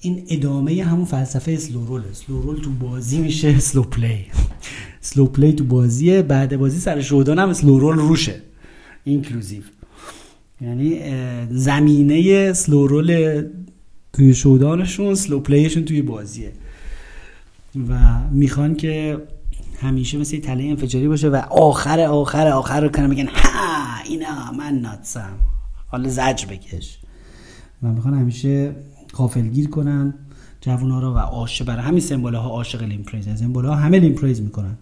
این 0.00 0.24
ادامه 0.28 0.84
همون 0.84 1.04
فلسفه 1.04 1.52
slow 1.52 1.86
roll 1.86 2.02
slow 2.10 2.42
roll 2.42 2.60
تو 2.60 2.70
بازی 2.70 3.18
میشه 3.18 3.58
slow 3.58 3.82
play 3.82 4.26
slow 5.00 5.26
play 5.26 5.52
تو 5.52 5.64
بازیه 5.64 6.22
بعد 6.22 6.56
بازی 6.56 6.78
سر 6.78 7.00
showdown 7.00 7.38
هم 7.38 7.48
slow 7.48 7.78
roll 7.78 7.96
روشه. 7.96 8.53
inclusive. 9.04 9.62
یعنی 10.60 11.00
زمینه 11.50 12.52
slow 12.52 12.86
roll 12.86 13.42
توی 14.12 14.34
showdown 14.34 14.87
شون 14.87 15.14
slow 15.14 15.40
play 15.40 15.62
شون 15.62 15.84
توی 15.84 16.02
بازیه. 16.02 16.52
و 17.88 18.18
می‌خوان 18.30 18.74
که 18.74 19.18
همیشه 19.80 20.18
مثل 20.18 20.38
تله 20.38 20.64
انفجاری 20.64 21.08
باشه 21.08 21.28
و 21.28 21.36
آخر 21.50 22.00
آخر 22.00 22.48
آخر 22.48 22.80
رو 22.80 22.88
کنم 22.88 23.08
بگن 23.08 23.26
ها 23.26 24.02
اینا 24.08 24.52
من 24.58 24.74
nuts 24.74 25.14
م. 25.14 25.34
حالا 25.86 26.08
زجر 26.08 26.46
بکش. 26.46 26.98
و 27.82 27.88
می‌خوان 27.88 28.14
همیشه 28.14 28.76
غافلگیر 29.14 29.68
کنن 29.68 30.14
جوونا 30.60 31.00
رو 31.00 31.14
و 31.14 31.18
عاشق 31.18 31.64
برای 31.64 31.82
همین 31.82 32.00
سمبوله 32.00 32.38
ها 32.38 32.48
عاشق 32.48 32.82
limp 32.82 33.02
raise 33.02 33.26
همه 33.28 33.98
limp 33.98 34.17
raise 34.17 34.40
می‌کنن. 34.40 34.76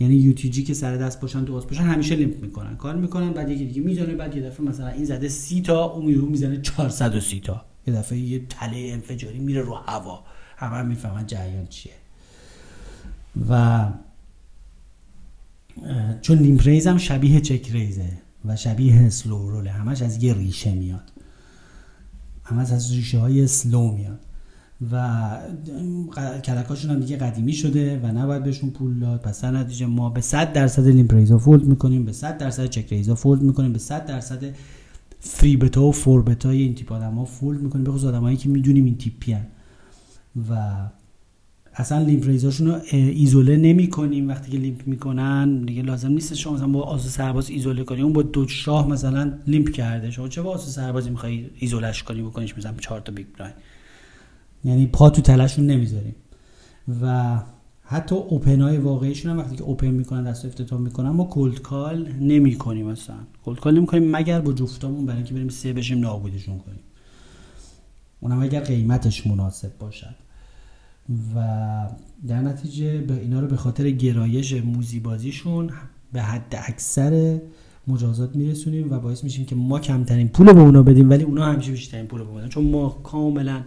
یعنی 0.00 0.14
UTG 0.14 0.64
که 0.64 0.74
سر 0.74 0.96
دست 0.96 1.20
باشن 1.20 1.44
تو 1.44 1.52
باشن 1.52 1.82
همیشه 1.82 2.16
limp 2.16 2.42
می‌کنن. 2.42 2.76
کار 2.76 2.96
می‌کنن 2.96 3.32
بعد 3.32 3.50
یکی 3.50 3.64
دیگه 3.64 3.80
می‌زنه 3.80 4.14
بعد 4.14 4.36
یه 4.36 4.42
دفعه 4.42 4.66
مثلا 4.66 4.88
این 4.88 5.04
زده 5.04 5.28
30 5.28 5.62
تا 5.62 5.84
اون 5.84 6.08
یورو 6.08 6.26
می‌زنه 6.26 6.60
430 6.60 7.40
تا. 7.40 7.64
یه 7.86 7.94
دفعه 7.94 8.18
یه 8.18 8.42
تله 8.48 8.90
انفجاری 8.92 9.38
میره 9.38 9.60
رو 9.60 9.74
هوا. 9.74 10.24
همه 10.56 10.76
هم 10.76 10.86
می‌فهمن 10.86 11.26
جریان 11.26 11.66
چیه. 11.66 11.92
و 13.50 13.88
چون 16.22 16.38
limp 16.38 16.62
raise 16.66 16.86
هم 16.86 16.98
شبیه 16.98 17.40
check 17.40 17.70
raise 17.72 18.05
ه 18.05 18.12
و 18.44 18.56
شبیه 18.56 19.10
slow 19.10 19.50
roll 19.50 19.66
ه 19.66 19.70
همش 19.70 20.02
از 20.02 20.22
یه 20.22 20.34
ریشه 20.34 20.72
میاد. 20.72 21.12
همش 22.44 22.70
از 22.70 22.92
ریشه 22.92 23.18
های 23.18 23.46
slow 23.46 23.92
میاد. 23.92 24.20
و 24.92 25.28
کلکاشون 26.44 26.90
هم 26.90 27.00
دیگه 27.00 27.16
قدیمی 27.16 27.52
شده 27.52 28.00
و 28.02 28.06
نباید 28.06 28.44
بهشون 28.44 28.70
پول 28.70 28.98
داد. 28.98 29.20
پس 29.20 29.42
در 29.42 29.50
نتیجه 29.50 29.86
ما 29.86 30.10
به 30.10 30.20
100 30.20 30.52
درصد 30.52 30.86
limp 30.86 31.14
raise 31.14 31.38
ا 31.38 31.43
fold 31.43 31.64
می‌کنیم 31.64 32.04
به 32.04 32.12
100 32.12 32.38
درصد 32.38 32.66
check 32.66 32.92
raise 32.92 33.14
ا 33.14 33.20
fold 33.20 33.42
می‌کنیم 33.42 33.72
به 33.72 33.78
100 33.78 34.06
درصد 34.06 34.44
three 35.20 35.56
bet 35.56 35.76
ا 35.76 35.82
و 35.82 35.92
four 35.92 36.22
bet 36.22 36.43
ا 36.43 36.50
این 36.50 36.74
تیپ 36.74 36.92
آدم 36.92 37.14
ها 37.14 37.24
fold 37.24 37.60
می‌کنیم. 37.60 37.84
به 37.84 37.90
خصوص 37.90 38.04
آدمایی 38.04 38.36
که 38.36 38.48
می‌دونیم 38.48 38.84
این 38.84 38.98
تیپی 38.98 39.32
هن. 39.32 39.46
و 40.50 40.74
اصلا 41.74 42.02
limp 42.02 42.24
رو 42.26 42.80
ایزوله 42.90 43.56
نمی 43.56 43.88
کنیم 43.88 44.28
وقتی 44.28 44.50
که 44.50 44.58
limp 44.58 44.86
می‌کنن 44.86 45.64
دیگه 45.64 45.82
لازم 45.82 46.08
نیست 46.08 46.34
شما 46.34 46.54
مثلا 46.54 46.68
با 46.68 46.82
آس 46.82 46.99
و 46.99 47.08
سرباز 47.08 47.50
ایزوله 47.50 47.84
کنیم 47.84 48.04
اون 48.04 48.12
با 48.12 48.22
دو 48.22 48.48
شاه 48.48 48.88
مثلا 48.88 49.32
limp 49.46 49.70
کرده. 49.70 50.10
شما 50.10 50.28
چه 50.28 50.42
با 50.42 50.50
آس 50.50 50.63
و 50.63 50.70
سربازی 50.70 51.10
می‌خوای 51.10 51.50
ایزولش 51.58 52.02
کنی؟ 52.02 52.22
بکنیش 52.22 52.58
مثلا 52.58 52.74
چهار 52.80 53.00
تا 53.00 53.12
big 53.12 53.26
blind 53.36 53.56
یعنی 54.64 54.86
پا 54.86 55.10
تو 55.10 55.22
تلشون 55.22 55.66
نمی‌ذاریم. 55.66 56.14
و 57.02 57.38
حتی 57.82 58.14
open 58.14 58.60
های 58.60 58.76
واقعیشون 58.76 59.32
هم 59.32 59.38
وقتی 59.38 59.56
که 59.56 59.62
open 59.62 59.86
می‌کنن 59.86 60.24
دست 60.24 60.44
افتتاح 60.44 60.80
می‌کنن 60.80 61.08
ما 61.08 61.24
cold 61.24 61.62
call 61.62 62.08
نمی 62.20 62.54
کنیم 62.54 62.86
مثلا 62.86 63.16
cold 63.44 63.60
call 63.60 63.76
نمی 63.76 63.86
کنیم 63.86 64.10
مگر 64.16 64.40
با 64.40 64.52
جفتامون 64.52 65.06
برای 65.06 65.16
اینکه 65.16 65.34
بریم 65.34 65.48
سه 65.48 65.72
بشیم 65.72 65.98
نابودشون 65.98 66.58
کنیم. 66.58 66.80
اونم 68.20 68.42
اگر 68.42 68.60
قیمتش 68.60 69.26
مناسب 69.26 69.78
باشد. 69.78 70.14
و 71.34 71.88
در 72.28 72.42
نتیجه 72.42 72.98
به 72.98 73.14
اینا 73.14 73.40
رو 73.40 73.46
به 73.46 73.56
خاطر 73.56 73.90
گرایش 73.90 74.52
موزی 74.52 75.00
بازیشون 75.00 75.70
به 76.12 76.22
حد 76.22 76.54
اکثر 76.68 77.40
مجازات 77.86 78.36
میرسونیم 78.36 78.92
و 78.92 78.98
باعث 78.98 79.24
میشیم 79.24 79.46
که 79.46 79.54
ما 79.54 79.80
کمترین 79.80 80.28
پول 80.28 80.52
به 80.52 80.60
اونا 80.60 80.82
بدیم 80.82 81.10
ولی 81.10 81.24
اونا 81.24 81.44
همیشه 81.44 81.70
بیشترین 81.70 82.06
پول 82.06 82.24
به 82.24 82.32
بدن. 82.32 82.48
چون 82.48 82.70
ما 82.70 82.88
کاملا 82.88 83.62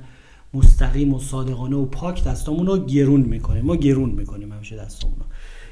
مستقیم 0.53 1.13
و 1.13 1.19
صادقانه 1.19 1.75
و 1.75 1.85
پاک 1.85 2.23
دستامون 2.23 2.67
رو 2.67 2.85
گرون 2.85 3.21
می‌کنیم. 3.21 3.65
ما 3.65 3.75
گرون 3.75 4.09
می‌کنیم 4.09 4.51
همیشه 4.51 4.77
دستامون 4.77 5.19
رو. 5.19 5.25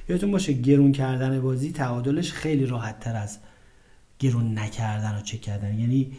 یادتون 0.10 0.32
باشه 0.32 0.54
گرون 0.54 0.92
کردن 0.92 1.42
بازی 1.42 1.72
تعادلش 1.72 2.32
خیلی 2.32 2.66
راحت 2.66 3.00
تر 3.00 3.16
از 3.16 3.40
گرون 4.20 4.60
نکردن 4.60 5.18
و 5.18 5.22
چک 5.22 5.42
کردن. 5.42 5.80
یعنی 5.80 6.12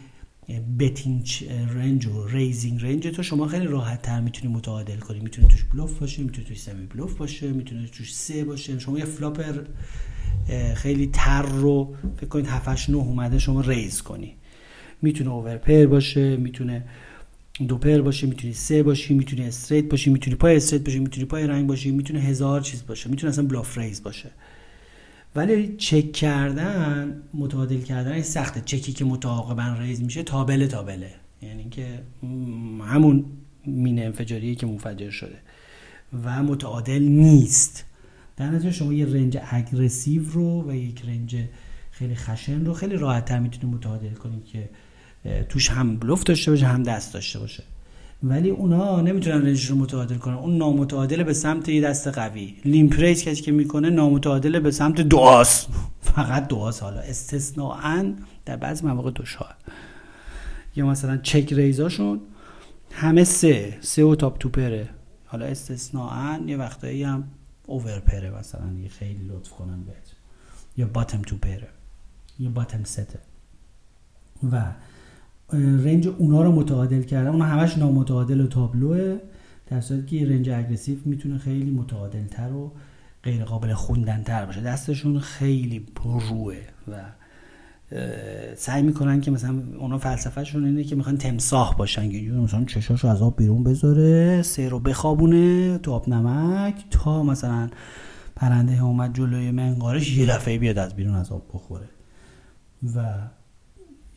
betting 0.79 1.49
range 1.75 2.05
و 2.05 2.27
raising 2.27 2.83
range 2.83 3.07
تو 3.07 3.23
شما 3.23 3.47
خیلی 3.47 3.67
راحت 3.67 4.01
تر 4.01 4.21
می‌تونی 4.21 4.53
متعادل 4.53 4.97
کنی. 4.97 5.19
می‌تونی 5.19 5.47
توش 5.47 5.63
بلوف 5.63 5.99
باشه 5.99 6.23
می‌تونی 6.23 6.47
توش 6.47 6.61
semi 6.61 6.85
bluff 6.85 7.17
باشه 7.17 7.51
می‌تونی 7.51 7.87
توش 7.87 8.15
سه 8.15 8.45
باشه. 8.45 8.79
شما 8.79 8.99
یه 8.99 9.05
flop 9.05 9.53
خیلی 10.75 11.09
تر 11.13 11.41
رو 11.41 11.95
فکر 12.17 12.27
کنید 12.27 12.47
7 12.47 12.89
9 12.89 12.97
اومده 12.97 13.39
شما 13.39 13.61
raise 13.61 14.01
کنی. 14.01 14.35
می‌تونه 15.01 15.29
overpair 15.29 15.85
باشه 15.85 16.37
می‌تونه 16.37 16.83
دو 17.67 17.77
pair 17.77 18.01
باشه 18.01 18.27
می‌تونی 18.27 18.53
سه 18.53 18.83
باشی 18.83 19.13
می‌تونی 19.13 19.47
straight 19.47 19.89
باشی 19.89 20.09
می‌تونی 20.09 20.35
پای 20.35 20.55
straight 20.55 20.83
باشی 20.83 20.99
می‌تونی 20.99 21.25
پای 21.25 21.47
رنگ 21.47 21.67
باشی 21.67 21.91
می‌تونه 21.91 22.19
هزار 22.19 22.61
چیز 22.61 22.85
باشه 22.85 23.09
می‌تونه 23.09 23.33
اصلا 23.33 23.45
bluff 23.45 23.77
raise 23.77 24.03
باشه. 24.03 24.31
ولی 25.35 25.75
چک 25.77 26.11
کردن 26.11 27.21
متعادل 27.33 27.81
کردن 27.81 28.11
این 28.11 28.23
سخته. 28.23 28.61
چکی 28.61 28.93
که 28.93 29.05
متعاقبا 29.05 29.75
ریز 29.79 30.03
میشه 30.03 30.23
تابله 30.23 30.67
تابله. 30.67 31.13
یعنی 31.41 31.69
که 31.69 31.99
همون 32.81 33.25
مینه 33.65 34.01
انفجاریه 34.01 34.55
که 34.55 34.67
منفجر 34.67 35.09
شده. 35.09 35.37
و 36.23 36.43
متعادل 36.43 37.01
نیست. 37.01 37.85
در 38.37 38.49
نتیجه 38.49 38.71
شما 38.71 38.93
یه 38.93 39.05
رنج 39.05 39.37
اگرسیو 39.49 40.29
رو 40.29 40.69
و 40.69 40.75
یک 40.75 41.01
رنج 41.07 41.35
خیلی 41.91 42.15
خشن 42.15 42.65
رو 42.65 42.73
خیلی 42.73 42.95
راحت 42.95 43.25
تر 43.25 43.39
می‌تونید 43.39 43.75
متعادل 43.75 44.13
کنید 44.13 44.45
که 44.45 44.69
توش 45.49 45.69
هم 45.69 45.97
بلوف 45.97 46.23
داشته 46.23 46.51
باشه 46.51 46.65
هم 46.65 46.83
دست 46.83 47.13
داشته 47.13 47.39
باشه. 47.39 47.63
ولی 48.23 48.49
اونا 48.49 49.01
نمی‌تونن 49.01 49.45
رنج 49.45 49.65
رو 49.65 49.75
متعادل 49.75 50.17
کنن. 50.17 50.33
اون 50.33 50.57
نامتعادل 50.57 51.23
به 51.23 51.33
سمت 51.33 51.69
یه 51.69 51.81
دست 51.81 52.07
قوی. 52.07 52.55
لیمپریز 52.65 53.23
کسی 53.23 53.41
که 53.41 53.51
می‌کنه 53.51 53.89
نامتعادل 53.89 54.59
به 54.59 54.71
سمت 54.71 55.01
دعاست. 55.01 55.67
فقط 56.01 56.47
دعاست 56.47 56.83
حالا. 56.83 56.99
استثناءا 56.99 58.13
در 58.45 58.55
بعضی 58.55 58.85
مواقع 58.85 59.11
دوشا 59.11 59.45
یا 60.75 60.85
مثلا 60.85 61.17
چک 61.17 61.53
ریزاشون 61.53 62.21
همه 62.91 63.23
سه 63.23 63.77
سه 63.81 64.03
و 64.03 64.15
تاپ 64.15 64.37
توپره 64.37 64.89
حالا 65.25 65.45
استثناءا 65.45 66.39
یه 66.47 66.57
وقتایی 66.57 67.03
هم 67.03 67.23
اوورپره 67.65 68.29
مثلا. 68.39 68.73
یه 68.83 68.89
خیلی 68.89 69.27
لطف 69.27 69.49
کنن 69.49 69.83
بهت. 69.83 70.11
یا 70.77 70.87
باتم 70.87 71.21
توپره 71.21 71.67
یا 72.39 72.49
باتم 72.49 72.83
سته 72.83 73.19
و 74.51 74.61
رنج 75.53 76.07
اونا 76.07 76.41
رو 76.41 76.51
متعادل 76.51 77.01
کردن. 77.01 77.29
اونا 77.29 77.45
همش 77.45 77.77
نامتعادل 77.77 78.41
و 78.41 78.47
تابلوه. 78.47 79.17
در 79.67 79.81
صورتی 79.81 80.19
که 80.19 80.29
رنج 80.29 80.49
اگریسیو 80.49 80.97
می‌تونه 81.05 81.37
خیلی 81.37 81.71
متعادل 81.71 82.25
تر 82.27 82.51
و 82.51 82.71
غیر 83.23 83.43
قابل 83.43 83.73
خوندن 83.73 84.23
تر 84.23 84.45
باشه. 84.45 84.61
دستشون 84.61 85.19
خیلی 85.19 85.85
روه 86.29 86.55
و 86.87 87.01
سعی 88.55 88.83
می‌کنن 88.83 89.21
که 89.21 89.31
مثلا 89.31 89.63
اونا 89.79 89.97
فلسفهشون 89.97 90.65
اینه 90.65 90.83
که 90.83 90.95
می‌خوان 90.95 91.17
تمساح 91.17 91.75
باشن. 91.75 92.11
که 92.11 92.31
مثلا 92.31 92.65
چشاشو 92.65 93.07
از 93.07 93.21
آب 93.21 93.37
بیرون 93.37 93.63
بذاره 93.63 94.41
سه 94.41 94.69
رو 94.69 94.79
بخوابونه 94.79 95.77
تو 95.77 95.91
آب 95.91 96.09
نمک 96.09 96.85
تا 96.89 97.23
مثلا 97.23 97.69
پرنده 98.35 98.83
اومد 98.83 99.15
جلوی 99.15 99.51
منقارش 99.51 100.17
یه 100.17 100.25
دفعه 100.25 100.57
بیاد 100.57 100.77
از 100.77 100.95
بیرون 100.95 101.15
از 101.15 101.31
آب 101.31 101.45
بخوره. 101.53 101.89
و 102.95 103.17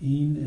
این 0.00 0.38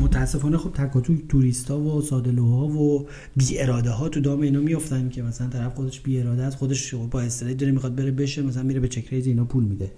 متاسفانه 0.00 0.56
خب 0.56 0.72
تکاتو 0.72 1.16
توریستا 1.28 1.80
و 1.80 2.02
سادلوها 2.02 2.66
و 2.66 3.06
بی 3.36 3.58
اراده 3.58 3.90
ها 3.90 4.08
تو 4.08 4.20
دام 4.20 4.40
اینا 4.40 4.60
میافتن 4.60 5.08
که 5.08 5.22
مثلا 5.22 5.48
طرف 5.48 5.74
خودش 5.74 6.00
بی 6.00 6.20
اراده 6.20 6.42
است 6.42 6.56
خودش 6.56 6.94
با 6.94 7.20
استرید 7.20 7.56
داره 7.56 7.72
می‌خواد 7.72 7.94
بره 7.94 8.10
بشه 8.10 8.42
مثلا 8.42 8.62
میره 8.62 8.80
به 8.80 8.88
چکریز 8.88 9.26
اینا 9.26 9.44
پول 9.44 9.64
میده. 9.64 9.92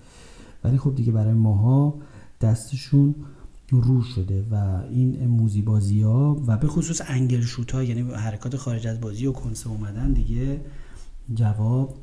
ولی 0.64 0.78
خب 0.78 0.94
دیگه 0.94 1.12
برای 1.12 1.34
ماها 1.34 1.94
دستشون 2.40 3.14
رو 3.70 4.02
شده 4.02 4.44
و 4.50 4.82
این 4.90 5.26
موزی 5.26 5.62
بازی 5.62 6.02
ها 6.02 6.42
و 6.46 6.56
به 6.56 6.66
خصوص 6.66 7.00
انگل 7.06 7.40
شوت 7.40 7.72
ها 7.72 7.82
یعنی 7.82 8.00
حرکات 8.00 8.56
خارج 8.56 8.86
از 8.86 9.00
بازی 9.00 9.26
و 9.26 9.32
کنسه 9.32 9.70
اومدن 9.70 10.12
دیگه 10.12 10.60
جواب 11.34 11.94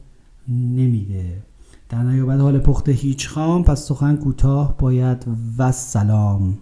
نمیده. 0.47 1.43
در 1.89 2.03
نیابت 2.03 2.39
حال 2.39 2.59
پخته 2.59 2.91
هیچ 2.91 3.27
خام 3.27 3.63
پس 3.63 3.87
سخن 3.87 4.15
کوتاه 4.15 4.77
باید 4.77 5.25
و 5.57 5.71
سلام. 5.71 6.57